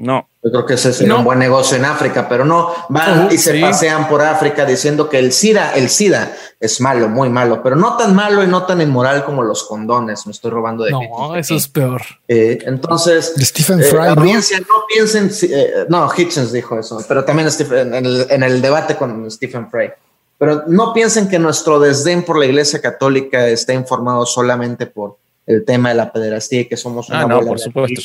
[0.00, 0.26] No.
[0.42, 3.60] Yo creo que ese es un buen negocio en África, pero no van y se
[3.60, 7.98] pasean por África diciendo que el SIDA, el SIDA es malo, muy malo, pero no
[7.98, 10.24] tan malo y no tan inmoral como los condones.
[10.24, 12.00] Me estoy robando de No, eso es peor.
[12.26, 14.14] Eh, entonces, Stephen Fry, ¿no?
[14.14, 19.30] no piensen, eh, no, Hitchens dijo eso, pero también en, el, en, el, debate con
[19.30, 19.90] Stephen Fry.
[20.38, 25.66] Pero no piensen que nuestro desdén por la Iglesia Católica está informado solamente por el
[25.66, 28.00] tema de la pederastía y que somos una ah, no, por supuesto,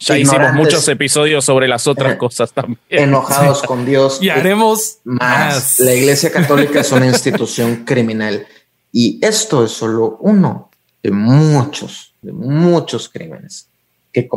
[0.00, 2.78] ya, hicimos muchos episodios sobre las otras cosas también.
[2.88, 4.18] Enojados con Dios.
[4.20, 5.78] Y haremos más.
[5.78, 8.46] La Iglesia Católica es una institución criminal.
[8.92, 10.70] Y esto es solo uno
[11.02, 13.68] de muchos, de muchos crímenes
[14.12, 14.28] que,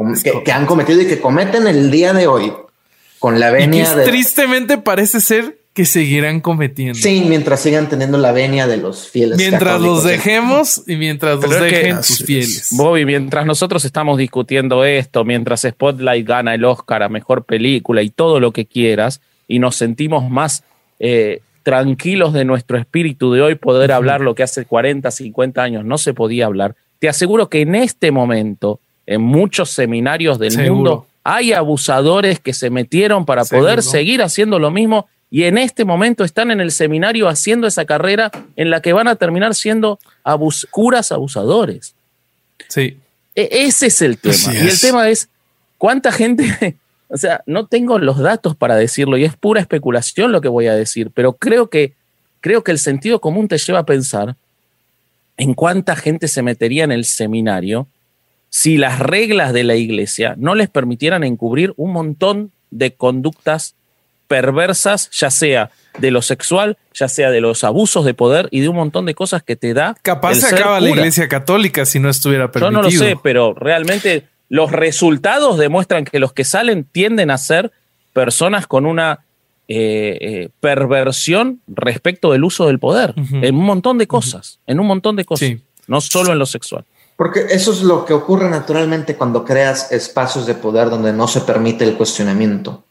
[0.43, 2.53] que, han cometido y que cometen el día de hoy
[3.19, 4.03] con la venia de...
[4.03, 6.99] Tristemente parece ser que seguirán cometiendo.
[6.99, 9.37] Sí, mientras sigan teniendo la venia de los fieles.
[9.37, 12.69] Mientras los dejemos y mientras los dejen sus fieles.
[12.77, 18.11] Bobby, mientras nosotros estamos discutiendo esto, mientras Spotlight gana el Oscar a mejor película y
[18.11, 20.63] todo lo que quieras, y nos sentimos más
[20.99, 25.85] eh, tranquilos de nuestro espíritu de hoy, poder hablar lo que hace 40, 50 años
[25.85, 26.75] no se podía hablar.
[26.99, 32.69] Te aseguro que en este momento, en muchos seminarios del mundo, hay abusadores que se
[32.69, 37.27] metieron para poder seguir haciendo lo mismo y en este momento están en el seminario
[37.27, 39.99] haciendo esa carrera en la que van a terminar siendo
[40.69, 41.95] curas abusadores.
[42.67, 42.99] Sí.
[43.33, 44.53] E ese es el tema.
[44.53, 45.29] Y el tema es
[45.79, 46.77] cuánta gente,
[47.07, 50.67] o sea, no tengo los datos para decirlo y es pura especulación lo que voy
[50.67, 51.93] a decir, pero creo que,
[52.39, 54.35] creo que el sentido común te lleva a pensar
[55.37, 57.87] en cuánta gente se metería en el seminario
[58.51, 63.73] si las reglas de la iglesia no les permitieran encubrir un montón de conductas
[64.33, 65.69] perversas, ya sea
[65.99, 69.13] de lo sexual, ya sea de los abusos de poder y de un montón de
[69.13, 69.95] cosas que te da.
[70.01, 72.71] Capaz se acaba la iglesia católica si no estuviera permitido.
[72.71, 77.37] Yo no lo sé, pero realmente los resultados demuestran que los que salen tienden a
[77.37, 77.71] ser
[78.11, 79.19] personas con una
[79.67, 84.87] eh, eh, perversión respecto del uso del poder, en un montón de cosas, en un
[84.87, 85.51] montón de cosas,
[85.85, 86.85] no solo en lo sexual.
[87.17, 91.41] Porque eso es lo que ocurre naturalmente cuando creas espacios de poder donde no se
[91.41, 92.83] permite el cuestionamiento.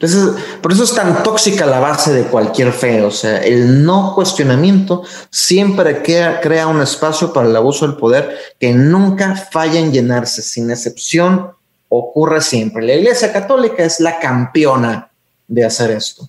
[0.00, 3.02] Entonces, por eso es tan tóxica la base de cualquier fe.
[3.02, 8.36] O sea, el no cuestionamiento siempre crea, crea un espacio para el abuso del poder
[8.60, 11.50] que nunca falla en llenarse, sin excepción,
[11.88, 12.86] ocurre siempre.
[12.86, 15.10] La Iglesia Católica es la campeona
[15.48, 16.28] de hacer esto.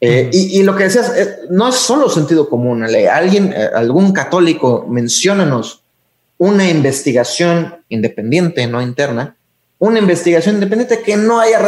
[0.00, 2.82] Eh, y, lo que decías, eh, no es solo sentido común.
[2.82, 5.82] Alguien, eh, algún católico, menciónanos
[6.38, 9.36] una investigación independiente, no interna,
[9.82, 11.58] una investigación independiente que no haya,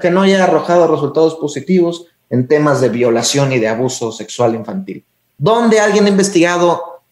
[0.00, 5.04] que no haya arrojado resultados positivos en temas de violación y de abuso sexual infantil.
[5.38, 7.02] ¿Dónde alguien ha investigado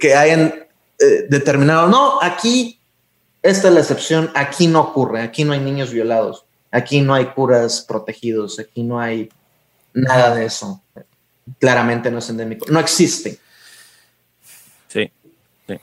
[0.00, 0.66] que hayan
[0.98, 2.80] eh, determinado, no, aquí
[3.42, 7.26] esta es la excepción, aquí no ocurre, aquí no hay niños violados, aquí no hay
[7.26, 9.28] curas protegidos, aquí no hay
[9.92, 10.82] nada de eso.
[11.60, 13.38] Claramente no es endémico, no existe.
[14.88, 15.12] Sí,
[15.66, 15.74] sí.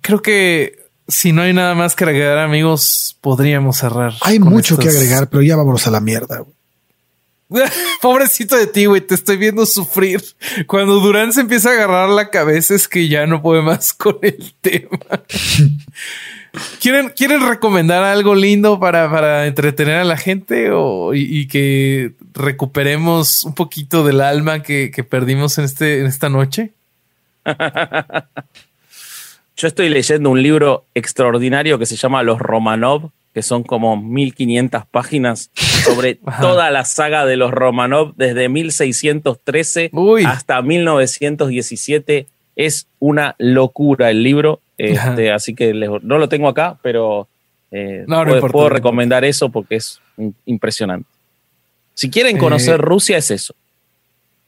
[0.00, 4.14] Creo que si no hay nada más que agregar, amigos, podríamos cerrar.
[4.22, 6.44] Hay mucho que agregar, pero ya vámonos a la mierda.
[8.02, 10.22] Pobrecito de ti, güey, te estoy viendo sufrir.
[10.66, 14.18] Cuando Durán se empieza a agarrar la cabeza es que ya no puede más con
[14.22, 14.98] el tema.
[16.80, 23.42] ¿Quieren, ¿Quieren recomendar algo lindo para, para entretener a la gente o, y, que recuperemos
[23.42, 26.72] un poquito del alma que, que perdimos en, este, en esta noche?
[29.56, 34.84] Yo estoy leyendo un libro extraordinario que se llama Los Romanov, que son como 1500
[34.86, 39.90] páginas sobre toda la saga de los Romanov desde 1613
[40.26, 42.26] hasta 1917.
[42.56, 47.28] Es una locura el libro, este, así que no lo tengo acá, pero
[47.70, 50.00] eh, puedo, recomendar eso porque es
[50.46, 51.08] impresionante.
[51.94, 53.54] Si quieren conocer eh, Rusia, es eso.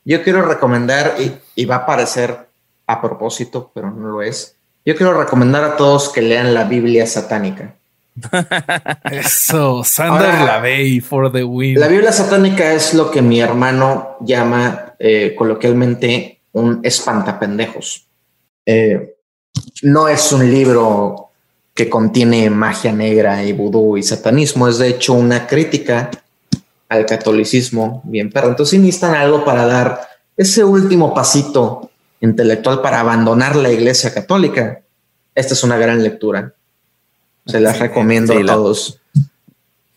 [0.04, 1.14] Yo quiero recomendar,
[1.54, 2.46] y va a parecer
[2.86, 4.55] a propósito, pero no lo es,
[4.86, 7.74] yo quiero recomendar a todos que lean la Biblia satánica.
[9.10, 11.78] Eso, Sander Lavey for the win.
[11.78, 18.06] La Biblia satánica es lo que mi hermano llama eh, coloquialmente un espantapendejos.
[18.64, 19.16] Eh,
[19.82, 21.30] no es un libro
[21.74, 26.10] que contiene magia negra y vudú y satanismo, es de hecho una crítica
[26.88, 31.90] al catolicismo bien pero Entonces necesitan algo para dar ese último pasito
[32.20, 34.80] intelectual para abandonar la iglesia católica,
[35.34, 36.54] esta es una gran lectura.
[37.46, 38.98] Se las recomiendo a todos.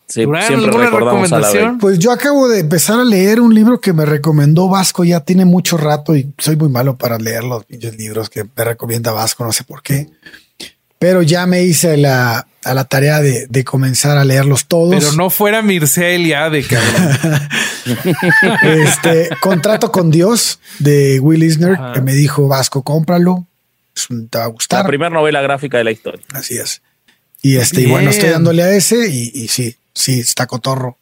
[0.08, 4.06] siempre recordamos a la Pues yo acabo de empezar a leer un libro que me
[4.06, 7.66] recomendó Vasco ya tiene mucho rato y soy muy malo para leer los
[7.98, 10.10] libros que me recomienda Vasco, no sé por qué.
[11.00, 14.96] Pero ya me hice la, a la tarea de, comenzar a leerlos todos.
[14.96, 17.20] Pero no fuera Mircelia de cabrón.
[18.86, 23.46] este contrato con Dios de Will Eisner que me dijo Vasco, cómpralo.
[24.30, 24.84] te va a gustar.
[24.84, 26.26] La primera novela gráfica de la historia.
[26.34, 26.82] Así es.
[27.42, 30.98] Y este, y bueno, estoy dándole a ese y, y sí, sí, está cotorro.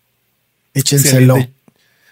[0.74, 1.38] Échenselo.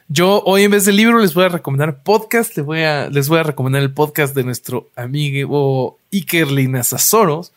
[0.08, 2.56] Yo hoy en vez de libro les voy a recomendar podcast.
[2.58, 7.54] Les voy a, les voy a recomendar el podcast de nuestro amigo Iker Linazazoros,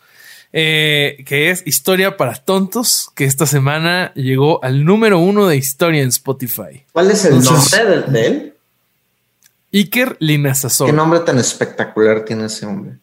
[0.52, 6.02] eh, que es Historia para Tontos, que esta semana llegó al número uno de historia
[6.02, 6.84] en Spotify.
[6.92, 8.54] ¿Cuál es el nombre de, él?
[9.72, 10.90] Iker Linazazoros.
[10.90, 12.98] ¿Qué nombre tan espectacular tiene ese hombre?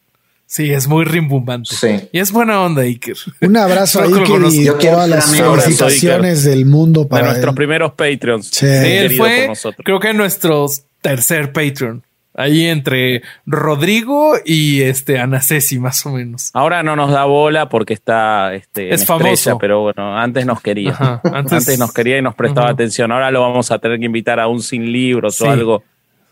[0.47, 1.75] Sí, es muy rimbombante.
[1.75, 2.09] Sí.
[2.11, 3.17] Y es buena onda, Iker.
[3.41, 8.47] Un abrazo a Iker y todas las felicitaciones del mundo para nuestros primeros Patreons.
[8.51, 8.65] Sí.
[8.65, 9.51] él fue,
[9.83, 10.67] creo que nuestro
[11.01, 12.03] tercer Patreon.
[12.37, 16.51] Ahí entre Rodrigo y este Ana Ceci, más o menos.
[16.53, 19.57] Ahora no nos da bola porque está este, es famoso.
[19.57, 21.21] pero bueno, antes nos quería.
[21.23, 21.79] antes...
[21.79, 23.11] nos quería y nos prestaba atención.
[23.13, 25.83] Ahora lo vamos a tener que invitar a un sin libros o algo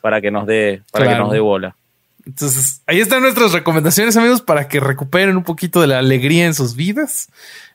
[0.01, 1.75] para que nos dé, para que nos dé bola.
[2.25, 6.53] Entonces, ahí están nuestras recomendaciones, amigos, para que recuperen un poquito de la alegría en
[6.53, 7.29] sus vidas.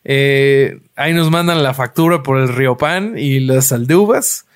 [0.04, 4.46] Eh, ahí nos mandan la factura por el río pan y las aldubas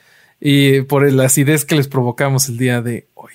[0.41, 3.33] y por la acidez que les provocamos el día de hoy.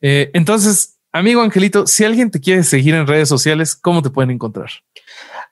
[0.00, 4.30] Eh, entonces, amigo Angelito, si alguien te quiere seguir en redes sociales, ¿cómo te pueden
[4.30, 4.70] encontrar?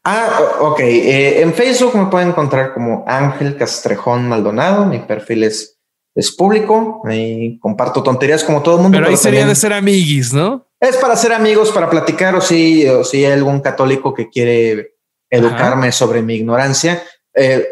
[0.04, 0.80] Ah, ok.
[0.80, 4.86] Eh, en Facebook me pueden encontrar como Ángel Castrejón Maldonado.
[4.86, 5.78] Mi perfil es
[6.18, 8.98] es público, y comparto tonterías como todo el mundo.
[8.98, 10.66] Pero ahí sería de ser amiguis, ¿no?
[10.80, 14.96] Es para ser amigos, para platicar o si, o si hay algún católico que quiere
[15.30, 17.00] educarme sobre mi ignorancia.
[17.32, 17.64] Eh,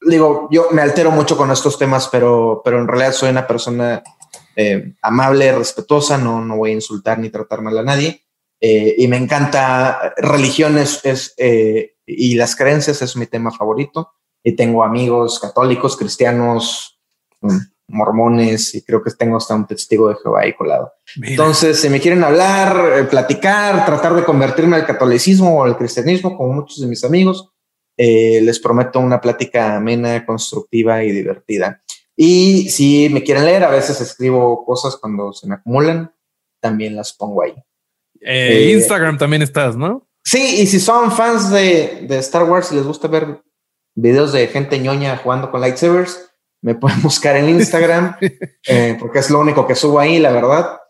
[0.00, 4.02] digo, yo me altero mucho con estos temas, pero, pero en realidad soy una persona
[4.58, 8.24] eh, amable, respetuosa, no, no voy a insultar ni tratar mal a nadie.
[8.60, 11.34] Eh, y me encanta religiones es,
[12.04, 14.12] y las creencias es mi tema favorito.
[14.42, 16.98] Y tengo amigos católicos, cristianos,
[17.88, 20.92] mormones y creo que tengo hasta un testigo de Jehová ahí colado.
[21.22, 26.36] Entonces, si me quieren hablar, eh, platicar, tratar de convertirme al catolicismo o al cristianismo,
[26.36, 27.50] como muchos de mis amigos,
[27.96, 31.82] eh, les prometo una plática amena, constructiva y divertida.
[32.20, 36.12] Y si me quieren leer, a veces escribo cosas cuando se me acumulan,
[36.58, 37.54] también las pongo ahí.
[38.20, 40.04] Eh, Instagram también estás, ¿no?
[40.24, 43.40] Sí, y si son fans de, de Star Wars y les gusta ver
[43.94, 46.28] videos de gente ñoña jugando con lightsabers,
[46.60, 48.16] me pueden buscar en Instagram,
[48.66, 50.80] eh, porque es lo único que subo ahí, la verdad.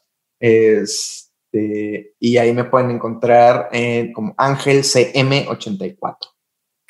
[0.41, 3.69] Este, y ahí me pueden encontrar
[4.15, 6.17] como Ángel CM84.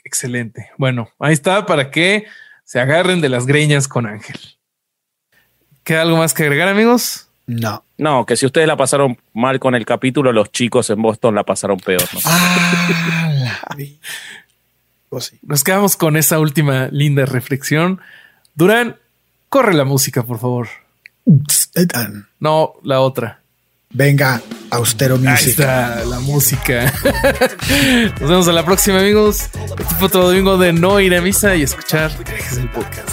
[0.04, 0.70] Excelente.
[0.78, 2.24] Bueno, ahí está para que
[2.68, 4.38] se agarren de las greñas con Ángel.
[5.84, 7.28] ¿Queda algo más que agregar, amigos?
[7.46, 7.82] No.
[7.96, 11.44] No, que si ustedes la pasaron mal con el capítulo, los chicos en Boston la
[11.44, 12.02] pasaron peor.
[12.26, 13.74] Ah,
[15.08, 18.02] pues Nos quedamos con esa última linda reflexión.
[18.54, 18.96] Durán,
[19.48, 20.68] corre la música, por favor.
[22.38, 23.40] No, la otra.
[23.90, 24.40] Venga,
[24.70, 25.38] austero music.
[25.38, 26.92] Ahí está la música.
[28.20, 29.48] Nos vemos a la próxima, amigos.
[29.78, 32.10] Este fue otro domingo de no ir a misa y escuchar
[32.56, 33.08] el podcast.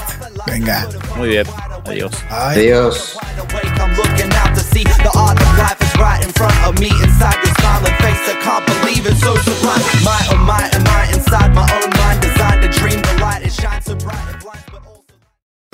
[0.47, 0.88] Venga.
[1.15, 1.47] Muy bien.
[1.85, 2.14] Adiós.
[2.30, 3.18] Adiós.